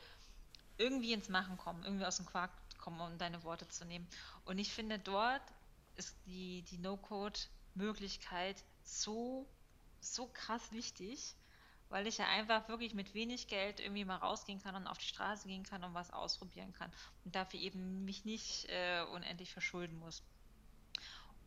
irgendwie 0.80 1.12
ins 1.12 1.28
Machen 1.28 1.56
kommen, 1.56 1.84
irgendwie 1.84 2.06
aus 2.06 2.16
dem 2.16 2.26
Quark 2.26 2.50
kommen, 2.78 3.00
um 3.00 3.18
deine 3.18 3.42
Worte 3.44 3.68
zu 3.68 3.84
nehmen. 3.84 4.08
Und 4.44 4.58
ich 4.58 4.72
finde, 4.72 4.98
dort 4.98 5.42
ist 5.96 6.16
die, 6.26 6.62
die 6.62 6.78
No-Code-Möglichkeit 6.78 8.64
so 8.82 9.46
so 10.00 10.26
krass 10.26 10.72
wichtig, 10.72 11.36
weil 11.88 12.06
ich 12.06 12.18
ja 12.18 12.26
einfach 12.28 12.68
wirklich 12.68 12.94
mit 12.94 13.14
wenig 13.14 13.48
Geld 13.48 13.80
irgendwie 13.80 14.04
mal 14.04 14.16
rausgehen 14.16 14.62
kann 14.62 14.76
und 14.76 14.86
auf 14.86 14.98
die 14.98 15.06
Straße 15.06 15.48
gehen 15.48 15.64
kann 15.64 15.84
und 15.84 15.94
was 15.94 16.12
ausprobieren 16.12 16.72
kann 16.72 16.90
und 17.24 17.34
dafür 17.34 17.60
eben 17.60 18.04
mich 18.04 18.24
nicht 18.24 18.66
äh, 18.68 19.02
unendlich 19.12 19.52
verschulden 19.52 19.98
muss. 19.98 20.22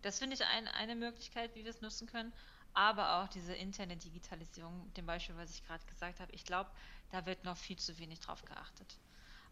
Das 0.02 0.20
finde 0.20 0.36
ich 0.36 0.44
ein, 0.44 0.68
eine 0.68 0.96
Möglichkeit, 0.96 1.56
wie 1.56 1.64
wir 1.64 1.72
es 1.72 1.82
nutzen 1.82 2.08
können, 2.08 2.34
aber 2.74 3.22
auch 3.24 3.30
diese 3.30 3.54
interne 3.54 3.96
Digitalisierung, 3.96 4.92
dem 4.96 5.06
Beispiel, 5.06 5.38
was 5.38 5.52
ich 5.52 5.66
gerade 5.66 5.86
gesagt 5.86 6.20
habe, 6.20 6.32
ich 6.34 6.44
glaube, 6.44 6.70
da 7.12 7.26
wird 7.26 7.44
noch 7.46 7.58
viel 7.58 7.78
zu 7.78 7.98
wenig 8.00 8.20
drauf 8.20 8.44
geachtet. 8.44 8.98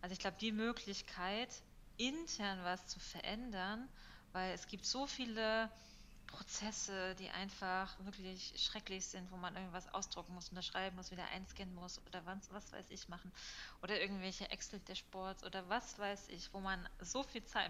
Also 0.02 0.14
ich 0.14 0.20
glaube, 0.20 0.38
die 0.40 0.52
Möglichkeit, 0.52 1.64
intern 1.98 2.64
was 2.64 2.88
zu 2.88 3.00
verändern, 3.00 3.88
weil 4.32 4.54
es 4.54 4.68
gibt 4.68 4.86
so 4.86 5.06
viele 5.06 5.72
Prozesse, 6.28 7.14
die 7.16 7.30
einfach 7.30 7.94
wirklich 8.06 8.54
schrecklich 8.56 9.06
sind, 9.06 9.30
wo 9.32 9.38
man 9.38 9.56
irgendwas 9.56 9.94
ausdrucken 9.94 10.34
muss, 10.34 10.50
unterschreiben 10.50 10.96
muss, 10.96 11.12
wieder 11.12 11.28
einscannen 11.30 11.76
muss 11.76 12.04
oder 12.08 12.26
was, 12.26 12.52
was 12.52 12.72
weiß 12.72 12.90
ich 12.90 13.10
machen. 13.10 13.32
Oder 13.82 14.00
irgendwelche 14.00 14.50
Excel-Dashboards 14.50 15.44
oder 15.44 15.68
was 15.70 16.00
weiß 16.00 16.30
ich, 16.30 16.52
wo 16.54 16.60
man 16.60 16.88
so 17.00 17.22
viel 17.24 17.44
Zeit, 17.44 17.70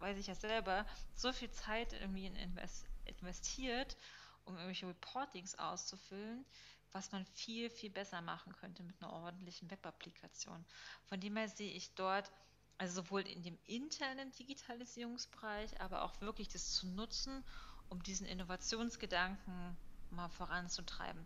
weiß 0.00 0.18
ich 0.18 0.26
ja 0.26 0.34
selber, 0.34 0.86
so 1.14 1.32
viel 1.32 1.50
Zeit 1.52 1.92
irgendwie 1.92 2.26
invest, 2.26 2.84
investiert, 3.04 3.96
um 4.44 4.54
irgendwelche 4.54 4.88
Reportings 4.88 5.54
auszufüllen, 5.54 6.44
was 6.92 7.12
man 7.12 7.24
viel, 7.26 7.70
viel 7.70 7.90
besser 7.90 8.20
machen 8.20 8.52
könnte 8.52 8.82
mit 8.82 9.00
einer 9.00 9.12
ordentlichen 9.12 9.70
Web-Applikation. 9.70 10.64
Von 11.04 11.20
dem 11.20 11.36
her 11.36 11.48
sehe 11.48 11.72
ich 11.72 11.94
dort, 11.94 12.30
also 12.78 13.02
sowohl 13.02 13.22
in 13.22 13.42
dem 13.42 13.58
internen 13.66 14.32
Digitalisierungsbereich, 14.32 15.80
aber 15.80 16.02
auch 16.02 16.20
wirklich 16.20 16.48
das 16.48 16.72
zu 16.72 16.88
nutzen, 16.88 17.44
um 17.88 18.02
diesen 18.02 18.26
Innovationsgedanken 18.26 19.76
mal 20.10 20.28
voranzutreiben. 20.28 21.24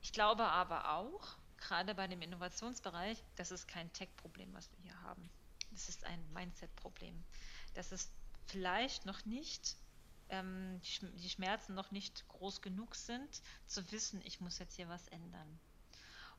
Ich 0.00 0.12
glaube 0.12 0.44
aber 0.44 0.92
auch, 0.92 1.36
gerade 1.58 1.94
bei 1.94 2.08
dem 2.08 2.22
Innovationsbereich, 2.22 3.22
das 3.36 3.50
ist 3.50 3.68
kein 3.68 3.92
Tech-Problem, 3.92 4.52
was 4.52 4.70
wir 4.72 4.78
hier 4.80 5.02
haben. 5.02 5.30
Das 5.70 5.88
ist 5.88 6.04
ein 6.04 6.32
Mindset-Problem. 6.32 7.24
Das 7.74 7.92
ist 7.92 8.12
vielleicht 8.46 9.06
noch 9.06 9.24
nicht, 9.24 9.76
ähm, 10.32 10.80
die 10.80 11.30
Schmerzen 11.30 11.74
noch 11.74 11.90
nicht 11.90 12.26
groß 12.28 12.62
genug 12.62 12.96
sind, 12.96 13.42
zu 13.66 13.92
wissen, 13.92 14.20
ich 14.24 14.40
muss 14.40 14.58
jetzt 14.58 14.74
hier 14.74 14.88
was 14.88 15.06
ändern. 15.08 15.60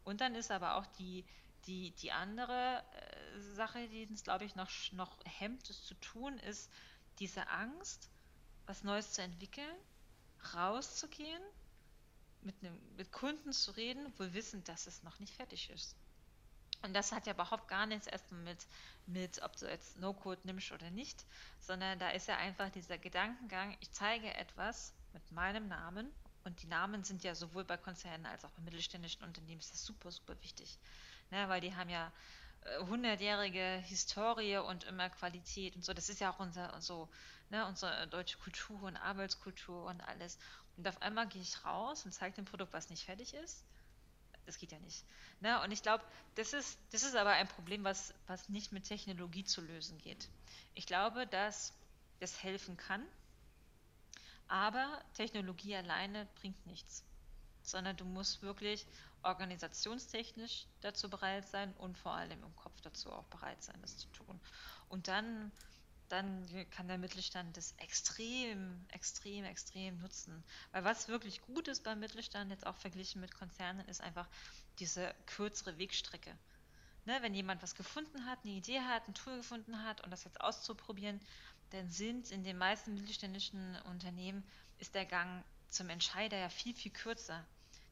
Und 0.03 0.19
dann 0.19 0.35
ist 0.35 0.51
aber 0.51 0.75
auch 0.75 0.85
die, 0.97 1.25
die, 1.65 1.91
die 1.91 2.11
andere 2.11 2.83
äh, 2.83 3.39
Sache, 3.39 3.87
die 3.87 4.07
uns, 4.07 4.23
glaube 4.23 4.45
ich, 4.45 4.55
noch, 4.55 4.69
noch 4.91 5.17
hemmt, 5.25 5.69
es 5.69 5.83
zu 5.85 5.93
tun, 5.95 6.39
ist 6.39 6.69
diese 7.19 7.47
Angst, 7.47 8.09
was 8.65 8.83
Neues 8.83 9.13
zu 9.13 9.21
entwickeln, 9.21 9.75
rauszugehen, 10.53 11.41
mit, 12.41 12.55
einem, 12.61 12.77
mit 12.97 13.11
Kunden 13.11 13.53
zu 13.53 13.71
reden, 13.71 14.11
wohl 14.17 14.33
wissen, 14.33 14.63
dass 14.65 14.87
es 14.87 15.03
noch 15.03 15.19
nicht 15.19 15.33
fertig 15.33 15.69
ist. 15.69 15.95
Und 16.83 16.93
das 16.93 17.11
hat 17.11 17.25
ja 17.25 17.33
überhaupt 17.33 17.67
gar 17.67 17.85
nichts 17.85 18.07
erstmal 18.07 18.41
mit, 18.41 18.67
mit, 19.05 19.41
ob 19.41 19.55
du 19.57 19.67
jetzt 19.67 19.97
No-Code 19.97 20.41
nimmst 20.43 20.71
oder 20.71 20.91
nicht, 20.91 21.25
sondern 21.59 21.97
da 21.99 22.09
ist 22.09 22.27
ja 22.27 22.37
einfach 22.37 22.69
dieser 22.69 22.97
Gedankengang, 22.97 23.77
ich 23.79 23.91
zeige 23.91 24.33
etwas 24.33 24.93
mit 25.13 25.31
meinem 25.31 25.67
Namen 25.67 26.11
und 26.43 26.61
die 26.61 26.67
Namen 26.67 27.03
sind 27.03 27.23
ja 27.23 27.35
sowohl 27.35 27.63
bei 27.63 27.77
Konzernen 27.77 28.25
als 28.25 28.43
auch 28.45 28.51
bei 28.51 28.61
mittelständischen 28.63 29.23
Unternehmen 29.23 29.59
ist 29.61 29.73
das 29.73 29.85
super, 29.85 30.11
super 30.11 30.35
wichtig. 30.43 30.77
Ne, 31.31 31.47
weil 31.49 31.61
die 31.61 31.75
haben 31.75 31.89
ja 31.89 32.11
hundertjährige 32.87 33.81
Historie 33.85 34.57
und 34.57 34.83
immer 34.85 35.09
Qualität 35.09 35.75
und 35.75 35.83
so. 35.83 35.93
Das 35.93 36.09
ist 36.09 36.19
ja 36.19 36.31
auch 36.31 36.39
unser 36.39 36.79
so, 36.81 37.09
ne, 37.49 37.65
unsere 37.67 38.07
deutsche 38.07 38.37
Kultur 38.37 38.83
und 38.83 38.97
Arbeitskultur 38.97 39.85
und 39.85 40.01
alles. 40.01 40.37
Und 40.77 40.87
auf 40.87 41.01
einmal 41.01 41.27
gehe 41.27 41.41
ich 41.41 41.63
raus 41.65 42.05
und 42.05 42.13
zeige 42.13 42.35
dem 42.35 42.45
Produkt, 42.45 42.73
was 42.73 42.89
nicht 42.89 43.05
fertig 43.05 43.33
ist. 43.33 43.65
Das 44.45 44.57
geht 44.57 44.71
ja 44.71 44.79
nicht. 44.79 45.05
Ne? 45.39 45.61
Und 45.61 45.71
ich 45.71 45.81
glaube, 45.81 46.03
das 46.35 46.53
ist, 46.53 46.77
das 46.91 47.03
ist 47.03 47.15
aber 47.15 47.31
ein 47.31 47.47
Problem, 47.47 47.83
was, 47.83 48.13
was 48.27 48.49
nicht 48.49 48.71
mit 48.71 48.85
Technologie 48.85 49.43
zu 49.43 49.61
lösen 49.61 49.97
geht. 49.99 50.29
Ich 50.73 50.85
glaube, 50.85 51.27
dass 51.27 51.73
das 52.19 52.43
helfen 52.43 52.77
kann, 52.77 53.05
aber 54.47 55.01
Technologie 55.13 55.75
alleine 55.75 56.27
bringt 56.35 56.65
nichts. 56.67 57.03
Sondern 57.61 57.95
du 57.95 58.05
musst 58.05 58.41
wirklich 58.41 58.85
organisationstechnisch 59.23 60.67
dazu 60.81 61.09
bereit 61.09 61.47
sein 61.47 61.73
und 61.77 61.97
vor 61.97 62.11
allem 62.13 62.43
im 62.43 62.55
Kopf 62.55 62.79
dazu 62.81 63.11
auch 63.11 63.23
bereit 63.25 63.63
sein, 63.63 63.77
das 63.81 63.97
zu 63.97 64.07
tun. 64.09 64.39
Und 64.89 65.07
dann, 65.07 65.51
dann 66.13 66.45
kann 66.69 66.87
der 66.87 66.99
Mittelstand 66.99 67.57
das 67.57 67.73
extrem, 67.77 68.85
extrem, 68.89 69.45
extrem 69.45 69.99
nutzen. 69.99 70.43
Weil 70.71 70.83
was 70.83 71.07
wirklich 71.07 71.41
gut 71.41 71.67
ist 71.67 71.83
beim 71.83 71.99
Mittelstand, 71.99 72.51
jetzt 72.51 72.67
auch 72.67 72.77
verglichen 72.77 73.19
mit 73.19 73.33
Konzernen, 73.33 73.87
ist 73.87 74.01
einfach 74.01 74.29
diese 74.77 75.13
kürzere 75.25 75.77
Wegstrecke. 75.79 76.37
Ne, 77.05 77.17
wenn 77.21 77.33
jemand 77.33 77.63
was 77.63 77.75
gefunden 77.75 78.25
hat, 78.25 78.39
eine 78.43 78.53
Idee 78.53 78.79
hat, 78.79 79.07
ein 79.07 79.15
Tool 79.15 79.37
gefunden 79.37 79.83
hat 79.83 80.01
und 80.01 80.11
das 80.11 80.23
jetzt 80.23 80.39
auszuprobieren, 80.39 81.19
dann 81.71 81.89
sind 81.89 82.31
in 82.31 82.43
den 82.43 82.57
meisten 82.57 82.93
mittelständischen 82.93 83.75
Unternehmen 83.89 84.43
ist 84.77 84.93
der 84.95 85.05
Gang 85.05 85.43
zum 85.67 85.89
Entscheider 85.89 86.37
ja 86.37 86.49
viel, 86.49 86.75
viel 86.75 86.91
kürzer. 86.91 87.43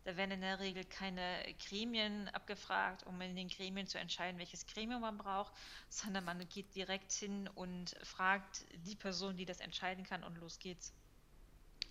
Da 0.04 0.18
werden 0.18 0.32
in 0.32 0.42
der 0.42 0.60
Regel 0.60 0.84
keine 0.84 1.56
Gremien 1.68 2.28
abgefragt, 2.30 3.04
um 3.06 3.22
in 3.22 3.36
den 3.36 3.50
Gremien 3.50 3.86
zu 3.86 4.00
entscheiden, 4.00 4.40
welches 4.40 4.66
Gremium 4.66 5.02
man 5.02 5.18
braucht, 5.18 5.54
sondern 5.90 6.26
man 6.26 6.48
geht 6.50 6.74
direkt 6.74 7.12
hin 7.12 7.48
und 7.50 7.96
fragt 8.04 8.66
die 8.86 8.96
Person, 8.96 9.38
die 9.38 9.46
das 9.46 9.60
entscheiden 9.60 10.04
kann 10.04 10.24
und 10.24 10.38
los 10.38 10.58
geht's. 10.58 10.92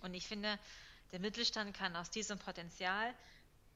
Und 0.01 0.13
ich 0.13 0.27
finde, 0.27 0.59
der 1.11 1.19
Mittelstand 1.19 1.73
kann 1.73 1.95
aus 1.95 2.09
diesem 2.09 2.37
Potenzial, 2.37 3.15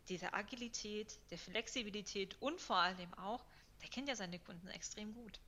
dieser 0.09 0.33
Agilität, 0.33 1.17
der 1.31 1.38
Flexibilität 1.38 2.36
und 2.41 2.59
vor 2.59 2.77
allem 2.77 3.13
auch, 3.15 3.45
der 3.81 3.89
kennt 3.89 4.09
ja 4.09 4.15
seine 4.15 4.39
Kunden 4.39 4.67
extrem 4.67 5.13
gut. 5.13 5.39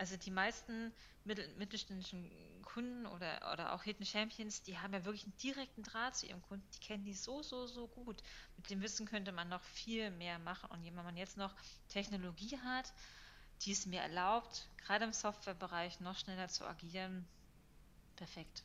Also 0.00 0.16
die 0.16 0.30
meisten 0.30 0.94
mittel, 1.24 1.46
mittelständischen 1.58 2.30
Kunden 2.62 3.04
oder, 3.04 3.52
oder 3.52 3.74
auch 3.74 3.82
Hidden 3.82 4.06
Champions, 4.06 4.62
die 4.62 4.78
haben 4.78 4.94
ja 4.94 5.04
wirklich 5.04 5.24
einen 5.24 5.36
direkten 5.36 5.82
Draht 5.82 6.16
zu 6.16 6.26
ihrem 6.26 6.40
Kunden. 6.40 6.66
Die 6.74 6.80
kennen 6.80 7.04
die 7.04 7.12
so, 7.12 7.42
so, 7.42 7.66
so 7.66 7.86
gut. 7.86 8.22
Mit 8.56 8.70
dem 8.70 8.80
Wissen 8.80 9.04
könnte 9.04 9.30
man 9.30 9.50
noch 9.50 9.62
viel 9.62 10.10
mehr 10.10 10.38
machen. 10.38 10.70
Und 10.70 10.82
wenn 10.86 10.94
man 10.94 11.18
jetzt 11.18 11.36
noch 11.36 11.54
Technologie 11.90 12.56
hat, 12.64 12.94
die 13.60 13.72
es 13.72 13.84
mir 13.84 14.00
erlaubt, 14.00 14.68
gerade 14.78 15.04
im 15.04 15.12
Softwarebereich 15.12 16.00
noch 16.00 16.16
schneller 16.16 16.48
zu 16.48 16.64
agieren, 16.64 17.28
perfekt. 18.16 18.64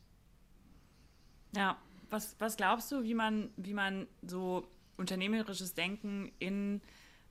Ja, 1.54 1.76
was, 2.08 2.34
was 2.38 2.56
glaubst 2.56 2.90
du, 2.90 3.02
wie 3.02 3.12
man, 3.12 3.50
wie 3.58 3.74
man 3.74 4.08
so 4.22 4.66
unternehmerisches 4.96 5.74
Denken 5.74 6.32
in, 6.38 6.80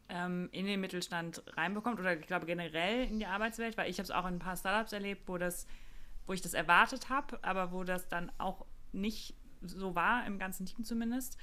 ähm, 0.09 0.49
in 0.51 0.65
den 0.65 0.81
Mittelstand 0.81 1.43
reinbekommt 1.57 1.99
oder 1.99 2.17
ich 2.17 2.27
glaube 2.27 2.45
generell 2.45 3.05
in 3.05 3.19
die 3.19 3.25
Arbeitswelt, 3.25 3.77
weil 3.77 3.89
ich 3.89 3.97
habe 3.97 4.03
es 4.03 4.11
auch 4.11 4.25
in 4.25 4.35
ein 4.35 4.39
paar 4.39 4.57
Startups 4.57 4.93
erlebt, 4.93 5.23
wo 5.27 5.37
das, 5.37 5.67
wo 6.25 6.33
ich 6.33 6.41
das 6.41 6.53
erwartet 6.53 7.09
habe, 7.09 7.39
aber 7.43 7.71
wo 7.71 7.83
das 7.83 8.07
dann 8.07 8.31
auch 8.37 8.65
nicht 8.91 9.35
so 9.61 9.95
war, 9.95 10.25
im 10.25 10.39
ganzen 10.39 10.65
Team 10.65 10.83
zumindest. 10.83 11.37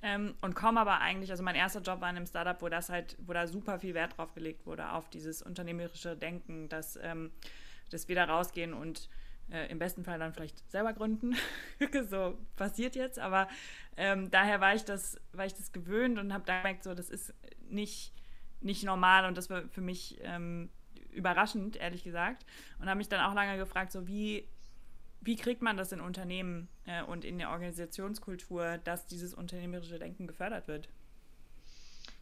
Ähm, 0.00 0.34
und 0.42 0.54
komme 0.54 0.80
aber 0.80 1.00
eigentlich, 1.00 1.30
also 1.30 1.42
mein 1.42 1.56
erster 1.56 1.80
Job 1.80 2.00
war 2.00 2.10
in 2.10 2.16
einem 2.16 2.26
Startup, 2.26 2.60
wo 2.62 2.68
das 2.68 2.88
halt, 2.88 3.16
wo 3.20 3.32
da 3.32 3.46
super 3.46 3.80
viel 3.80 3.94
Wert 3.94 4.16
drauf 4.16 4.32
gelegt 4.32 4.64
wurde, 4.64 4.92
auf 4.92 5.08
dieses 5.10 5.42
unternehmerische 5.42 6.16
Denken, 6.16 6.68
dass, 6.68 6.98
ähm, 7.02 7.32
dass 7.90 8.06
wir 8.06 8.14
da 8.14 8.24
rausgehen 8.24 8.74
und 8.74 9.08
äh, 9.50 9.70
im 9.70 9.78
besten 9.78 10.04
Fall 10.04 10.18
dann 10.18 10.32
vielleicht 10.32 10.70
selber 10.70 10.92
gründen. 10.92 11.36
so 12.08 12.38
passiert 12.56 12.94
jetzt, 12.96 13.18
aber 13.18 13.48
ähm, 13.96 14.30
daher 14.30 14.60
war 14.60 14.74
ich 14.74 14.84
das, 14.84 15.20
war 15.32 15.46
ich 15.46 15.54
das 15.54 15.72
gewöhnt 15.72 16.18
und 16.18 16.32
habe 16.32 16.44
da 16.44 16.58
gemerkt, 16.58 16.84
so 16.84 16.94
das 16.94 17.10
ist 17.10 17.34
nicht, 17.68 18.12
nicht 18.60 18.84
normal 18.84 19.26
und 19.26 19.36
das 19.36 19.50
war 19.50 19.68
für 19.68 19.80
mich 19.80 20.18
ähm, 20.22 20.70
überraschend, 21.10 21.76
ehrlich 21.76 22.04
gesagt. 22.04 22.44
Und 22.78 22.88
habe 22.88 22.98
mich 22.98 23.08
dann 23.08 23.20
auch 23.20 23.34
lange 23.34 23.56
gefragt, 23.56 23.92
so 23.92 24.06
wie 24.06 24.48
wie 25.20 25.36
kriegt 25.36 25.62
man 25.62 25.76
das 25.76 25.92
in 25.92 26.00
Unternehmen 26.00 26.68
äh, 26.84 27.02
und 27.02 27.24
in 27.24 27.38
der 27.38 27.50
Organisationskultur, 27.50 28.78
dass 28.78 29.06
dieses 29.06 29.34
unternehmerische 29.34 29.98
Denken 29.98 30.26
gefördert 30.26 30.68
wird? 30.68 30.88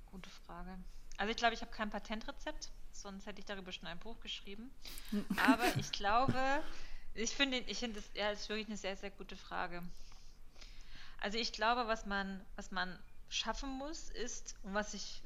Gute 0.07 0.31
Frage. 0.31 0.79
Also 1.19 1.31
ich 1.31 1.37
glaube, 1.37 1.55
ich 1.55 1.61
habe 1.61 1.71
kein 1.71 1.91
Patentrezept, 1.91 2.71
sonst 2.93 3.27
hätte 3.27 3.41
ich 3.41 3.45
darüber 3.45 3.73
schon 3.73 3.87
ein 3.87 3.99
Buch 3.99 4.21
geschrieben. 4.21 4.71
Aber 5.47 5.65
ich 5.79 5.93
glaube, 5.93 6.35
ich 7.17 7.31
finde, 7.31 7.59
ich 7.59 7.79
finde 7.79 8.01
das, 8.01 8.11
ja, 8.15 8.31
das 8.31 8.43
ist 8.43 8.49
wirklich 8.49 8.69
eine 8.69 8.77
sehr, 8.77 8.97
sehr 8.97 9.11
gute 9.11 9.37
Frage. 9.37 9.83
Also 11.21 11.39
ich 11.39 11.53
glaube, 11.53 11.89
was 11.89 12.07
man, 12.07 12.45
was 12.57 12.71
man 12.71 12.99
schaffen 13.29 13.71
muss, 13.71 14.11
ist, 14.11 14.55
und 14.63 14.75
was 14.75 14.95
ich 14.95 15.23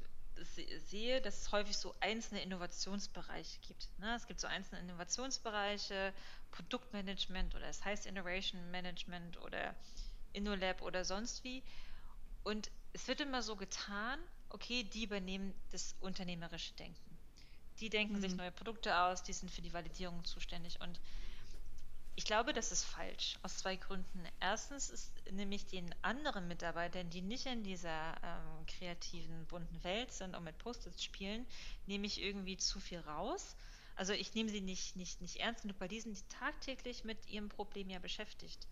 sehe, 0.87 1.21
dass 1.21 1.41
es 1.41 1.51
häufig 1.51 1.77
so 1.77 1.93
einzelne 1.99 2.41
Innovationsbereiche 2.41 3.59
gibt. 3.67 3.87
Ne? 3.99 4.15
Es 4.15 4.27
gibt 4.27 4.39
so 4.39 4.47
einzelne 4.47 4.81
Innovationsbereiche, 4.81 6.13
Produktmanagement 6.51 7.55
oder 7.55 7.67
es 7.67 7.83
heißt 7.85 8.05
Innovation 8.05 8.71
Management 8.71 9.39
oder 9.41 9.75
InnoLab 10.33 10.81
oder 10.81 11.05
sonst 11.05 11.43
wie. 11.43 11.63
Und 12.43 12.71
es 12.93 13.07
wird 13.07 13.21
immer 13.21 13.41
so 13.41 13.55
getan, 13.55 14.19
okay, 14.49 14.83
die 14.83 15.03
übernehmen 15.03 15.53
das 15.71 15.95
unternehmerische 15.99 16.73
Denken. 16.73 17.17
Die 17.79 17.89
denken 17.89 18.15
mhm. 18.15 18.21
sich 18.21 18.35
neue 18.35 18.51
Produkte 18.51 18.97
aus, 18.97 19.23
die 19.23 19.33
sind 19.33 19.51
für 19.51 19.61
die 19.61 19.73
Validierung 19.73 20.23
zuständig. 20.25 20.81
Und 20.81 20.99
ich 22.15 22.25
glaube, 22.25 22.53
das 22.53 22.71
ist 22.71 22.83
falsch. 22.83 23.37
Aus 23.41 23.57
zwei 23.57 23.77
Gründen. 23.77 24.23
Erstens 24.39 24.89
ist 24.89 25.11
nämlich 25.31 25.65
den 25.65 25.93
anderen 26.01 26.47
Mitarbeitern, 26.47 27.09
die 27.09 27.21
nicht 27.21 27.45
in 27.45 27.63
dieser 27.63 28.15
ähm, 28.23 28.65
kreativen, 28.67 29.45
bunten 29.47 29.83
Welt 29.83 30.11
sind 30.11 30.35
und 30.35 30.43
mit 30.43 30.57
Post-its 30.57 31.03
spielen, 31.03 31.45
nehme 31.87 32.05
ich 32.05 32.21
irgendwie 32.21 32.57
zu 32.57 32.79
viel 32.79 32.99
raus. 32.99 33.55
Also 33.95 34.13
ich 34.13 34.33
nehme 34.33 34.49
sie 34.49 34.61
nicht, 34.61 34.95
nicht, 34.95 35.21
nicht 35.21 35.37
ernst 35.37 35.61
genug, 35.61 35.79
weil 35.79 35.87
die 35.87 36.01
sind 36.01 36.17
tagtäglich 36.29 37.03
mit 37.03 37.27
ihrem 37.27 37.49
Problem 37.49 37.89
ja 37.89 37.99
beschäftigt. 37.99 38.67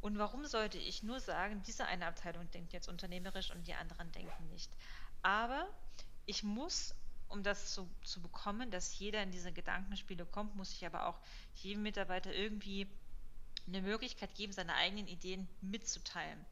Und 0.00 0.18
warum 0.18 0.46
sollte 0.46 0.78
ich 0.78 1.02
nur 1.02 1.20
sagen, 1.20 1.62
diese 1.66 1.86
eine 1.86 2.06
Abteilung 2.06 2.50
denkt 2.50 2.72
jetzt 2.72 2.88
unternehmerisch 2.88 3.50
und 3.50 3.66
die 3.66 3.74
anderen 3.74 4.12
denken 4.12 4.48
nicht? 4.50 4.70
Aber 5.22 5.66
ich 6.26 6.42
muss 6.42 6.94
um 7.28 7.42
das 7.42 7.74
zu, 7.74 7.88
zu 8.02 8.20
bekommen, 8.20 8.70
dass 8.70 8.98
jeder 8.98 9.22
in 9.22 9.30
diese 9.30 9.52
Gedankenspiele 9.52 10.24
kommt, 10.26 10.56
muss 10.56 10.72
ich 10.72 10.86
aber 10.86 11.06
auch 11.06 11.18
jedem 11.56 11.82
Mitarbeiter 11.82 12.32
irgendwie 12.32 12.86
eine 13.66 13.82
Möglichkeit 13.82 14.34
geben, 14.34 14.52
seine 14.52 14.74
eigenen 14.74 15.08
Ideen 15.08 15.48
mitzuteilen. 15.60 16.44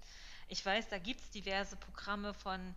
Ich 0.49 0.65
weiß, 0.65 0.89
da 0.89 0.99
gibt 0.99 1.21
es 1.21 1.31
diverse 1.31 1.77
Programme 1.77 2.35
von 2.35 2.75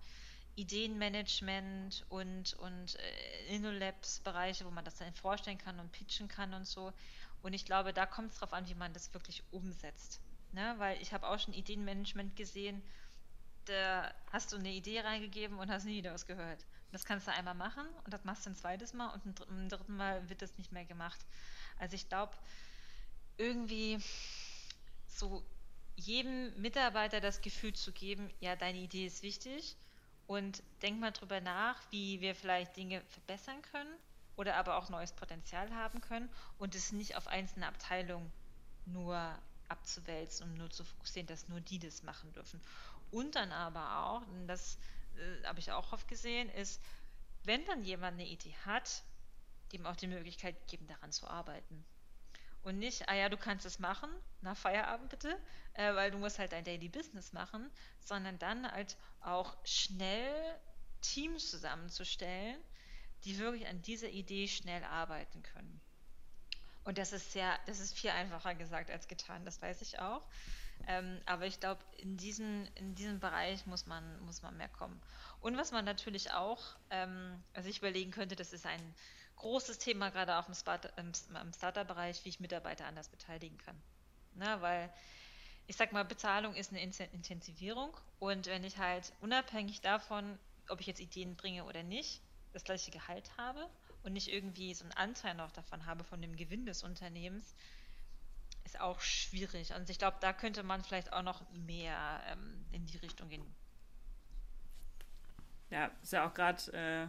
Ideenmanagement 0.56 2.06
und, 2.10 2.54
und 2.56 2.95
äh, 2.95 3.56
InnoLabs-Bereiche, 3.56 4.66
wo 4.66 4.72
man 4.72 4.86
das 4.86 4.95
dann 4.95 5.14
vorstellen 5.14 5.58
kann 5.58 5.80
und 5.80 5.91
pitchen 5.91 6.28
kann 6.28 6.54
und 6.54 6.66
so. 6.66 6.93
Und 7.43 7.54
ich 7.54 7.66
glaube, 7.66 7.93
da 7.93 8.06
kommt 8.06 8.32
es 8.32 8.39
darauf 8.39 8.54
an, 8.54 8.68
wie 8.68 8.76
man 8.76 8.93
das 8.93 9.14
wirklich 9.14 9.43
umsetzt. 9.52 10.20
Ne? 10.54 10.76
Weil 10.78 11.00
ich 11.02 11.14
habe 11.14 11.28
auch 11.28 11.39
schon 11.39 11.54
Ideenmanagement 11.54 12.36
gesehen, 12.36 12.82
da 13.66 14.12
hast 14.32 14.52
du 14.52 14.58
eine 14.58 14.72
Idee 14.72 15.02
reingegeben 15.02 15.60
und 15.60 15.70
hast 15.70 15.86
nie 15.86 15.98
wieder 15.98 16.14
was 16.14 16.26
gehört. 16.26 16.66
Das 16.91 17.05
kannst 17.05 17.27
du 17.27 17.31
einmal 17.31 17.55
machen 17.55 17.85
und 18.05 18.13
das 18.13 18.23
machst 18.23 18.45
du 18.45 18.49
ein 18.49 18.55
zweites 18.55 18.93
Mal 18.93 19.09
und 19.09 19.41
im 19.49 19.69
dritten 19.69 19.95
Mal 19.95 20.27
wird 20.29 20.41
das 20.41 20.57
nicht 20.57 20.71
mehr 20.71 20.85
gemacht. 20.85 21.19
Also 21.79 21.95
ich 21.95 22.07
glaube, 22.07 22.33
irgendwie 23.38 23.99
so 25.07 25.43
jedem 25.95 26.59
Mitarbeiter 26.61 27.19
das 27.19 27.41
Gefühl 27.41 27.73
zu 27.73 27.91
geben, 27.91 28.29
ja, 28.39 28.55
deine 28.55 28.77
Idee 28.77 29.05
ist 29.05 29.23
wichtig 29.23 29.75
und 30.27 30.63
denk 30.81 30.99
mal 30.99 31.11
drüber 31.11 31.41
nach, 31.41 31.79
wie 31.91 32.21
wir 32.21 32.35
vielleicht 32.35 32.75
Dinge 32.77 33.01
verbessern 33.01 33.61
können 33.71 33.93
oder 34.35 34.55
aber 34.55 34.77
auch 34.77 34.89
neues 34.89 35.13
Potenzial 35.13 35.73
haben 35.73 36.01
können 36.01 36.29
und 36.59 36.75
es 36.75 36.91
nicht 36.91 37.15
auf 37.15 37.27
einzelne 37.27 37.67
Abteilungen 37.67 38.31
nur 38.85 39.38
abzuwälzen 39.67 40.49
und 40.49 40.57
nur 40.57 40.69
zu 40.69 40.83
fokussieren, 40.83 41.27
dass 41.27 41.49
nur 41.49 41.59
die 41.59 41.79
das 41.79 42.03
machen 42.03 42.31
dürfen. 42.33 42.61
Und 43.11 43.35
dann 43.35 43.51
aber 43.51 44.05
auch, 44.05 44.21
das 44.47 44.77
äh, 45.18 45.43
habe 45.45 45.59
ich 45.59 45.72
auch 45.72 45.93
oft 45.93 46.07
gesehen, 46.07 46.49
ist, 46.49 46.82
wenn 47.43 47.65
dann 47.65 47.84
jemand 47.84 48.13
eine 48.13 48.28
Idee 48.28 48.55
hat, 48.65 49.03
dem 49.74 49.86
auch 49.86 49.95
die 49.95 50.07
Möglichkeit 50.07 50.55
geben, 50.68 50.88
daran 50.88 51.11
zu 51.11 51.28
arbeiten. 51.28 51.86
Und 52.63 52.80
nicht, 52.80 53.07
ah 53.07 53.15
ja, 53.15 53.30
du 53.30 53.38
kannst 53.38 53.65
es 53.65 53.80
machen, 53.80 54.09
nach 54.41 54.57
Feierabend 54.57 55.09
bitte, 55.09 55.38
äh, 55.74 55.93
weil 55.95 56.11
du 56.11 56.18
musst 56.18 56.39
halt 56.39 56.51
dein 56.51 56.65
Daily 56.65 56.89
Business 56.89 57.32
machen, 57.32 57.70
sondern 57.99 58.38
dann 58.39 58.70
halt 58.70 58.97
auch 59.22 59.55
schnell 59.63 60.59
Teams 61.01 61.49
zusammenzustellen, 61.49 62.57
die 63.24 63.38
wirklich 63.38 63.68
an 63.68 63.82
dieser 63.82 64.09
Idee 64.09 64.47
schnell 64.47 64.84
arbeiten 64.84 65.41
können. 65.43 65.82
Und 66.84 66.97
das 66.97 67.13
ist 67.13 67.34
sehr, 67.34 67.57
das 67.65 67.80
ist 67.80 67.97
viel 67.97 68.11
einfacher 68.11 68.55
gesagt 68.55 68.89
als 68.89 69.07
getan, 69.07 69.45
das 69.45 69.61
weiß 69.61 69.82
ich 69.82 69.99
auch. 69.99 70.26
Ähm, 70.88 71.19
aber 71.25 71.45
ich 71.45 71.59
glaube, 71.59 71.82
in, 71.97 72.17
diesen, 72.17 72.67
in 72.75 72.95
diesem 72.95 73.19
Bereich 73.19 73.65
muss 73.65 73.86
man, 73.88 74.19
muss 74.25 74.41
man 74.41 74.55
mehr 74.57 74.69
kommen. 74.69 75.01
Und 75.41 75.57
was 75.57 75.71
man 75.71 75.86
natürlich 75.86 76.32
auch, 76.32 76.63
ähm, 76.89 77.43
also 77.53 77.69
ich 77.69 77.80
überlegen 77.80 78.11
könnte, 78.11 78.36
das 78.36 78.53
ist 78.53 78.65
ein 78.65 78.95
großes 79.38 79.80
Thema 79.80 80.09
gerade 80.09 80.38
auch 80.38 80.47
im, 80.47 80.55
im, 80.97 81.36
im 81.36 81.53
Startup-Bereich, 81.53 82.23
wie 82.25 82.30
ich 82.30 82.39
Mitarbeiter 82.39 82.86
anders 82.86 83.09
beteiligen 83.09 83.57
kann. 83.57 83.80
Na, 84.36 84.61
weil 84.61 84.91
ich 85.67 85.75
sag 85.75 85.91
mal, 85.91 86.05
Bezahlung 86.05 86.55
ist 86.55 86.71
eine 86.71 86.82
Intensivierung 86.82 87.95
und 88.19 88.47
wenn 88.47 88.63
ich 88.63 88.78
halt 88.78 89.11
unabhängig 89.21 89.82
davon, 89.82 90.39
ob 90.69 90.80
ich 90.80 90.88
jetzt 90.88 91.01
Ideen 91.01 91.36
bringe 91.36 91.65
oder 91.65 91.84
nicht, 91.84 92.21
das 92.53 92.63
gleiche 92.63 92.91
Gehalt 92.91 93.30
habe 93.38 93.69
und 94.03 94.13
nicht 94.13 94.30
irgendwie 94.30 94.73
so 94.73 94.84
einen 94.84 94.93
Anteil 94.93 95.36
noch 95.36 95.51
davon 95.51 95.86
habe 95.86 96.03
von 96.03 96.21
dem 96.21 96.36
Gewinn 96.38 96.65
des 96.65 96.84
Unternehmens, 96.84 97.55
ist 98.68 98.82
auch 98.82 98.99
schwierig. 98.99 99.74
Und 99.74 99.89
ich 99.89 99.97
glaube, 99.97 100.18
da 100.20 100.34
könnte 100.34 100.61
man 100.61 100.84
vielleicht 100.84 101.13
auch 101.13 101.24
noch 101.24 101.41
mehr 101.51 102.22
ähm, 102.30 102.65
in 102.72 102.86
die 102.86 102.97
Richtung 102.97 103.30
gehen. 103.30 103.45
Ja, 105.70 105.89
ist 106.03 106.13
ja 106.13 106.28
auch 106.28 106.34
gerade 106.34 106.72
äh, 106.74 107.07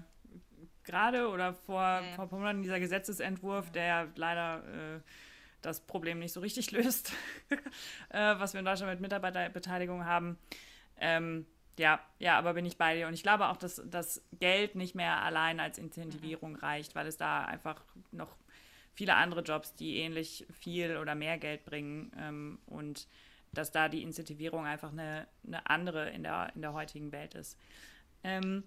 gerade 0.85 1.29
oder 1.29 1.55
vor, 1.55 1.81
ja, 1.81 2.01
ja. 2.01 2.15
vor 2.15 2.25
ein 2.25 2.29
paar 2.31 2.39
Monaten 2.39 2.63
dieser 2.63 2.81
Gesetzesentwurf, 2.81 3.67
ja. 3.67 3.73
der 3.73 4.09
leider 4.15 4.97
äh, 4.97 5.01
das 5.63 5.81
Problem 5.81 6.21
nicht 6.21 6.33
so 6.33 6.41
richtig 6.41 6.71
löst, 6.73 7.13
äh, 8.11 8.39
was 8.39 8.53
wir 8.53 8.61
in 8.61 8.65
Deutschland 8.65 8.93
mit 8.93 9.01
Mitarbeiterbeteiligung 9.01 10.05
haben. 10.05 10.39
Ähm, 10.97 11.45
ja, 11.77 12.01
ja, 12.19 12.39
aber 12.39 12.55
bin 12.55 12.67
ich 12.67 12.77
bei 12.77 12.97
dir. 12.97 13.07
Und 13.07 13.15
ich 13.15 13.23
glaube 13.23 13.49
auch, 13.49 13.57
dass 13.57 13.83
das 13.85 14.23
Geld 14.33 14.75
nicht 14.75 14.95
mehr 14.95 15.23
allein 15.23 15.61
als 15.61 15.79
Incentivierung 15.79 16.53
mhm. 16.53 16.59
reicht, 16.59 16.95
weil 16.95 17.07
es 17.07 17.17
da 17.17 17.45
einfach 17.45 17.85
noch 18.11 18.37
viele 18.99 19.15
andere 19.15 19.43
Jobs, 19.43 19.77
die 19.77 19.99
ähnlich 19.99 20.45
viel 20.51 20.97
oder 20.97 21.15
mehr 21.15 21.39
Geld 21.39 21.65
bringen 21.65 22.11
ähm, 22.19 22.59
und 22.67 23.07
dass 23.53 23.71
da 23.71 23.89
die 23.89 24.03
Incentivierung 24.03 24.67
einfach 24.67 24.91
eine, 24.91 25.29
eine 25.47 25.71
andere 25.71 26.11
in 26.11 26.25
der, 26.25 26.51
in 26.57 26.63
der 26.63 26.73
heutigen 26.73 27.13
Welt 27.13 27.37
ist. 27.37 27.57
Ähm, 28.25 28.65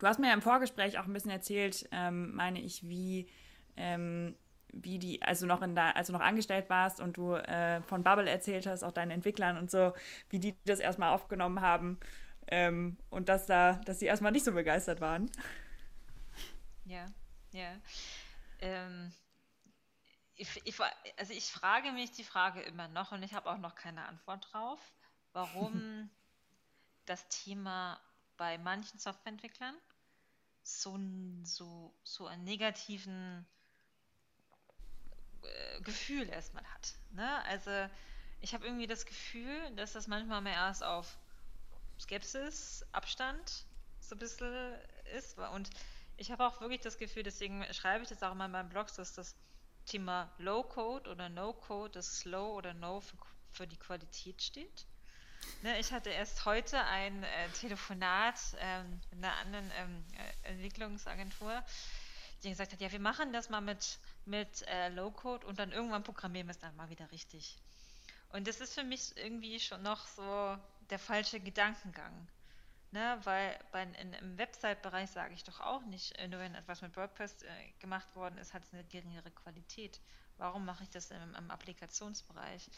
du 0.00 0.06
hast 0.08 0.18
mir 0.18 0.26
ja 0.26 0.34
im 0.34 0.42
Vorgespräch 0.42 0.98
auch 0.98 1.04
ein 1.04 1.12
bisschen 1.12 1.30
erzählt, 1.30 1.88
ähm, 1.92 2.34
meine 2.34 2.60
ich, 2.60 2.88
wie, 2.88 3.28
ähm, 3.76 4.34
wie 4.72 4.98
die, 4.98 5.22
also 5.22 5.46
noch 5.46 5.62
in 5.62 5.76
da, 5.76 5.92
als 5.92 6.08
du 6.08 6.14
noch 6.14 6.20
angestellt 6.20 6.68
warst 6.68 7.00
und 7.00 7.16
du 7.16 7.34
äh, 7.34 7.80
von 7.82 8.02
Bubble 8.02 8.28
erzählt 8.28 8.66
hast, 8.66 8.82
auch 8.82 8.90
deinen 8.90 9.12
Entwicklern 9.12 9.56
und 9.56 9.70
so, 9.70 9.92
wie 10.30 10.40
die 10.40 10.56
das 10.64 10.80
erstmal 10.80 11.14
aufgenommen 11.14 11.60
haben 11.60 12.00
ähm, 12.48 12.96
und 13.08 13.28
dass 13.28 13.46
da, 13.46 13.74
dass 13.84 14.00
sie 14.00 14.06
erstmal 14.06 14.32
nicht 14.32 14.44
so 14.44 14.50
begeistert 14.50 15.00
waren. 15.00 15.30
Ja, 16.86 17.06
ja. 17.52 17.70
Ähm, 18.60 19.12
ich, 20.36 20.60
ich, 20.64 20.80
also 21.16 21.32
ich 21.32 21.50
frage 21.50 21.92
mich 21.92 22.10
die 22.12 22.24
Frage 22.24 22.62
immer 22.62 22.88
noch 22.88 23.12
und 23.12 23.22
ich 23.22 23.34
habe 23.34 23.50
auch 23.50 23.58
noch 23.58 23.74
keine 23.74 24.06
Antwort 24.06 24.52
drauf, 24.52 24.80
warum 25.32 26.10
das 27.06 27.28
Thema 27.28 28.00
bei 28.36 28.58
manchen 28.58 28.98
Softwareentwicklern 28.98 29.76
so, 30.62 30.98
so, 31.42 31.94
so 32.02 32.26
einen 32.26 32.44
negativen 32.44 33.46
äh, 35.42 35.80
Gefühl 35.82 36.28
erstmal 36.28 36.64
hat. 36.72 36.94
Ne? 37.12 37.44
Also 37.44 37.70
ich 38.40 38.54
habe 38.54 38.64
irgendwie 38.64 38.86
das 38.86 39.06
Gefühl, 39.06 39.70
dass 39.76 39.92
das 39.92 40.06
manchmal 40.06 40.40
mehr 40.40 40.54
erst 40.54 40.82
auf 40.82 41.16
Skepsis, 42.00 42.84
Abstand 42.92 43.66
so 44.00 44.14
ein 44.14 44.18
bisschen 44.18 44.74
ist. 45.16 45.38
Und 45.38 45.70
ich 46.16 46.30
habe 46.30 46.44
auch 46.46 46.60
wirklich 46.60 46.80
das 46.80 46.98
Gefühl, 46.98 47.22
deswegen 47.22 47.64
schreibe 47.72 48.02
ich 48.02 48.08
das 48.08 48.22
auch 48.22 48.32
immer 48.32 48.46
in 48.46 48.50
meinem 48.50 48.68
Blog, 48.68 48.88
dass 48.96 49.14
das 49.14 49.36
Thema 49.86 50.30
Low 50.38 50.62
Code 50.62 51.10
oder 51.10 51.28
No 51.28 51.52
Code, 51.52 51.90
das 51.90 52.18
Slow 52.18 52.56
oder 52.56 52.74
No 52.74 53.00
für, 53.00 53.16
für 53.52 53.66
die 53.66 53.76
Qualität 53.76 54.42
steht. 54.42 54.86
Ne, 55.62 55.78
ich 55.78 55.92
hatte 55.92 56.10
erst 56.10 56.44
heute 56.44 56.82
ein 56.84 57.22
äh, 57.22 57.48
Telefonat 57.50 58.38
ähm, 58.58 59.00
mit 59.10 59.24
einer 59.24 59.36
anderen 59.36 59.70
ähm, 59.76 60.04
äh, 60.44 60.48
Entwicklungsagentur, 60.48 61.62
die 62.42 62.50
gesagt 62.50 62.72
hat, 62.72 62.80
ja, 62.80 62.90
wir 62.92 63.00
machen 63.00 63.32
das 63.32 63.50
mal 63.50 63.60
mit, 63.60 63.98
mit 64.24 64.62
äh, 64.68 64.88
Low 64.90 65.10
Code 65.10 65.46
und 65.46 65.58
dann 65.58 65.72
irgendwann 65.72 66.02
programmieren 66.02 66.46
wir 66.46 66.52
es 66.52 66.58
dann 66.58 66.74
mal 66.76 66.88
wieder 66.90 67.10
richtig. 67.10 67.56
Und 68.30 68.48
das 68.48 68.60
ist 68.60 68.74
für 68.74 68.84
mich 68.84 69.16
irgendwie 69.16 69.60
schon 69.60 69.82
noch 69.82 70.06
so 70.08 70.58
der 70.90 70.98
falsche 70.98 71.40
Gedankengang. 71.40 72.28
Ne, 72.94 73.18
weil 73.24 73.58
bei, 73.72 73.82
in, 73.82 74.12
im 74.12 74.38
Website-Bereich 74.38 75.10
sage 75.10 75.34
ich 75.34 75.42
doch 75.42 75.58
auch 75.58 75.84
nicht, 75.86 76.12
äh, 76.12 76.28
nur 76.28 76.38
wenn 76.38 76.54
etwas 76.54 76.80
mit 76.80 76.96
WordPress 76.96 77.42
äh, 77.42 77.72
gemacht 77.80 78.14
worden 78.14 78.38
ist, 78.38 78.54
hat 78.54 78.62
es 78.62 78.72
eine 78.72 78.84
geringere 78.84 79.32
Qualität. 79.32 80.00
Warum 80.36 80.64
mache 80.64 80.84
ich 80.84 80.90
das 80.90 81.10
im, 81.10 81.34
im 81.34 81.50
Applikationsbereich? 81.50 82.70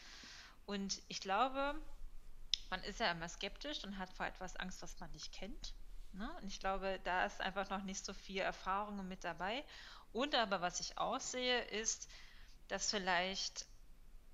Und 0.65 1.03
ich 1.07 1.21
glaube, 1.21 1.75
man 2.71 2.81
ist 2.85 2.99
ja 2.99 3.11
immer 3.11 3.29
skeptisch 3.29 3.83
und 3.83 3.99
hat 3.99 4.11
vor 4.11 4.25
etwas 4.25 4.55
Angst, 4.55 4.81
was 4.81 4.99
man 4.99 5.11
nicht 5.11 5.31
kennt. 5.31 5.75
Ne? 6.13 6.27
Und 6.41 6.47
ich 6.47 6.59
glaube, 6.59 6.99
da 7.03 7.27
ist 7.27 7.39
einfach 7.39 7.69
noch 7.69 7.83
nicht 7.83 8.03
so 8.03 8.11
viel 8.11 8.41
Erfahrung 8.41 9.07
mit 9.07 9.23
dabei. 9.23 9.63
Und 10.13 10.33
aber 10.33 10.61
was 10.61 10.79
ich 10.79 10.97
auch 10.97 11.19
sehe, 11.19 11.61
ist, 11.65 12.09
dass 12.69 12.89
vielleicht 12.89 13.67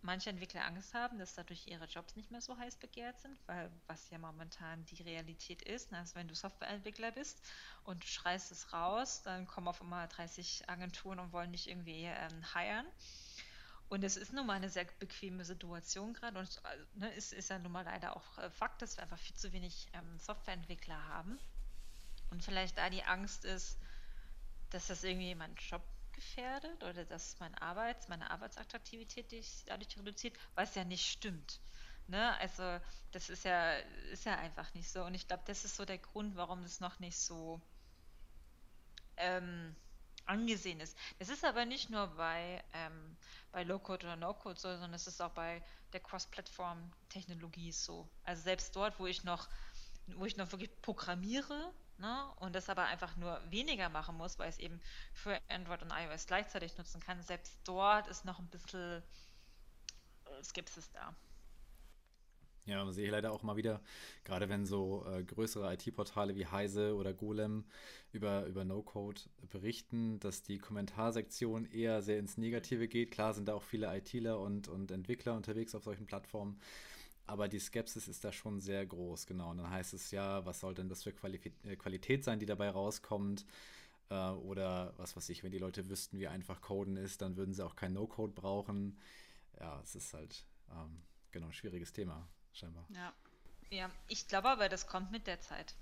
manche 0.04 0.30
Entwickler 0.30 0.66
Angst 0.66 0.94
haben, 0.94 1.18
dass 1.18 1.34
dadurch 1.34 1.68
ihre 1.68 1.86
Jobs 1.86 2.16
nicht 2.16 2.32
mehr 2.32 2.42
so 2.42 2.58
heiß 2.58 2.78
begehrt 2.78 3.20
sind, 3.20 3.38
weil 3.48 3.72
was 3.88 4.10
ja 4.10 4.18
momentan 4.18 4.86
die 4.86 5.02
Realität 5.02 5.62
ist, 5.62 5.94
also 5.94 6.16
wenn 6.16 6.28
du 6.28 6.36
Softwareentwickler 6.36 7.12
bist 7.12 7.42
und 7.86 8.04
du 8.04 8.08
schreist 8.08 8.52
es 8.52 8.74
raus, 8.74 9.22
dann 9.24 9.48
kommen 9.48 9.68
auf 9.68 9.82
einmal 9.82 10.08
30 10.08 10.70
Agenturen 10.70 11.20
und 11.20 11.32
wollen 11.32 11.52
dich 11.52 11.70
irgendwie 11.70 12.04
ähm, 12.04 12.44
hiren. 12.54 12.86
Und 13.90 14.04
es 14.04 14.18
ist 14.18 14.34
nun 14.34 14.48
mal 14.48 14.54
eine 14.54 14.70
sehr 14.70 14.86
bequeme 15.00 15.46
Situation 15.46 16.14
gerade 16.14 16.40
und 16.40 16.62
ne, 16.96 17.14
es 17.16 17.32
ist 17.32 17.50
ja 17.50 17.60
nun 17.60 17.72
mal 17.72 17.86
leider 17.86 18.16
auch 18.16 18.38
äh, 18.40 18.50
Fakt, 18.50 18.82
dass 18.82 18.98
wir 18.98 19.04
einfach 19.04 19.20
viel 19.20 19.36
zu 19.36 19.54
wenig 19.54 19.88
ähm, 19.94 20.20
Softwareentwickler 20.20 21.08
haben. 21.08 21.40
Und 22.32 22.44
vielleicht 22.44 22.78
da 22.78 22.90
die 22.90 23.04
Angst 23.04 23.46
ist, 23.46 23.78
dass 24.72 24.88
das 24.88 25.04
irgendwie 25.04 25.36
meinen 25.36 25.56
Job 25.56 25.84
gefährdet 26.24 26.84
oder 26.84 27.06
dass 27.06 27.40
mein 27.40 27.54
Arbeits, 27.56 28.08
meine 28.08 28.32
Arbeitsattraktivität 28.32 29.34
dadurch 29.68 29.98
reduziert, 29.98 30.38
was 30.56 30.76
ja 30.76 30.84
nicht 30.84 31.06
stimmt. 31.06 31.60
Ne? 32.08 32.36
Also 32.40 32.80
das 33.12 33.30
ist 33.30 33.46
ja, 33.46 33.74
ist 34.12 34.26
ja 34.26 34.38
einfach 34.38 34.74
nicht 34.74 34.90
so. 34.90 35.04
Und 35.04 35.14
ich 35.14 35.28
glaube, 35.28 35.44
das 35.46 35.66
ist 35.66 35.76
so 35.76 35.86
der 35.86 35.98
Grund, 35.98 36.36
warum 36.36 36.64
das 36.64 36.80
noch 36.80 37.00
nicht 37.00 37.18
so 37.18 37.62
ähm, 39.18 39.76
angesehen 40.26 40.80
ist. 40.80 40.98
Das 41.20 41.30
ist 41.30 41.46
aber 41.46 41.66
nicht 41.66 41.90
nur 41.90 42.08
bei, 42.08 42.64
ähm, 42.74 43.18
bei 43.52 43.64
Low-Code 43.64 44.06
oder 44.06 44.16
No-Code 44.16 44.60
so, 44.60 44.70
sondern 44.70 44.94
es 44.94 45.08
ist 45.08 45.22
auch 45.22 45.32
bei 45.32 45.62
der 45.92 46.00
Cross-Plattform-Technologie 46.00 47.72
so. 47.72 48.10
Also 48.24 48.42
selbst 48.42 48.76
dort, 48.76 49.00
wo 49.00 49.06
ich 49.06 49.24
noch, 49.24 49.50
wo 50.08 50.26
ich 50.26 50.38
noch 50.38 50.52
wirklich 50.52 50.72
programmiere, 50.82 51.74
Ne? 51.98 52.28
Und 52.40 52.56
das 52.56 52.70
aber 52.70 52.86
einfach 52.86 53.16
nur 53.18 53.40
weniger 53.50 53.90
machen 53.90 54.18
muss, 54.18 54.40
weil 54.40 54.50
es 54.50 54.58
eben 54.58 54.80
für 55.14 55.40
Android 55.50 55.82
und 55.84 55.92
iOS 55.92 56.26
gleichzeitig 56.26 56.78
nutzen 56.78 57.02
kann. 57.02 57.22
Selbst 57.22 57.60
dort 57.64 58.08
ist 58.08 58.26
noch 58.26 58.40
ein 58.40 58.48
bisschen 58.48 59.04
äh, 60.26 60.44
Skepsis 60.44 60.92
da. 60.92 61.16
Ja, 62.66 62.90
sehe 62.94 63.06
ich 63.06 63.12
leider 63.12 63.34
auch 63.34 63.44
mal 63.44 63.58
wieder, 63.58 63.82
gerade 64.24 64.48
wenn 64.48 64.66
so 64.66 65.06
äh, 65.06 65.24
größere 65.24 65.74
IT-Portale 65.74 66.36
wie 66.36 66.48
Heise 66.48 66.96
oder 66.96 67.14
Golem 67.14 67.66
über, 68.14 68.46
über 68.46 68.64
No-Code 68.64 69.20
berichten, 69.50 70.18
dass 70.20 70.44
die 70.44 70.60
Kommentarsektion 70.60 71.66
eher 71.66 72.02
sehr 72.02 72.20
ins 72.20 72.38
Negative 72.38 72.88
geht. 72.88 73.12
Klar 73.12 73.34
sind 73.34 73.50
da 73.50 73.54
auch 73.54 73.64
viele 73.64 73.94
ITler 73.94 74.40
und, 74.40 74.70
und 74.70 74.92
Entwickler 74.92 75.34
unterwegs 75.34 75.76
auf 75.76 75.84
solchen 75.84 76.06
Plattformen, 76.06 76.58
aber 77.26 77.48
die 77.48 77.60
Skepsis 77.60 78.08
ist 78.08 78.24
da 78.24 78.32
schon 78.32 78.60
sehr 78.60 78.86
groß, 78.86 79.26
genau. 79.26 79.52
Und 79.52 79.58
dann 79.58 79.70
heißt 79.70 79.94
es 79.94 80.12
ja, 80.12 80.46
was 80.46 80.60
soll 80.60 80.74
denn 80.74 80.90
das 80.90 81.04
für 81.04 81.14
Quali 81.14 81.40
äh, 81.64 81.76
Qualität 81.76 82.24
sein, 82.24 82.40
die 82.40 82.46
dabei 82.46 82.70
rauskommt? 82.70 83.46
Äh, 84.10 84.30
oder 84.30 84.94
was 84.98 85.16
weiß 85.16 85.30
ich, 85.30 85.44
wenn 85.44 85.52
die 85.52 85.58
Leute 85.58 85.90
wüssten, 85.90 86.20
wie 86.20 86.28
einfach 86.28 86.62
Coden 86.62 86.98
ist, 86.98 87.22
dann 87.22 87.38
würden 87.38 87.54
sie 87.54 87.66
auch 87.66 87.76
kein 87.76 87.94
No-Code 87.94 88.34
brauchen. 88.34 89.00
Ja, 89.60 89.80
es 89.82 89.96
ist 89.96 90.14
halt, 90.14 90.46
ähm, 90.72 91.02
genau, 91.32 91.48
ein 91.48 91.54
schwieriges 91.54 91.94
Thema, 91.94 92.28
scheinbar. 92.52 92.86
Ja. 92.90 93.14
ja, 93.70 93.92
ich 94.08 94.28
glaube 94.28 94.50
aber, 94.50 94.68
das 94.68 94.88
kommt 94.88 95.12
mit 95.12 95.28
der 95.28 95.40
Zeit. 95.40 95.76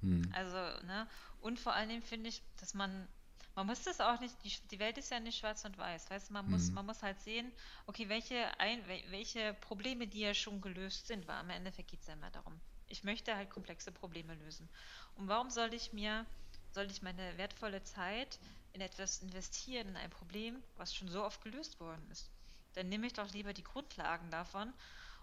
Hm. 0.00 0.22
Also, 0.32 0.56
ne, 0.86 1.08
und 1.40 1.58
vor 1.58 1.74
allen 1.74 1.88
Dingen 1.88 2.02
finde 2.02 2.28
ich, 2.28 2.42
dass 2.56 2.74
man 2.74 3.08
man 3.54 3.66
muss 3.66 3.82
das 3.82 4.00
auch 4.00 4.20
nicht, 4.20 4.34
die, 4.44 4.52
die, 4.70 4.78
Welt 4.78 4.98
ist 4.98 5.10
ja 5.10 5.20
nicht 5.20 5.38
schwarz 5.38 5.64
und 5.64 5.76
weiß, 5.76 6.10
weißt 6.10 6.30
man 6.30 6.48
muss, 6.48 6.68
mhm. 6.68 6.74
man 6.74 6.86
muss 6.86 7.02
halt 7.02 7.20
sehen, 7.20 7.50
okay, 7.86 8.08
welche, 8.08 8.58
ein, 8.60 8.86
welche 9.10 9.54
Probleme, 9.54 10.06
die 10.06 10.20
ja 10.20 10.34
schon 10.34 10.60
gelöst 10.60 11.08
sind, 11.08 11.26
weil 11.26 11.36
am 11.36 11.50
Endeffekt 11.50 11.90
geht 11.90 12.00
es 12.00 12.06
ja 12.06 12.14
immer 12.14 12.30
darum. 12.30 12.60
Ich 12.86 13.04
möchte 13.04 13.34
halt 13.34 13.50
komplexe 13.50 13.92
Probleme 13.92 14.34
lösen. 14.36 14.68
Und 15.16 15.28
warum 15.28 15.50
soll 15.50 15.74
ich 15.74 15.92
mir, 15.92 16.24
soll 16.72 16.90
ich 16.90 17.02
meine 17.02 17.36
wertvolle 17.36 17.82
Zeit 17.82 18.38
in 18.72 18.80
etwas 18.80 19.22
investieren, 19.22 19.88
in 19.88 19.96
ein 19.96 20.10
Problem, 20.10 20.62
was 20.76 20.94
schon 20.94 21.08
so 21.08 21.24
oft 21.24 21.42
gelöst 21.42 21.80
worden 21.80 22.06
ist? 22.10 22.30
Dann 22.74 22.88
nehme 22.88 23.06
ich 23.06 23.12
doch 23.12 23.30
lieber 23.32 23.52
die 23.52 23.64
Grundlagen 23.64 24.30
davon 24.30 24.72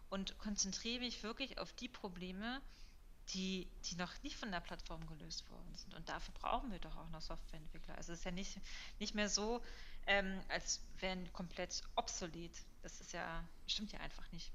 und 0.09 0.37
konzentriere 0.37 0.99
mich 0.99 1.23
wirklich 1.23 1.57
auf 1.57 1.71
die 1.73 1.87
Probleme, 1.87 2.61
die, 2.61 2.84
die 3.33 3.67
noch 3.97 4.11
nicht 4.23 4.35
von 4.35 4.51
der 4.51 4.59
Plattform 4.59 5.05
gelöst 5.07 5.49
worden 5.49 5.73
sind. 5.73 5.93
Und 5.95 6.07
dafür 6.09 6.33
brauchen 6.33 6.71
wir 6.71 6.79
doch 6.79 6.95
auch 6.95 7.09
noch 7.09 7.21
Softwareentwickler. 7.21 7.95
Also 7.95 8.13
es 8.13 8.19
ist 8.19 8.25
ja 8.25 8.31
nicht, 8.31 8.59
nicht 8.99 9.15
mehr 9.15 9.29
so, 9.29 9.61
ähm, 10.07 10.39
als 10.49 10.83
wären 10.99 11.31
komplett 11.33 11.81
obsolet. 11.95 12.51
Das 12.83 13.01
ist 13.01 13.13
ja, 13.13 13.43
stimmt 13.67 13.91
ja 13.91 13.99
einfach 13.99 14.31
nicht. 14.31 14.51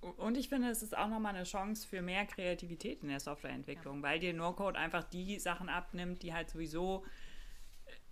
Und 0.00 0.36
ich 0.36 0.48
finde, 0.48 0.68
es 0.68 0.82
ist 0.82 0.96
auch 0.96 1.08
nochmal 1.08 1.34
eine 1.34 1.44
Chance 1.44 1.86
für 1.86 2.02
mehr 2.02 2.26
Kreativität 2.26 3.02
in 3.02 3.08
der 3.08 3.20
Softwareentwicklung, 3.20 3.98
ja. 3.98 4.02
weil 4.02 4.18
dir 4.18 4.34
No-Code 4.34 4.78
einfach 4.78 5.04
die 5.04 5.38
Sachen 5.38 5.68
abnimmt, 5.68 6.22
die 6.22 6.34
halt 6.34 6.50
sowieso, 6.50 7.06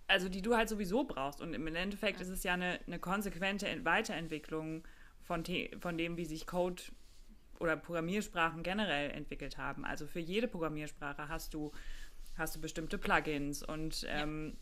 also 0.07 0.27
die 0.27 0.41
du 0.41 0.55
halt 0.55 0.69
sowieso 0.69 1.03
brauchst. 1.03 1.41
Und 1.41 1.53
im 1.53 1.67
Endeffekt 1.67 2.19
ja. 2.19 2.23
ist 2.23 2.29
es 2.29 2.43
ja 2.43 2.53
eine, 2.53 2.79
eine 2.87 2.99
konsequente 2.99 3.67
Weiterentwicklung 3.85 4.87
von, 5.21 5.43
von 5.79 5.97
dem, 5.97 6.17
wie 6.17 6.25
sich 6.25 6.47
Code 6.47 6.81
oder 7.63 7.77
Programmiersprachen 7.77 8.61
generell 8.61 9.09
entwickelt 9.11 9.57
haben. 9.57 9.85
Also 9.85 10.05
für 10.05 10.19
jede 10.19 10.47
Programmiersprache 10.47 11.29
hast 11.29 11.53
du, 11.53 11.71
hast 12.37 12.55
du 12.55 12.61
bestimmte 12.61 12.97
Plugins 12.97 13.63
und, 13.63 14.05
ähm, 14.09 14.57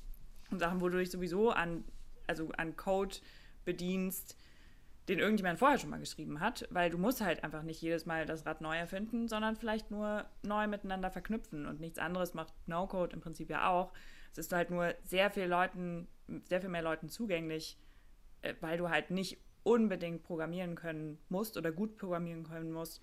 ja. 0.51 0.59
Sachen, 0.59 0.81
wo 0.81 0.89
du 0.89 0.99
dich 0.99 1.09
sowieso 1.09 1.49
an, 1.49 1.83
also 2.27 2.51
an 2.57 2.75
Code 2.75 3.17
bedienst, 3.65 4.37
den 5.07 5.17
irgendjemand 5.17 5.57
vorher 5.57 5.79
schon 5.79 5.89
mal 5.89 5.99
geschrieben 5.99 6.39
hat, 6.39 6.67
weil 6.69 6.91
du 6.91 6.97
musst 6.97 7.21
halt 7.21 7.43
einfach 7.43 7.63
nicht 7.63 7.81
jedes 7.81 8.05
Mal 8.05 8.25
das 8.25 8.45
Rad 8.45 8.61
neu 8.61 8.77
erfinden, 8.77 9.27
sondern 9.27 9.55
vielleicht 9.55 9.89
nur 9.89 10.25
neu 10.43 10.67
miteinander 10.67 11.09
verknüpfen 11.09 11.65
und 11.65 11.79
nichts 11.79 11.97
anderes 11.97 12.33
macht 12.33 12.53
No-Code 12.67 13.13
im 13.13 13.21
Prinzip 13.21 13.49
ja 13.49 13.69
auch. 13.69 13.91
Es 14.31 14.37
ist 14.37 14.53
halt 14.53 14.69
nur 14.69 14.93
sehr 15.03 15.31
viel 15.31 15.45
Leuten, 15.45 16.07
sehr 16.47 16.61
viel 16.61 16.69
mehr 16.69 16.83
Leuten 16.83 17.09
zugänglich, 17.09 17.77
äh, 18.41 18.53
weil 18.61 18.77
du 18.77 18.89
halt 18.89 19.09
nicht 19.09 19.39
unbedingt 19.63 20.23
programmieren 20.23 20.75
können 20.75 21.19
musst 21.29 21.57
oder 21.57 21.71
gut 21.71 21.97
programmieren 21.97 22.43
können 22.43 22.71
musst, 22.71 23.01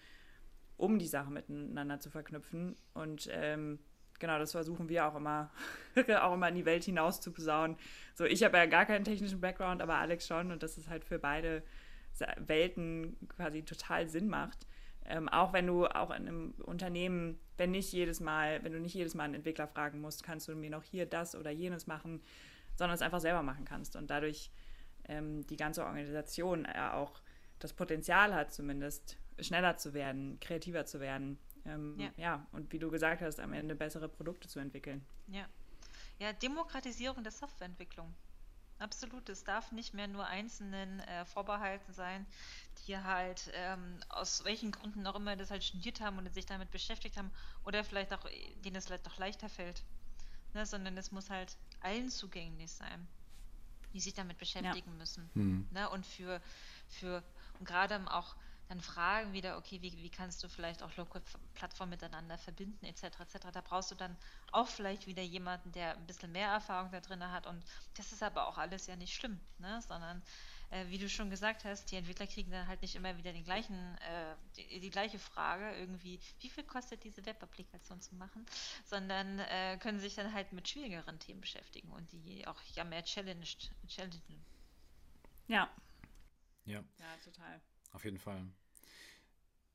um 0.77 0.99
die 0.99 1.07
Sachen 1.07 1.35
miteinander 1.35 2.01
zu 2.01 2.11
verknüpfen. 2.11 2.77
Und 2.95 3.29
ähm, 3.33 3.79
genau, 4.19 4.39
das 4.39 4.53
versuchen 4.53 4.89
wir 4.89 5.07
auch 5.07 5.17
immer, 5.17 5.51
auch 6.21 6.35
immer 6.35 6.49
in 6.49 6.55
die 6.55 6.65
Welt 6.65 6.85
hinaus 6.85 7.21
zu 7.21 7.33
posaunen. 7.33 7.77
So, 8.15 8.25
ich 8.25 8.43
habe 8.43 8.57
ja 8.57 8.67
gar 8.67 8.87
keinen 8.87 9.05
technischen 9.05 9.41
Background, 9.41 9.83
aber 9.83 9.97
Alex 9.97 10.27
schon 10.27 10.53
und 10.53 10.63
das 10.63 10.79
ist 10.79 10.89
halt 10.89 11.05
für 11.05 11.19
beide 11.19 11.63
Welten 12.39 13.17
quasi 13.29 13.63
total 13.63 14.09
Sinn 14.09 14.29
macht. 14.29 14.67
Ähm, 15.05 15.29
auch 15.29 15.53
wenn 15.53 15.67
du 15.67 15.87
auch 15.87 16.11
in 16.11 16.29
einem 16.29 16.51
Unternehmen, 16.65 17.39
wenn 17.57 17.71
nicht 17.71 17.93
jedes 17.93 18.21
Mal, 18.21 18.63
wenn 18.63 18.73
du 18.73 18.81
nicht 18.81 18.95
jedes 18.95 19.15
Mal 19.15 19.25
einen 19.25 19.35
Entwickler 19.35 19.67
fragen 19.67 20.01
musst, 20.01 20.23
kannst 20.23 20.49
du 20.49 20.55
mir 20.55 20.71
noch 20.71 20.83
hier 20.83 21.07
das 21.07 21.35
oder 21.35 21.51
jenes 21.51 21.87
machen, 21.87 22.21
sondern 22.75 22.95
es 22.95 23.03
einfach 23.03 23.21
selber 23.21 23.43
machen 23.43 23.65
kannst. 23.65 23.97
Und 23.97 24.11
dadurch 24.11 24.51
ähm, 25.09 25.47
die 25.47 25.57
ganze 25.57 25.85
Organisation 25.85 26.65
ja 26.65 26.95
auch 26.95 27.21
das 27.59 27.73
Potenzial 27.73 28.35
hat, 28.35 28.53
zumindest 28.53 29.17
schneller 29.41 29.77
zu 29.77 29.95
werden, 29.95 30.39
kreativer 30.41 30.87
zu 30.87 31.01
werden. 31.01 31.39
Ähm, 31.65 31.99
ja. 31.99 32.11
ja, 32.17 32.47
und 32.53 32.73
wie 32.73 32.79
du 32.79 32.91
gesagt 32.91 33.21
hast, 33.21 33.41
am 33.41 33.53
Ende 33.53 33.75
bessere 33.75 34.09
Produkte 34.09 34.49
zu 34.49 34.59
entwickeln. 34.59 35.05
Ja. 35.29 35.47
Ja, 36.19 36.33
Demokratisierung 36.33 37.23
der 37.23 37.33
Softwareentwicklung. 37.33 38.15
Absolut, 38.81 39.29
es 39.29 39.43
darf 39.43 39.73
nicht 39.73 39.93
mehr 39.93 40.07
nur 40.07 40.27
Einzelnen 40.27 41.01
äh, 41.01 41.25
vorbehalten 41.25 41.93
sein, 41.93 42.27
die 42.87 42.97
halt 42.97 43.51
ähm, 43.55 43.99
aus 44.09 44.45
welchen 44.45 44.71
Gründen 44.71 45.07
auch 45.07 45.17
immer 45.17 45.35
das 45.37 45.51
halt 45.51 45.65
studiert 45.65 46.01
haben 46.01 46.19
und 46.19 46.33
sich 46.33 46.47
damit 46.47 46.71
beschäftigt 46.71 47.17
haben 47.17 47.31
oder 47.65 47.83
vielleicht 47.83 48.13
auch, 48.13 48.25
denen 48.65 48.77
es 48.77 48.87
vielleicht 48.87 49.07
doch 49.07 49.19
leichter 49.19 49.49
fällt. 49.49 49.83
Ne, 50.55 50.65
sondern 50.65 50.97
es 50.97 51.13
muss 51.13 51.29
halt 51.29 51.57
allen 51.81 52.09
zugänglich 52.09 52.71
sein 52.73 53.07
die 53.99 54.03
sich 54.05 54.15
damit 54.15 54.39
beschäftigen 54.39 54.93
ja. 54.93 54.97
müssen. 54.97 55.29
Mhm. 55.35 55.69
Ne? 55.73 55.91
Und 55.91 56.07
für, 56.07 56.41
für 56.89 57.23
und 57.59 57.67
gerade 57.67 58.01
auch 58.13 58.37
dann 58.69 58.81
Fragen 58.81 59.33
wieder, 59.33 59.57
okay, 59.57 59.81
wie, 59.83 59.93
wie 60.03 60.11
kannst 60.11 60.45
du 60.45 60.49
vielleicht 60.49 60.83
auch 60.83 60.95
Local-Plattformen 60.97 61.91
miteinander 61.91 62.39
verbinden, 62.39 62.85
etc., 62.85 63.21
etc. 63.21 63.49
Da 63.53 63.61
brauchst 63.63 63.91
du 63.91 63.95
dann 63.95 64.17
auch 64.53 64.69
vielleicht 64.69 65.07
wieder 65.07 65.23
jemanden, 65.23 65.73
der 65.73 65.97
ein 65.97 66.07
bisschen 66.07 66.31
mehr 66.31 66.49
Erfahrung 66.49 66.91
da 66.93 67.01
drin 67.01 67.25
hat. 67.33 67.47
Und 67.47 67.65
das 67.97 68.13
ist 68.13 68.23
aber 68.23 68.47
auch 68.47 68.59
alles 68.59 68.87
ja 68.87 68.95
nicht 68.97 69.15
schlimm, 69.15 69.41
ne? 69.59 69.81
sondern 69.89 70.23
äh, 70.71 70.87
wie 70.89 70.99
du 70.99 71.09
schon 71.09 71.31
gesagt 71.31 71.65
hast, 71.65 71.91
die 71.91 71.97
Entwickler 71.97 72.27
kriegen 72.27 72.51
dann 72.51 72.67
halt 72.67 72.83
nicht 72.83 72.95
immer 72.95 73.17
wieder 73.17 73.33
den 73.33 73.45
gleichen, 73.45 73.77
äh, 73.99 74.35
die, 74.57 74.81
die, 74.81 74.91
gleiche 74.91 75.19
Frage 75.19 75.75
irgendwie, 75.79 76.21
wie 76.41 76.49
viel 76.49 76.65
kostet 76.65 77.05
diese 77.05 77.25
Web-Applikation 77.25 78.01
zu 78.01 78.15
machen, 78.17 78.45
sondern 78.85 79.39
äh, 79.39 79.79
können 79.79 79.99
sich 79.99 80.15
dann 80.15 80.33
halt 80.33 80.53
mit 80.53 80.69
schwierigeren 80.69 81.19
Themen 81.19 81.41
beschäftigen 81.41 81.91
und 81.93 82.13
die 82.13 82.47
auch 82.47 82.61
ja 82.75 82.85
mehr 82.85 83.05
challenged, 83.05 83.71
challengen. 83.87 84.45
Ja. 85.47 85.71
Ja. 86.67 86.85
Ja, 86.99 87.17
total. 87.25 87.61
Auf 87.93 88.05
jeden 88.05 88.19
Fall. 88.19 88.47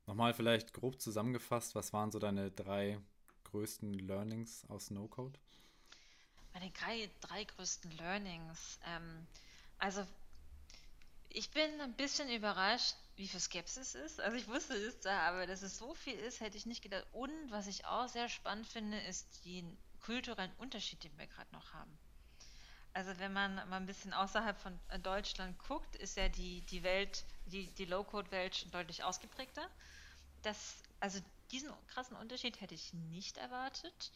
Nochmal 0.05 0.33
vielleicht 0.33 0.73
grob 0.73 1.01
zusammengefasst, 1.01 1.75
was 1.75 1.93
waren 1.93 2.11
so 2.11 2.19
deine 2.19 2.51
drei 2.51 2.99
größten 3.45 3.93
Learnings 3.93 4.65
aus 4.69 4.91
No-Code? 4.91 5.39
Meine 6.53 6.69
drei, 6.71 7.09
drei 7.21 7.45
größten 7.45 7.91
Learnings. 7.91 8.79
Ähm, 8.85 9.25
also 9.79 10.05
ich 11.33 11.49
bin 11.49 11.81
ein 11.81 11.93
bisschen 11.93 12.29
überrascht, 12.29 12.95
wie 13.15 13.27
viel 13.27 13.39
Skepsis 13.39 13.95
ist. 13.95 14.21
Also 14.21 14.37
ich 14.37 14.47
wusste 14.47 14.75
es 14.75 14.99
da, 14.99 15.19
aber 15.27 15.47
dass 15.47 15.63
es 15.63 15.77
so 15.77 15.93
viel 15.95 16.13
ist, 16.13 16.39
hätte 16.39 16.57
ich 16.57 16.65
nicht 16.65 16.83
gedacht. 16.83 17.05
Und 17.11 17.31
was 17.49 17.67
ich 17.67 17.85
auch 17.85 18.07
sehr 18.07 18.29
spannend 18.29 18.67
finde, 18.67 18.99
ist 19.01 19.43
den 19.45 19.77
kulturellen 20.01 20.53
Unterschied, 20.57 21.03
den 21.03 21.17
wir 21.17 21.27
gerade 21.27 21.51
noch 21.53 21.73
haben. 21.73 21.97
Also 22.93 23.17
wenn 23.17 23.33
man 23.33 23.55
mal 23.55 23.77
ein 23.77 23.87
bisschen 23.87 24.13
außerhalb 24.13 24.57
von 24.59 24.79
Deutschland 25.01 25.57
guckt, 25.57 25.95
ist 25.95 26.17
ja 26.17 26.29
die, 26.29 26.61
die 26.61 26.83
Welt, 26.83 27.25
die, 27.47 27.71
die 27.71 27.85
Low-Code-Welt 27.85 28.71
deutlich 28.71 29.03
ausgeprägter. 29.03 29.67
Das, 30.43 30.75
also 30.99 31.19
diesen 31.51 31.71
krassen 31.87 32.15
Unterschied 32.15 32.61
hätte 32.61 32.75
ich 32.75 32.93
nicht 32.93 33.37
erwartet. 33.37 34.11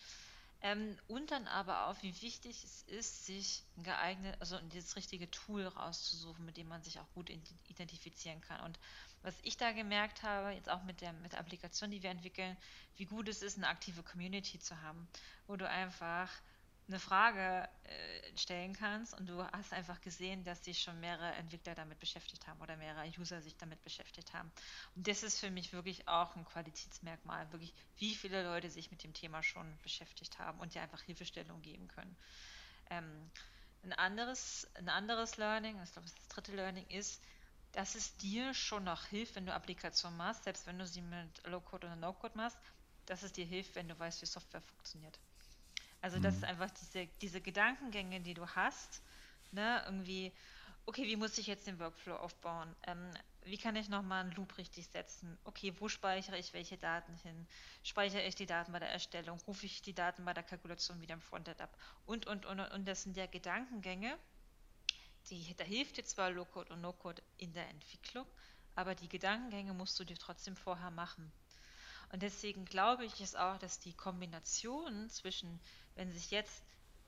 Ähm, 0.61 0.97
und 1.07 1.29
dann 1.31 1.47
aber 1.47 1.87
auch, 1.87 2.01
wie 2.01 2.21
wichtig 2.21 2.63
es 2.63 2.81
ist, 2.83 3.25
sich 3.25 3.63
geeignet, 3.77 4.35
also 4.39 4.59
dieses 4.59 4.95
richtige 4.95 5.29
Tool 5.29 5.67
rauszusuchen, 5.67 6.45
mit 6.45 6.57
dem 6.57 6.67
man 6.67 6.81
sich 6.81 6.99
auch 6.99 7.09
gut 7.13 7.29
identifizieren 7.29 8.41
kann. 8.41 8.61
Und 8.61 8.79
was 9.21 9.35
ich 9.43 9.57
da 9.57 9.71
gemerkt 9.71 10.23
habe, 10.23 10.51
jetzt 10.51 10.69
auch 10.69 10.83
mit 10.83 11.01
der, 11.01 11.13
mit 11.13 11.33
der 11.33 11.39
Applikation, 11.39 11.91
die 11.91 12.01
wir 12.01 12.09
entwickeln, 12.09 12.57
wie 12.95 13.05
gut 13.05 13.27
es 13.29 13.43
ist, 13.43 13.57
eine 13.57 13.67
aktive 13.67 14.01
Community 14.01 14.59
zu 14.59 14.81
haben, 14.81 15.07
wo 15.45 15.55
du 15.55 15.67
einfach 15.69 16.31
eine 16.87 16.99
Frage 16.99 17.67
äh, 17.83 18.37
stellen 18.37 18.73
kannst 18.73 19.13
und 19.13 19.27
du 19.27 19.43
hast 19.43 19.73
einfach 19.73 19.99
gesehen, 20.01 20.43
dass 20.43 20.63
sich 20.63 20.81
schon 20.81 20.99
mehrere 20.99 21.33
Entwickler 21.33 21.75
damit 21.75 21.99
beschäftigt 21.99 22.47
haben 22.47 22.61
oder 22.61 22.77
mehrere 22.77 23.07
User 23.19 23.41
sich 23.41 23.57
damit 23.57 23.83
beschäftigt 23.83 24.33
haben. 24.33 24.51
Und 24.95 25.07
das 25.07 25.23
ist 25.23 25.39
für 25.39 25.51
mich 25.51 25.73
wirklich 25.73 26.07
auch 26.07 26.35
ein 26.35 26.45
Qualitätsmerkmal, 26.45 27.51
wirklich, 27.51 27.73
wie 27.97 28.15
viele 28.15 28.43
Leute 28.43 28.69
sich 28.69 28.91
mit 28.91 29.03
dem 29.03 29.13
Thema 29.13 29.43
schon 29.43 29.77
beschäftigt 29.81 30.39
haben 30.39 30.59
und 30.59 30.75
dir 30.75 30.81
einfach 30.81 31.01
Hilfestellung 31.01 31.61
geben 31.61 31.87
können. 31.87 32.15
Ähm, 32.89 33.31
ein, 33.83 33.93
anderes, 33.93 34.67
ein 34.75 34.89
anderes 34.89 35.37
Learning, 35.37 35.81
ich 35.83 35.91
glaube, 35.91 36.07
das 36.07 36.27
dritte 36.29 36.55
Learning 36.55 36.87
ist, 36.87 37.21
dass 37.73 37.95
es 37.95 38.15
dir 38.17 38.53
schon 38.53 38.85
noch 38.85 39.05
hilft, 39.05 39.35
wenn 39.35 39.45
du 39.45 39.53
Applikationen 39.53 40.17
machst, 40.17 40.45
selbst 40.45 40.65
wenn 40.67 40.79
du 40.79 40.87
sie 40.87 41.01
mit 41.01 41.45
Low-Code 41.45 41.87
oder 41.87 41.95
No-Code 41.95 42.37
machst, 42.37 42.57
dass 43.05 43.23
es 43.23 43.33
dir 43.33 43.45
hilft, 43.45 43.75
wenn 43.75 43.87
du 43.87 43.97
weißt, 43.97 44.21
wie 44.21 44.25
Software 44.25 44.61
funktioniert. 44.61 45.19
Also 46.07 46.19
das 46.19 46.35
ist 46.35 46.43
mhm. 46.43 46.47
einfach 46.47 46.69
diese, 46.71 47.05
diese 47.19 47.41
Gedankengänge, 47.41 48.21
die 48.21 48.33
du 48.33 48.47
hast, 48.47 49.01
ne, 49.51 49.83
irgendwie, 49.85 50.31
okay, 50.85 51.03
wie 51.03 51.17
muss 51.17 51.37
ich 51.37 51.47
jetzt 51.47 51.67
den 51.67 51.79
Workflow 51.79 52.15
aufbauen? 52.15 52.73
Ähm, 52.83 53.11
wie 53.43 53.57
kann 53.57 53.75
ich 53.75 53.89
nochmal 53.89 54.21
einen 54.21 54.31
Loop 54.31 54.57
richtig 54.57 54.87
setzen? 54.87 55.37
Okay, 55.43 55.73
wo 55.79 55.89
speichere 55.89 56.37
ich 56.37 56.53
welche 56.53 56.77
Daten 56.77 57.13
hin? 57.23 57.45
Speichere 57.83 58.23
ich 58.23 58.35
die 58.35 58.45
Daten 58.45 58.71
bei 58.71 58.79
der 58.79 58.89
Erstellung? 58.89 59.37
Rufe 59.47 59.65
ich 59.65 59.81
die 59.81 59.93
Daten 59.93 60.23
bei 60.23 60.33
der 60.33 60.43
Kalkulation 60.43 61.01
wieder 61.01 61.13
im 61.13 61.19
Frontend 61.19 61.59
ab? 61.59 61.77
Und, 62.05 62.25
und, 62.25 62.45
und, 62.45 62.61
und 62.61 62.87
das 62.87 63.03
sind 63.03 63.17
ja 63.17 63.25
Gedankengänge, 63.25 64.17
die, 65.29 65.53
da 65.57 65.65
hilft 65.65 65.97
dir 65.97 66.05
zwar 66.05 66.31
Low-Code 66.31 66.71
und 66.73 66.79
No-Code 66.79 67.21
in 67.35 67.51
der 67.51 67.67
Entwicklung, 67.67 68.25
aber 68.75 68.95
die 68.95 69.09
Gedankengänge 69.09 69.73
musst 69.73 69.99
du 69.99 70.05
dir 70.05 70.17
trotzdem 70.17 70.55
vorher 70.55 70.89
machen. 70.89 71.33
Und 72.11 72.23
deswegen 72.23 72.65
glaube 72.65 73.05
ich 73.05 73.19
es 73.19 73.35
auch, 73.35 73.57
dass 73.57 73.79
die 73.79 73.93
Kombination 73.93 75.09
zwischen 75.09 75.59
wenn 75.97 76.11
sich 76.11 76.31
jetzt 76.31 76.63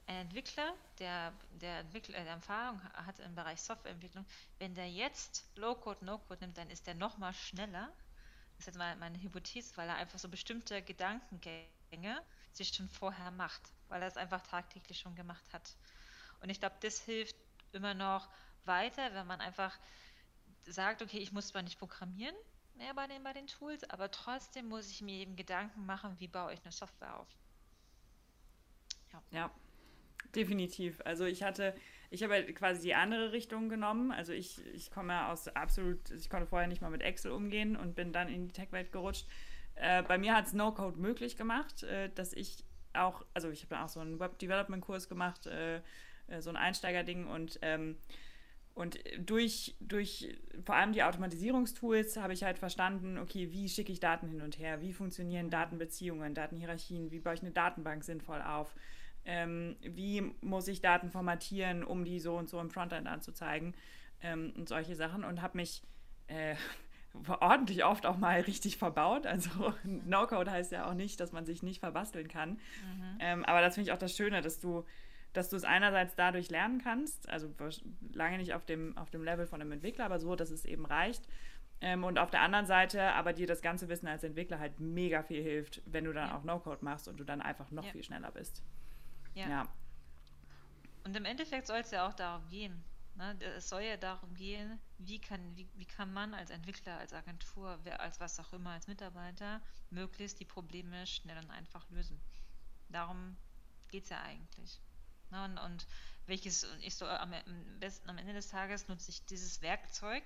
ein 0.07 0.17
Entwickler, 0.17 0.73
der, 0.97 1.31
der, 1.61 1.79
Entwickler, 1.79 2.23
der 2.23 2.33
Erfahrung 2.33 2.81
hat 2.93 3.19
im 3.19 3.35
Bereich 3.35 3.61
Softwareentwicklung, 3.61 4.25
wenn 4.57 4.73
der 4.73 4.89
jetzt 4.89 5.47
Low-Code, 5.55 6.03
No-Code 6.03 6.41
nimmt, 6.41 6.57
dann 6.57 6.69
ist 6.71 6.87
der 6.87 6.95
noch 6.95 7.19
mal 7.19 7.33
schneller. 7.33 7.93
Das 8.53 8.61
ist 8.61 8.65
jetzt 8.67 8.77
mal 8.77 8.95
meine 8.97 9.21
Hypothese, 9.21 9.77
weil 9.77 9.87
er 9.87 9.95
einfach 9.95 10.17
so 10.17 10.27
bestimmte 10.27 10.81
Gedankengänge 10.81 12.19
sich 12.51 12.69
schon 12.69 12.89
vorher 12.89 13.29
macht, 13.31 13.61
weil 13.87 14.01
er 14.01 14.07
es 14.07 14.17
einfach 14.17 14.41
tagtäglich 14.41 14.99
schon 14.99 15.15
gemacht 15.15 15.45
hat. 15.53 15.75
Und 16.41 16.49
ich 16.49 16.59
glaube, 16.59 16.75
das 16.81 16.99
hilft 17.01 17.35
immer 17.71 17.93
noch 17.93 18.27
weiter, 18.65 19.13
wenn 19.13 19.27
man 19.27 19.39
einfach 19.39 19.77
sagt, 20.65 21.03
okay, 21.03 21.19
ich 21.19 21.31
muss 21.31 21.49
zwar 21.49 21.61
nicht 21.61 21.77
programmieren 21.77 22.35
mehr 22.79 22.93
bei 22.93 23.07
den, 23.07 23.23
bei 23.23 23.33
den 23.33 23.45
Tools, 23.45 23.87
aber 23.89 24.09
trotzdem 24.09 24.67
muss 24.67 24.89
ich 24.89 25.01
mir 25.01 25.19
eben 25.19 25.35
Gedanken 25.35 25.85
machen, 25.85 26.15
wie 26.17 26.27
baue 26.27 26.53
ich 26.53 26.61
eine 26.63 26.71
Software 26.71 27.19
auf. 27.19 27.27
Ja. 29.11 29.21
ja, 29.31 29.51
definitiv. 30.35 31.01
Also 31.03 31.25
ich 31.25 31.43
hatte, 31.43 31.75
ich 32.09 32.23
habe 32.23 32.41
quasi 32.53 32.81
die 32.81 32.95
andere 32.95 33.31
Richtung 33.31 33.69
genommen. 33.69 34.11
Also 34.11 34.33
ich, 34.33 34.65
ich 34.73 34.91
komme 34.91 35.27
aus 35.27 35.47
absolut, 35.49 36.09
ich 36.11 36.29
konnte 36.29 36.47
vorher 36.47 36.67
nicht 36.67 36.81
mal 36.81 36.89
mit 36.89 37.01
Excel 37.01 37.31
umgehen 37.31 37.75
und 37.75 37.95
bin 37.95 38.13
dann 38.13 38.29
in 38.29 38.47
die 38.47 38.53
Tech-Welt 38.53 38.91
gerutscht. 38.91 39.27
Äh, 39.75 40.03
bei 40.03 40.17
mir 40.17 40.35
hat 40.35 40.47
es 40.47 40.53
No-Code 40.53 40.99
möglich 40.99 41.37
gemacht, 41.37 41.83
äh, 41.83 42.09
dass 42.13 42.33
ich 42.33 42.63
auch, 42.93 43.25
also 43.33 43.49
ich 43.49 43.63
habe 43.63 43.83
auch 43.83 43.89
so 43.89 43.99
einen 43.99 44.19
Web-Development-Kurs 44.19 45.09
gemacht, 45.09 45.47
äh, 45.47 45.77
äh 46.27 46.41
so 46.41 46.49
ein 46.49 46.57
Einsteigerding 46.57 47.27
und 47.27 47.59
ähm, 47.61 47.97
und 48.79 48.97
durch, 49.17 49.75
durch 49.81 50.39
vor 50.63 50.75
allem 50.75 50.93
die 50.93 51.03
Automatisierungstools 51.03 52.15
habe 52.15 52.31
ich 52.31 52.45
halt 52.45 52.57
verstanden, 52.57 53.17
okay, 53.17 53.51
wie 53.51 53.67
schicke 53.67 53.91
ich 53.91 53.99
Daten 53.99 54.29
hin 54.29 54.41
und 54.41 54.57
her, 54.57 54.79
wie 54.79 54.93
funktionieren 54.93 55.49
Datenbeziehungen, 55.49 56.33
Datenhierarchien, 56.33 57.11
wie 57.11 57.19
baue 57.19 57.33
ich 57.33 57.41
eine 57.41 57.51
Datenbank 57.51 58.05
sinnvoll 58.05 58.41
auf, 58.41 58.73
ähm, 59.25 59.75
wie 59.81 60.31
muss 60.39 60.69
ich 60.69 60.79
Daten 60.79 61.09
formatieren, 61.09 61.83
um 61.83 62.05
die 62.05 62.21
so 62.21 62.37
und 62.37 62.47
so 62.47 62.57
im 62.61 62.69
Frontend 62.69 63.05
anzuzeigen 63.05 63.75
ähm, 64.21 64.53
und 64.55 64.69
solche 64.69 64.95
Sachen 64.95 65.25
und 65.25 65.41
habe 65.41 65.57
mich 65.57 65.83
äh, 66.27 66.55
ordentlich 67.41 67.83
oft 67.83 68.05
auch 68.05 68.15
mal 68.15 68.39
richtig 68.39 68.77
verbaut. 68.77 69.27
Also 69.27 69.73
No-Code 69.83 70.51
heißt 70.51 70.71
ja 70.71 70.89
auch 70.89 70.93
nicht, 70.93 71.19
dass 71.19 71.33
man 71.33 71.45
sich 71.45 71.63
nicht 71.63 71.81
verbasteln 71.81 72.29
kann. 72.29 72.51
Mhm. 72.51 73.17
Ähm, 73.19 73.43
aber 73.43 73.59
das 73.59 73.75
finde 73.75 73.89
ich 73.89 73.93
auch 73.93 73.99
das 73.99 74.15
Schöne, 74.15 74.41
dass 74.41 74.57
du 74.57 74.85
dass 75.33 75.49
du 75.49 75.55
es 75.55 75.63
einerseits 75.63 76.15
dadurch 76.15 76.49
lernen 76.49 76.81
kannst, 76.81 77.29
also 77.29 77.53
lange 78.13 78.37
nicht 78.37 78.53
auf 78.53 78.65
dem, 78.65 78.97
auf 78.97 79.09
dem 79.09 79.23
Level 79.23 79.47
von 79.47 79.61
einem 79.61 79.71
Entwickler, 79.71 80.05
aber 80.05 80.19
so, 80.19 80.35
dass 80.35 80.49
es 80.49 80.65
eben 80.65 80.85
reicht. 80.85 81.27
Ähm, 81.81 82.03
und 82.03 82.19
auf 82.19 82.29
der 82.29 82.41
anderen 82.41 82.65
Seite 82.65 83.13
aber 83.13 83.31
dir 83.31 83.47
das 83.47 83.61
ganze 83.61 83.87
Wissen 83.87 84.07
als 84.07 84.23
Entwickler 84.23 84.59
halt 84.59 84.79
mega 84.79 85.23
viel 85.23 85.41
hilft, 85.41 85.81
wenn 85.85 86.03
du 86.03 86.13
dann 86.13 86.29
ja. 86.29 86.37
auch 86.37 86.43
No-Code 86.43 86.83
machst 86.83 87.07
und 87.07 87.17
du 87.17 87.23
dann 87.23 87.41
einfach 87.41 87.71
noch 87.71 87.85
ja. 87.85 87.91
viel 87.91 88.03
schneller 88.03 88.31
bist. 88.31 88.63
Ja. 89.33 89.47
ja. 89.47 89.67
Und 91.05 91.15
im 91.15 91.25
Endeffekt 91.25 91.67
soll 91.67 91.79
es 91.79 91.91
ja 91.91 92.07
auch 92.07 92.13
darum 92.13 92.47
gehen. 92.49 92.83
Ne? 93.15 93.37
Es 93.55 93.69
soll 93.69 93.83
ja 93.83 93.97
darum 93.97 94.33
gehen, 94.33 94.79
wie 94.97 95.19
kann, 95.19 95.55
wie, 95.55 95.69
wie 95.75 95.85
kann 95.85 96.11
man 96.11 96.33
als 96.33 96.49
Entwickler, 96.49 96.97
als 96.97 97.13
Agentur, 97.13 97.79
wer, 97.83 98.01
als 98.01 98.19
was 98.19 98.39
auch 98.39 98.51
immer, 98.51 98.71
als 98.71 98.87
Mitarbeiter 98.87 99.61
möglichst 99.89 100.39
die 100.39 100.45
Probleme 100.45 101.07
schnell 101.07 101.37
und 101.37 101.51
einfach 101.51 101.89
lösen. 101.91 102.19
Darum 102.89 103.37
geht 103.89 104.03
es 104.03 104.09
ja 104.09 104.21
eigentlich. 104.21 104.81
Ne? 105.31 105.43
Und, 105.45 105.57
und 105.57 105.87
welches, 106.27 106.67
ich 106.81 106.95
so 106.95 107.05
am, 107.05 107.33
am 107.33 107.79
besten 107.79 108.09
am 108.09 108.17
Ende 108.17 108.33
des 108.33 108.49
Tages 108.49 108.87
nutze 108.87 109.11
ich 109.11 109.25
dieses 109.25 109.61
Werkzeug, 109.61 110.23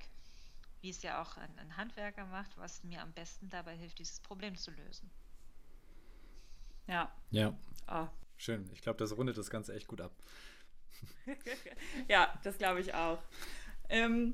wie 0.82 0.89
es 0.89 1.01
ja 1.01 1.22
auch 1.22 1.38
ein, 1.38 1.58
ein 1.60 1.78
Handwerker 1.78 2.26
macht, 2.26 2.58
was 2.58 2.84
mir 2.84 3.01
am 3.01 3.14
besten 3.14 3.49
dabei 3.49 3.76
hilft, 3.76 3.99
dieses 3.99 4.20
Problem 4.20 4.56
zu 4.56 4.72
lösen. 4.72 5.10
Ja. 6.88 7.12
Ja. 7.32 7.58
Ah, 7.88 8.10
Schön. 8.38 8.70
Ich 8.74 8.82
glaube, 8.82 8.97
das 8.97 9.16
rundet 9.16 9.38
das 9.38 9.49
Ganze 9.49 9.74
echt 9.74 9.88
gut 9.88 10.01
ab. 10.01 10.12
ja, 12.10 12.38
das 12.43 12.58
glaube 12.58 12.82
ich 12.82 12.93
auch. 12.93 13.24
Ähm, 13.89 14.34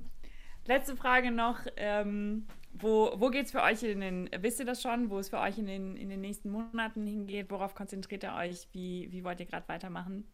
letzte 0.65 0.95
Frage 0.95 1.31
noch. 1.31 1.59
Ähm, 1.75 2.47
wo 2.73 3.13
wo 3.19 3.29
geht 3.29 3.45
es 3.45 3.51
für 3.51 3.61
euch 3.61 3.83
in 3.83 4.01
den, 4.01 4.29
wisst 4.39 4.59
ihr 4.59 4.65
das 4.65 4.81
schon, 4.81 5.09
wo 5.09 5.19
es 5.19 5.29
für 5.29 5.39
euch 5.39 5.57
in 5.57 5.65
den, 5.65 5.95
in 5.95 6.09
den 6.09 6.21
nächsten 6.21 6.49
Monaten 6.49 7.05
hingeht? 7.05 7.49
Worauf 7.51 7.75
konzentriert 7.75 8.23
ihr 8.23 8.33
euch? 8.33 8.67
Wie, 8.71 9.11
wie 9.11 9.23
wollt 9.23 9.39
ihr 9.39 9.45
gerade 9.45 9.67
weitermachen? 9.67 10.27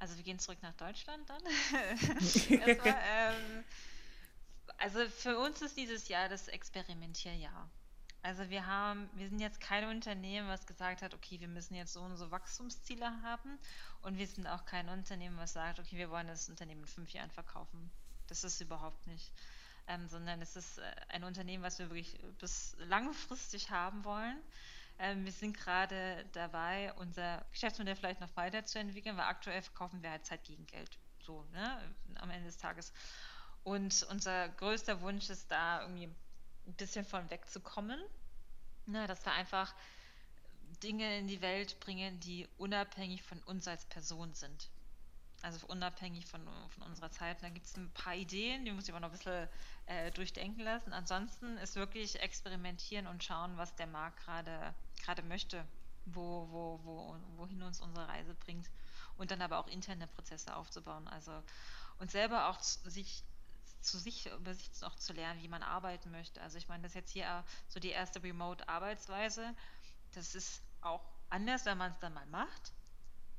Also 0.00 0.16
wir 0.16 0.24
gehen 0.24 0.38
zurück 0.38 0.58
nach 0.62 0.74
Deutschland 0.74 1.28
dann. 1.28 1.42
Erstmal, 2.50 2.96
ähm, 3.08 3.64
also 4.78 5.08
für 5.10 5.38
uns 5.38 5.62
ist 5.62 5.76
dieses 5.76 6.08
Jahr 6.08 6.28
das 6.28 6.48
Experimentierjahr. 6.48 7.70
Also 8.22 8.50
wir 8.50 8.66
haben, 8.66 9.08
wir 9.14 9.28
sind 9.28 9.40
jetzt 9.40 9.60
kein 9.60 9.84
Unternehmen, 9.88 10.48
was 10.48 10.66
gesagt 10.66 11.02
hat, 11.02 11.14
okay, 11.14 11.40
wir 11.40 11.48
müssen 11.48 11.74
jetzt 11.74 11.92
so 11.92 12.00
und 12.02 12.16
so 12.16 12.30
Wachstumsziele 12.30 13.22
haben. 13.22 13.58
Und 14.02 14.18
wir 14.18 14.26
sind 14.26 14.46
auch 14.46 14.64
kein 14.66 14.88
Unternehmen, 14.88 15.36
was 15.38 15.54
sagt, 15.54 15.78
okay, 15.80 15.96
wir 15.96 16.10
wollen 16.10 16.26
das 16.28 16.48
Unternehmen 16.48 16.82
in 16.82 16.86
fünf 16.86 17.10
Jahren 17.12 17.30
verkaufen. 17.30 17.90
Das 18.28 18.44
ist 18.44 18.60
überhaupt 18.60 19.06
nicht. 19.06 19.32
ähm, 19.88 20.08
sondern 20.08 20.42
es 20.42 20.56
ist 20.56 20.78
äh, 20.78 20.82
ein 21.08 21.24
Unternehmen, 21.24 21.62
was 21.64 21.78
wir 21.78 21.90
wirklich 21.90 22.18
bis 22.38 22.76
langfristig 22.80 23.70
haben 23.70 24.04
wollen. 24.04 24.38
Ähm, 24.98 25.24
wir 25.24 25.32
sind 25.32 25.56
gerade 25.56 26.24
dabei, 26.32 26.92
unser 26.94 27.44
Geschäftsmodell 27.52 27.96
vielleicht 27.96 28.20
noch 28.20 28.34
weiterzuentwickeln, 28.36 29.16
weil 29.16 29.24
aktuell 29.24 29.62
verkaufen 29.62 30.02
wir 30.02 30.10
halt 30.10 30.26
Zeit 30.26 30.42
gegen 30.44 30.66
Geld. 30.66 30.98
So, 31.20 31.44
ne, 31.52 31.94
am 32.16 32.30
Ende 32.30 32.46
des 32.46 32.56
Tages. 32.56 32.92
Und 33.62 34.06
unser 34.10 34.48
größter 34.48 35.00
Wunsch 35.02 35.30
ist 35.30 35.50
da 35.50 35.82
irgendwie 35.82 36.06
ein 36.06 36.74
bisschen 36.74 37.04
von 37.04 37.30
wegzukommen. 37.30 38.00
Ne, 38.86 39.06
dass 39.06 39.24
wir 39.24 39.32
einfach 39.32 39.74
Dinge 40.82 41.18
in 41.18 41.28
die 41.28 41.42
Welt 41.42 41.78
bringen, 41.80 42.18
die 42.20 42.48
unabhängig 42.56 43.22
von 43.22 43.42
uns 43.42 43.68
als 43.68 43.84
Person 43.86 44.34
sind. 44.34 44.70
Also 45.42 45.66
unabhängig 45.68 46.26
von, 46.26 46.42
von 46.70 46.82
unserer 46.84 47.10
Zeit. 47.10 47.42
Da 47.42 47.48
gibt 47.48 47.66
es 47.66 47.76
ein 47.76 47.90
paar 47.92 48.14
Ideen, 48.14 48.64
die 48.64 48.72
muss 48.72 48.84
ich 48.84 48.90
aber 48.90 49.00
noch 49.00 49.08
ein 49.08 49.16
bisschen 49.16 49.48
äh, 49.86 50.10
durchdenken 50.10 50.62
lassen. 50.62 50.92
Ansonsten 50.92 51.56
ist 51.58 51.76
wirklich 51.76 52.20
experimentieren 52.20 53.06
und 53.06 53.22
schauen, 53.22 53.56
was 53.56 53.74
der 53.76 53.86
Markt 53.86 54.24
gerade 54.24 55.22
möchte, 55.22 55.64
wo, 56.06 56.48
wo, 56.50 56.80
wo, 56.82 57.16
wohin 57.36 57.62
uns 57.62 57.80
unsere 57.80 58.08
Reise 58.08 58.34
bringt. 58.34 58.68
Und 59.16 59.30
dann 59.30 59.42
aber 59.42 59.58
auch 59.58 59.68
interne 59.68 60.06
Prozesse 60.08 60.54
aufzubauen. 60.56 61.06
Also 61.08 61.32
und 61.98 62.10
selber 62.10 62.48
auch 62.48 62.60
sich 62.60 63.24
zu 63.80 63.98
sich 63.98 64.26
über 64.26 64.54
sich 64.54 64.70
auch 64.82 64.96
zu 64.96 65.12
lernen, 65.12 65.40
wie 65.42 65.48
man 65.48 65.62
arbeiten 65.62 66.10
möchte. 66.10 66.40
Also 66.42 66.58
ich 66.58 66.68
meine, 66.68 66.82
das 66.82 66.92
ist 66.92 66.96
jetzt 66.96 67.10
hier 67.12 67.44
so 67.68 67.78
die 67.78 67.90
erste 67.90 68.22
Remote-Arbeitsweise. 68.22 69.54
Das 70.14 70.34
ist 70.34 70.62
auch 70.80 71.04
anders, 71.30 71.64
wenn 71.64 71.78
man 71.78 71.92
es 71.92 71.98
dann 72.00 72.12
mal 72.12 72.26
macht 72.26 72.72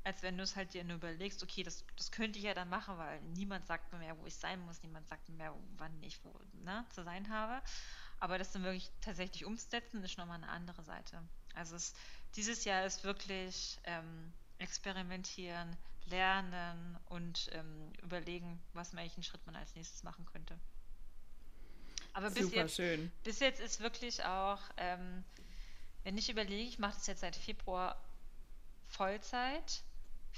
als 0.10 0.24
wenn 0.24 0.38
du 0.38 0.44
es 0.44 0.56
halt 0.56 0.74
dir 0.74 0.84
nur 0.84 0.98
überlegst, 0.98 1.44
okay, 1.44 1.62
das, 1.62 1.86
das 1.96 2.12
könnte 2.12 2.40
ich 2.40 2.46
ja 2.46 2.56
dann 2.56 2.68
machen, 2.68 2.98
weil 2.98 3.22
niemand 3.36 3.68
sagt 3.68 3.94
mir 3.94 4.00
mehr, 4.00 4.18
wo 4.18 4.26
ich 4.26 4.36
sein 4.36 4.60
muss, 4.66 4.82
niemand 4.82 5.08
sagt 5.08 5.30
mir 5.30 5.36
mehr, 5.36 5.54
wann 5.78 6.02
ich 6.02 6.20
wo 6.24 6.34
ne, 6.64 6.84
zu 6.90 7.04
sein 7.04 7.30
habe. 7.30 7.62
Aber 8.20 8.40
das 8.40 8.52
dann 8.52 8.64
wirklich 8.64 8.90
tatsächlich 9.02 9.46
umzusetzen, 9.46 10.04
ist 10.04 10.18
nochmal 10.18 10.38
eine 10.38 10.50
andere 10.50 10.84
Seite. 10.84 11.22
Also 11.54 11.76
es, 11.76 11.94
dieses 12.36 12.66
Jahr 12.66 12.86
ist 12.86 13.04
wirklich 13.04 13.78
ähm, 13.84 14.34
experimentieren, 14.58 15.78
lernen 16.08 16.98
und 17.10 17.48
ähm, 17.52 17.94
überlegen, 18.02 18.60
was 18.74 18.96
welchen 18.96 19.22
Schritt 19.22 19.46
man 19.46 19.56
als 19.56 19.76
nächstes 19.76 20.02
machen 20.02 20.26
könnte. 20.26 20.58
Aber 22.14 22.32
bis, 22.32 22.46
Super 22.46 22.56
jetzt, 22.62 22.76
schön. 22.78 23.12
bis 23.24 23.40
jetzt 23.40 23.60
ist 23.60 23.80
wirklich 23.80 24.26
auch, 24.26 24.60
ähm, 24.78 25.24
wenn 26.04 26.18
ich 26.18 26.32
überlege, 26.32 26.68
ich 26.68 26.80
mache 26.80 26.96
das 26.96 27.06
jetzt 27.06 27.22
seit 27.22 27.36
Februar 27.36 27.96
Vollzeit 28.88 29.84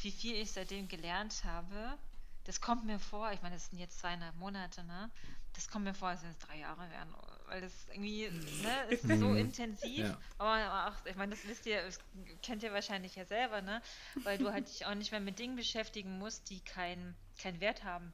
wie 0.04 0.12
viel 0.12 0.36
ich 0.36 0.52
seitdem 0.52 0.88
gelernt 0.88 1.44
habe, 1.44 1.98
das 2.46 2.60
kommt 2.60 2.86
mir 2.86 3.00
vor, 3.00 3.32
ich 3.32 3.42
meine, 3.42 3.56
das 3.56 3.68
sind 3.68 3.80
jetzt 3.80 4.00
zweieinhalb 4.00 4.36
Monate, 4.36 4.84
ne? 4.84 5.12
Das 5.54 5.68
kommt 5.68 5.84
mir 5.84 5.94
vor, 5.94 6.08
als 6.10 6.24
wenn 6.24 6.32
es 6.32 6.38
drei 6.40 6.60
Jahre 6.60 6.90
wären, 6.90 7.14
weil 7.48 7.60
das 7.60 7.74
irgendwie, 7.90 8.30
ne, 8.30 8.84
ist 8.90 9.04
so 9.04 9.28
mhm. 9.28 9.38
intensiv. 9.38 10.08
Ja. 10.08 10.18
Aber 10.38 10.88
auch, 10.88 11.06
ich 11.06 11.16
meine, 11.16 11.36
das 11.36 11.46
wisst 11.46 11.66
ihr, 11.66 11.84
das 11.84 12.00
kennt 12.42 12.64
ihr 12.64 12.72
wahrscheinlich 12.72 13.16
ja 13.16 13.26
selber, 13.26 13.62
ne? 13.62 13.82
Weil 14.24 14.38
du 14.38 14.52
halt 14.52 14.70
dich 14.70 14.86
auch 14.86 14.96
nicht 14.96 15.12
mehr 15.12 15.20
mit 15.20 15.40
Dingen 15.40 15.58
beschäftigen 15.58 16.18
musst, 16.18 16.50
die 16.50 16.62
keinen 16.62 17.16
kein 17.38 17.60
Wert 17.60 17.84
haben. 17.84 18.14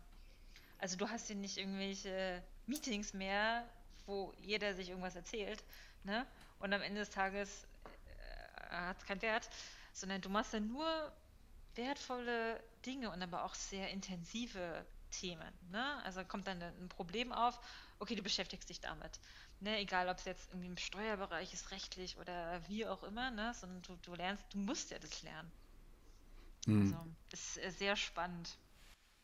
Also 0.79 0.97
du 0.97 1.09
hast 1.09 1.27
hier 1.27 1.35
nicht 1.35 1.57
irgendwelche 1.57 2.43
Meetings 2.65 3.13
mehr, 3.13 3.69
wo 4.07 4.33
jeder 4.39 4.73
sich 4.73 4.89
irgendwas 4.89 5.15
erzählt, 5.15 5.63
ne? 6.03 6.25
Und 6.59 6.73
am 6.73 6.81
Ende 6.81 7.01
des 7.01 7.11
Tages 7.11 7.67
äh, 8.65 8.69
hat 8.71 8.97
es 8.97 9.05
keinen 9.05 9.21
Wert, 9.21 9.47
sondern 9.93 10.21
du 10.21 10.29
machst 10.29 10.53
dann 10.53 10.67
nur 10.67 11.13
wertvolle 11.77 12.61
Dinge 12.85 13.11
und 13.11 13.21
aber 13.21 13.45
auch 13.45 13.55
sehr 13.55 13.89
intensive 13.89 14.85
Themen. 15.11 15.53
Ne? 15.71 16.03
Also 16.03 16.23
kommt 16.23 16.47
dann 16.47 16.61
ein 16.61 16.89
Problem 16.89 17.31
auf, 17.31 17.59
okay, 17.99 18.15
du 18.15 18.23
beschäftigst 18.23 18.69
dich 18.69 18.81
damit. 18.81 19.19
Ne? 19.59 19.79
Egal, 19.79 20.09
ob 20.09 20.17
es 20.17 20.25
jetzt 20.25 20.49
irgendwie 20.51 20.67
im 20.67 20.77
Steuerbereich 20.77 21.53
ist, 21.53 21.71
rechtlich 21.71 22.17
oder 22.17 22.61
wie 22.67 22.85
auch 22.85 23.03
immer, 23.03 23.31
ne? 23.31 23.53
sondern 23.53 23.81
du, 23.83 23.95
du 24.03 24.15
lernst, 24.15 24.43
du 24.51 24.57
musst 24.57 24.91
ja 24.91 24.99
das 24.99 25.23
lernen. 25.23 25.51
Mhm. 26.65 26.81
Also 26.81 27.07
ist 27.31 27.79
sehr 27.79 27.95
spannend. 27.95 28.57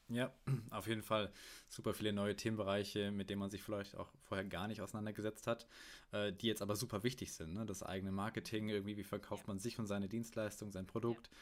Ja, 0.10 0.34
auf 0.70 0.88
jeden 0.88 1.02
Fall 1.04 1.32
super 1.68 1.94
viele 1.94 2.14
neue 2.14 2.36
Themenbereiche, 2.36 3.12
mit 3.12 3.30
denen 3.30 3.40
man 3.40 3.50
sich 3.50 3.64
vielleicht 3.64 3.96
auch 3.96 4.12
vorher 4.22 4.46
gar 4.46 4.68
nicht 4.68 4.82
auseinandergesetzt 4.82 5.48
hat, 5.48 5.68
äh, 6.12 6.32
die 6.32 6.48
jetzt 6.48 6.62
aber 6.62 6.76
super 6.76 7.04
wichtig 7.04 7.34
sind. 7.34 7.54
Ne? 7.54 7.66
Das 7.66 7.84
eigene 7.84 8.12
Marketing, 8.12 8.70
irgendwie, 8.70 8.98
wie 8.98 9.04
verkauft 9.04 9.48
man 9.48 9.60
sich 9.60 9.80
und 9.80 9.88
seine 9.88 10.08
Dienstleistung, 10.08 10.72
sein 10.72 10.88
Produkt. 10.88 11.28
Ja 11.28 11.38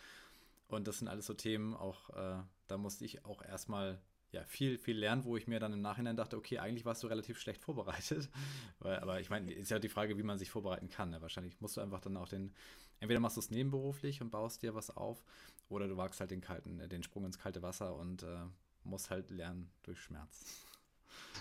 und 0.73 0.87
das 0.87 0.99
sind 0.99 1.07
alles 1.07 1.25
so 1.25 1.33
Themen, 1.33 1.75
auch 1.75 2.09
äh, 2.11 2.41
da 2.67 2.77
musste 2.77 3.05
ich 3.05 3.25
auch 3.25 3.43
erstmal 3.43 4.01
ja, 4.31 4.45
viel, 4.45 4.77
viel 4.77 4.97
lernen, 4.97 5.25
wo 5.25 5.35
ich 5.35 5.47
mir 5.47 5.59
dann 5.59 5.73
im 5.73 5.81
Nachhinein 5.81 6.15
dachte, 6.15 6.37
okay, 6.37 6.59
eigentlich 6.59 6.85
warst 6.85 7.03
du 7.03 7.07
relativ 7.07 7.39
schlecht 7.39 7.61
vorbereitet. 7.61 8.29
Weil, 8.79 8.99
aber 8.99 9.19
ich 9.19 9.29
meine, 9.29 9.51
ist 9.51 9.71
ja 9.71 9.79
die 9.79 9.89
Frage, 9.89 10.17
wie 10.17 10.23
man 10.23 10.37
sich 10.37 10.49
vorbereiten 10.49 10.89
kann. 10.89 11.09
Ne? 11.09 11.21
Wahrscheinlich 11.21 11.59
musst 11.59 11.75
du 11.75 11.81
einfach 11.81 11.99
dann 11.99 12.15
auch 12.15 12.29
den, 12.29 12.53
entweder 12.99 13.19
machst 13.19 13.35
du 13.35 13.41
es 13.41 13.51
nebenberuflich 13.51 14.21
und 14.21 14.29
baust 14.29 14.61
dir 14.61 14.73
was 14.73 14.89
auf, 14.89 15.23
oder 15.67 15.87
du 15.87 15.97
wagst 15.97 16.19
halt 16.21 16.31
den 16.31 16.41
kalten, 16.41 16.79
äh, 16.79 16.87
den 16.87 17.03
Sprung 17.03 17.25
ins 17.25 17.39
kalte 17.39 17.61
Wasser 17.61 17.95
und 17.95 18.23
äh, 18.23 18.45
musst 18.83 19.09
halt 19.09 19.29
lernen 19.31 19.69
durch 19.83 19.99
Schmerz. 19.99 20.65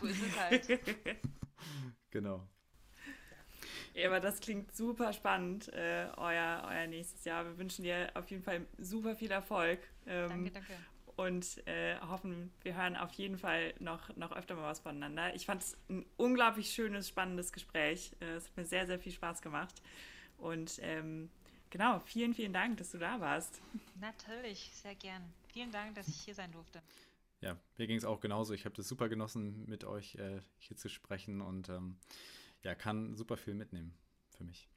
So 0.01 0.07
ist 0.07 0.23
es 0.23 0.39
halt. 0.39 0.69
genau. 2.11 2.49
Ja, 3.95 4.09
aber 4.09 4.21
das 4.21 4.41
klingt 4.41 4.75
super 4.75 5.13
spannend, 5.13 5.73
äh, 5.73 6.09
euer, 6.17 6.67
euer 6.69 6.87
nächstes 6.87 7.25
Jahr. 7.25 7.45
Wir 7.45 7.59
wünschen 7.59 7.83
dir 7.83 8.11
auf 8.15 8.31
jeden 8.31 8.43
Fall 8.43 8.67
super 8.79 9.15
viel 9.15 9.31
Erfolg. 9.31 9.81
Ähm, 10.07 10.29
danke, 10.29 10.51
danke. 10.51 10.73
Und 11.17 11.67
äh, 11.67 11.99
hoffen, 12.01 12.51
wir 12.63 12.75
hören 12.77 12.97
auf 12.97 13.13
jeden 13.13 13.37
Fall 13.37 13.75
noch, 13.79 14.17
noch 14.17 14.33
öfter 14.33 14.55
mal 14.55 14.63
was 14.63 14.81
voneinander. 14.81 15.35
Ich 15.35 15.45
fand 15.45 15.63
es 15.63 15.77
ein 15.91 16.07
unglaublich 16.17 16.71
schönes, 16.71 17.09
spannendes 17.09 17.53
Gespräch. 17.53 18.13
Äh, 18.21 18.37
es 18.37 18.47
hat 18.47 18.57
mir 18.57 18.65
sehr, 18.65 18.87
sehr 18.87 18.99
viel 18.99 19.13
Spaß 19.13 19.43
gemacht. 19.43 19.83
Und 20.39 20.79
ähm, 20.81 21.29
genau, 21.69 22.01
vielen, 22.01 22.33
vielen 22.33 22.55
Dank, 22.55 22.79
dass 22.79 22.93
du 22.93 22.99
da 22.99 23.21
warst. 23.21 23.61
Natürlich, 24.01 24.71
sehr 24.73 24.95
gern. 24.95 25.23
Vielen 25.53 25.71
Dank, 25.71 25.95
dass 25.95 26.09
ich 26.09 26.17
hier 26.23 26.35
sein 26.35 26.53
durfte. 26.53 26.81
Ja, 27.43 27.57
mir 27.77 27.87
ging 27.87 27.97
es 27.97 28.05
auch 28.05 28.21
genauso. 28.21 28.55
Ich 28.55 28.65
habe 28.65 28.75
das 28.75 28.89
super 28.89 29.09
genossen, 29.09 29.65
mit 29.67 29.85
euch 29.85 30.15
äh, 30.15 30.41
hier 30.59 30.77
zu 30.77 30.89
sprechen 30.89 31.41
und 31.41 31.69
ähm, 31.69 31.99
ja, 32.63 32.75
kann 32.75 33.17
super 33.17 33.37
viel 33.37 33.55
mitnehmen 33.55 33.95
für 34.37 34.45
mich. 34.45 34.69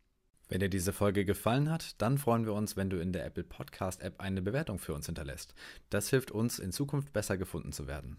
Wenn 0.50 0.60
dir 0.60 0.70
diese 0.70 0.94
Folge 0.94 1.26
gefallen 1.26 1.70
hat, 1.70 2.00
dann 2.02 2.18
freuen 2.18 2.46
wir 2.46 2.54
uns, 2.54 2.76
wenn 2.76 2.90
du 2.90 3.00
in 3.00 3.14
der 3.14 3.26
Apple 3.26 3.44
Podcast 3.44 4.02
App 4.02 4.20
eine 4.20 4.42
Bewertung 4.42 4.78
für 4.78 4.94
uns 4.94 5.06
hinterlässt. 5.06 5.56
Das 5.90 6.10
hilft 6.10 6.32
uns, 6.32 6.60
in 6.60 6.72
Zukunft 6.72 7.14
besser 7.14 7.38
gefunden 7.38 7.72
zu 7.72 7.88
werden. 7.88 8.18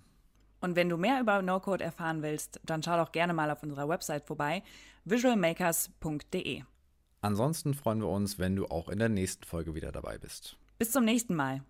Und 0.60 0.76
wenn 0.76 0.88
du 0.88 0.96
mehr 0.96 1.20
über 1.20 1.42
No-Code 1.42 1.84
erfahren 1.84 2.22
willst, 2.22 2.60
dann 2.64 2.82
schau 2.82 2.96
doch 2.96 3.12
gerne 3.12 3.34
mal 3.34 3.50
auf 3.50 3.62
unserer 3.62 3.88
Website 3.88 4.26
vorbei, 4.26 4.62
visualmakers.de. 5.04 6.62
Ansonsten 7.20 7.74
freuen 7.74 8.00
wir 8.00 8.08
uns, 8.08 8.38
wenn 8.38 8.56
du 8.56 8.66
auch 8.66 8.88
in 8.88 8.98
der 8.98 9.10
nächsten 9.10 9.44
Folge 9.44 9.74
wieder 9.74 9.92
dabei 9.92 10.18
bist. 10.18 10.56
Bis 10.78 10.90
zum 10.90 11.04
nächsten 11.04 11.34
Mal. 11.34 11.62